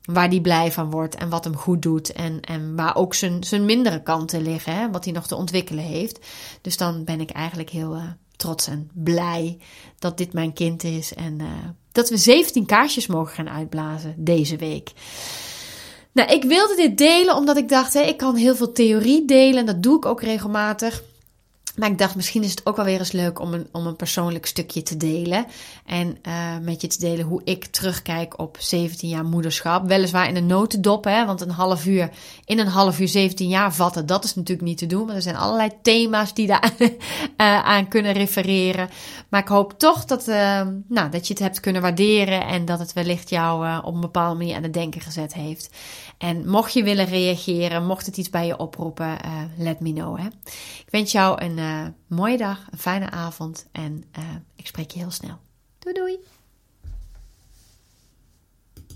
waar 0.05 0.29
hij 0.29 0.41
blij 0.41 0.73
van 0.73 0.91
wordt 0.91 1.15
en 1.15 1.29
wat 1.29 1.45
hem 1.45 1.57
goed 1.57 1.83
doet 1.83 2.13
en, 2.13 2.41
en 2.41 2.77
waar 2.77 2.97
ook 2.97 3.15
zijn, 3.15 3.45
zijn 3.45 3.65
mindere 3.65 4.03
kanten 4.03 4.43
liggen, 4.43 4.75
hè, 4.75 4.91
wat 4.91 5.05
hij 5.05 5.13
nog 5.13 5.27
te 5.27 5.37
ontwikkelen 5.37 5.85
heeft. 5.85 6.27
Dus 6.61 6.77
dan 6.77 7.05
ben 7.05 7.21
ik 7.21 7.31
eigenlijk 7.31 7.71
heel 7.71 7.95
uh, 7.97 8.03
trots 8.41 8.67
en 8.67 8.91
blij 8.95 9.59
dat 9.99 10.19
dit 10.19 10.33
mijn 10.33 10.53
kind 10.53 10.85
is 10.85 11.15
en 11.15 11.39
uh, 11.41 11.47
dat 11.93 12.09
we 12.09 12.17
17 12.17 12.67
kaarsjes 12.67 13.07
mogen 13.07 13.35
gaan 13.35 13.49
uitblazen 13.51 14.15
deze 14.17 14.57
week. 14.57 14.93
Nou, 16.13 16.33
ik 16.33 16.45
wilde 16.45 16.77
dit 16.77 16.99
delen 16.99 17.37
omdat 17.37 17.57
ik 17.57 17.69
dacht, 17.69 17.95
hè, 17.95 18.01
ik 18.01 18.17
kan 18.17 18.35
heel 18.35 18.57
veel 18.57 18.73
theorie 18.73 19.25
delen 19.25 19.59
en 19.59 19.67
dat 19.67 19.83
doe 19.83 19.97
ik 19.97 20.07
ook 20.07 20.23
regelmatig. 20.23 21.03
Maar 21.77 21.91
ik 21.91 21.99
dacht, 21.99 22.15
misschien 22.15 22.43
is 22.43 22.51
het 22.51 22.67
ook 22.67 22.77
wel 22.77 22.85
weer 22.85 22.99
eens 22.99 23.13
leuk 23.13 23.41
om 23.41 23.55
een, 23.55 23.69
om 23.73 23.87
een 23.87 23.97
persoonlijk 23.97 24.47
stukje 24.47 24.83
te 24.83 24.97
delen. 24.97 25.47
En 25.87 26.19
uh, 26.29 26.59
met 26.63 26.81
je 26.81 26.87
te 26.87 26.99
delen 26.99 27.27
hoe 27.27 27.41
ik 27.45 27.65
terugkijk 27.65 28.39
op 28.39 28.57
17 28.61 29.09
jaar 29.09 29.25
moederschap. 29.25 29.87
Weliswaar 29.87 30.29
in 30.29 30.37
een 30.37 30.47
notendop, 30.47 31.05
hè, 31.05 31.27
want 31.27 31.41
een 31.41 31.51
half 31.51 31.87
uur, 31.87 32.11
in 32.45 32.59
een 32.59 32.67
half 32.67 33.01
uur 33.01 33.09
17 33.09 33.49
jaar 33.49 33.75
vatten, 33.75 34.07
dat 34.07 34.25
is 34.25 34.35
natuurlijk 34.35 34.69
niet 34.69 34.79
te 34.79 34.87
doen. 34.87 35.07
Maar 35.07 35.15
er 35.15 35.23
zijn 35.23 35.37
allerlei 35.37 35.71
thema's 35.83 36.35
die 36.35 36.47
daar 36.47 36.73
uh, 36.79 36.89
aan 37.75 37.89
kunnen 37.89 38.13
refereren. 38.13 38.89
Maar 39.29 39.41
ik 39.41 39.49
hoop 39.49 39.79
toch 39.79 40.05
dat, 40.05 40.29
uh, 40.29 40.61
nou, 40.89 41.11
dat 41.11 41.27
je 41.27 41.33
het 41.33 41.43
hebt 41.43 41.61
kunnen 41.61 41.83
waarderen. 41.83 42.47
En 42.47 42.65
dat 42.65 42.79
het 42.79 42.93
wellicht 42.93 43.31
jou 43.31 43.83
op 43.83 43.95
een 43.95 44.01
bepaalde 44.01 44.39
manier 44.39 44.57
aan 44.57 44.63
het 44.63 44.75
denken 44.75 45.01
gezet 45.01 45.35
heeft. 45.35 45.71
En 46.21 46.49
mocht 46.49 46.73
je 46.73 46.83
willen 46.83 47.07
reageren, 47.07 47.87
mocht 47.87 48.07
het 48.07 48.17
iets 48.17 48.31
bij 48.31 48.47
je 48.47 48.57
oproepen, 48.57 49.17
let 49.57 49.81
me 49.81 49.93
know. 49.93 50.19
Hè. 50.19 50.27
Ik 50.85 50.89
wens 50.91 51.13
jou 51.13 51.43
een 51.45 51.57
uh, 51.59 51.87
mooie 52.07 52.37
dag, 52.37 52.67
een 52.71 52.79
fijne 52.79 53.11
avond 53.11 53.69
en 53.73 54.05
uh, 54.19 54.25
ik 54.57 54.67
spreek 54.67 54.91
je 54.91 54.99
heel 54.99 55.11
snel. 55.11 55.39
Doei 55.79 55.95
doei! 55.95 56.19